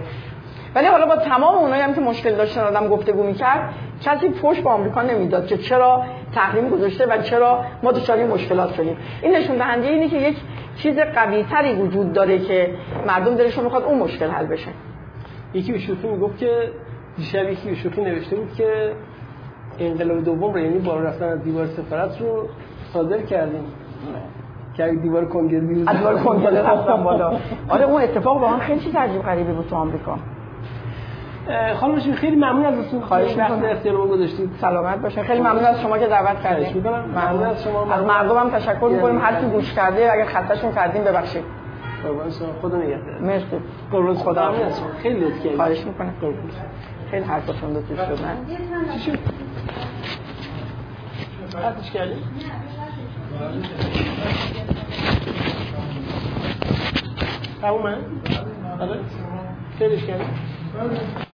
ولی 0.74 0.86
حالا 0.86 1.06
با 1.06 1.16
تمام 1.16 1.54
اونایی 1.54 1.82
هم 1.82 1.94
که 1.94 2.00
مشکل 2.00 2.34
داشتن 2.34 2.60
آدم 2.60 2.88
گفتگو 2.88 3.22
می‌کرد 3.22 3.74
کسی 4.04 4.28
پشت 4.28 4.62
به 4.62 4.70
آمریکا 4.70 5.02
نمی‌داد 5.02 5.46
که 5.46 5.58
چرا 5.58 6.02
تحریم 6.34 6.68
گذاشته 6.68 7.06
و 7.06 7.22
چرا 7.22 7.64
ما 7.82 7.92
دچار 7.92 8.24
مشکلات 8.24 8.74
شدیم. 8.74 8.96
این 9.22 9.36
نشون 9.36 9.56
دهنده 9.56 9.88
اینه 9.88 10.08
که 10.08 10.16
یک 10.16 10.36
چیز 10.76 10.98
قوی 10.98 11.42
تری 11.42 11.72
وجود 11.74 12.12
داره 12.12 12.38
که 12.38 12.74
مردم 13.06 13.34
دلشون 13.34 13.64
می‌خواد 13.64 13.82
اون 13.82 13.98
مشکل 13.98 14.30
حل 14.30 14.46
بشه. 14.46 14.68
یکی 15.54 15.72
به 15.72 15.78
شوخی 15.78 16.08
می‌گفت 16.08 16.38
که 16.38 16.70
دیشب 17.16 17.48
یکی 17.48 17.68
به 17.68 17.74
شوخی 17.74 18.02
نوشته 18.02 18.36
بود 18.36 18.54
که 18.54 18.92
انقلاب 19.78 20.24
دوم 20.24 20.52
رو 20.52 20.58
یعنی 20.58 20.78
بالا 20.78 21.00
رفتن 21.00 21.28
از 21.28 21.42
دیوار 21.42 21.66
سفارت 21.66 22.20
رو 22.20 22.48
صادر 22.92 23.22
کردیم. 23.22 23.64
که 24.76 24.86
دیوار 25.02 25.24
کنگره 25.24 25.60
دیوار 25.60 26.18
کنگره 26.18 26.62
رفتن 26.62 27.04
بالا. 27.04 27.32
آره 27.68 27.84
اون 27.84 28.02
اتفاق 28.02 28.42
واقعا 28.42 28.58
خیلی 28.58 28.80
چیز 28.80 28.96
عجیب 28.96 29.22
غریبی 29.22 29.52
بود 29.52 29.66
تو 29.66 29.76
آمریکا. 29.76 30.18
خانم 31.80 32.00
شما 32.00 32.14
خیلی 32.14 32.36
ممنون 32.36 32.64
از 32.64 32.78
اتون 32.78 33.00
خواهش 33.00 33.36
می‌کنم 33.36 33.64
اختیار 33.64 33.96
ما 33.96 34.06
گذاشتید 34.06 34.50
سلامت 34.60 34.98
باشه. 34.98 35.22
خیلی 35.22 35.42
خب. 35.42 35.46
ممنون 35.46 35.64
از 35.64 35.80
شما 35.80 35.98
که 35.98 36.06
دعوت 36.06 36.42
کردید 36.42 36.74
می‌کنم. 36.76 37.04
ممنون. 37.04 37.42
از 37.42 37.62
شما. 37.64 37.84
ممنون. 37.84 37.98
از 37.98 38.04
مردم 38.04 38.38
هم 38.38 38.50
تشکر 38.50 38.82
یعنی 38.82 38.94
می‌کنیم 38.94 39.20
هر 39.20 39.40
کی 39.40 39.46
گوش 39.46 39.72
کرده 39.74 40.12
اگر 40.12 40.24
خطاشون 40.24 40.72
کردیم 40.74 41.04
ببخشید. 41.04 41.44
قربان 42.04 42.30
شما. 42.30 42.48
خدا 42.62 42.76
نگهدار. 42.76 43.18
مرسی. 43.20 43.46
قربون 43.92 44.14
خدا 44.14 44.52
خیلی 45.02 45.20
لطف 45.20 45.36
کردید 45.36 45.56
خواهش 45.56 45.84
می‌کنم. 45.84 46.14
قربون 46.20 46.50
خیلی 47.10 47.24
حرفاتون 47.24 47.70
لطف 47.70 47.88
شد 48.08 48.18
چی 48.92 49.10
شد 49.10 49.18
قطعش 51.58 51.90
کردی 51.90 52.14
تمومه؟ 57.62 57.96
آره؟ 58.80 58.98
خیلیش 59.78 60.04
کردی؟ 60.04 60.24